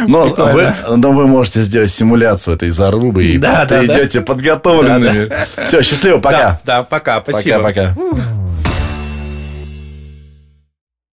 Но, 0.06 0.26
вы, 0.26 0.72
но 0.96 1.12
вы 1.12 1.26
можете 1.26 1.62
сделать 1.62 1.90
симуляцию 1.90 2.56
этой 2.56 2.70
зарубы, 2.70 3.24
и 3.24 3.38
да, 3.38 3.66
придете 3.66 4.20
да, 4.20 4.26
да. 4.26 4.32
подготовленными. 4.32 5.26
Да, 5.26 5.46
да. 5.56 5.64
Все, 5.64 5.82
счастливо, 5.82 6.18
пока. 6.18 6.38
Да, 6.38 6.60
да 6.64 6.82
пока, 6.82 7.22
спасибо. 7.22 7.62
Пока-пока. 7.62 7.94